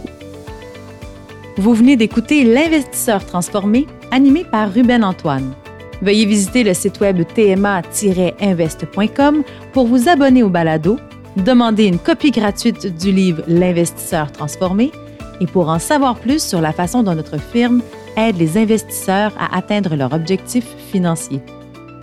Vous 1.57 1.73
venez 1.73 1.95
d'écouter 1.95 2.43
L'investisseur 2.43 3.25
transformé, 3.25 3.87
animé 4.11 4.43
par 4.43 4.71
Ruben 4.71 5.03
Antoine. 5.03 5.55
Veuillez 6.01 6.25
visiter 6.25 6.63
le 6.63 6.73
site 6.73 6.99
web 6.99 7.23
tma-invest.com 7.33 9.43
pour 9.73 9.87
vous 9.87 10.07
abonner 10.07 10.43
au 10.43 10.49
balado 10.49 10.99
Demandez 11.37 11.85
une 11.85 11.99
copie 11.99 12.31
gratuite 12.31 12.97
du 12.97 13.11
livre 13.11 13.43
L'investisseur 13.47 14.31
transformé 14.31 14.91
et 15.39 15.45
pour 15.45 15.69
en 15.69 15.79
savoir 15.79 16.19
plus 16.19 16.43
sur 16.43 16.61
la 16.61 16.73
façon 16.73 17.03
dont 17.03 17.13
notre 17.13 17.39
firme 17.39 17.83
aide 18.15 18.37
les 18.37 18.57
investisseurs 18.57 19.31
à 19.39 19.55
atteindre 19.55 19.95
leurs 19.95 20.13
objectifs 20.13 20.75
financiers. 20.91 21.41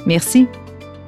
Merci. 0.07 0.47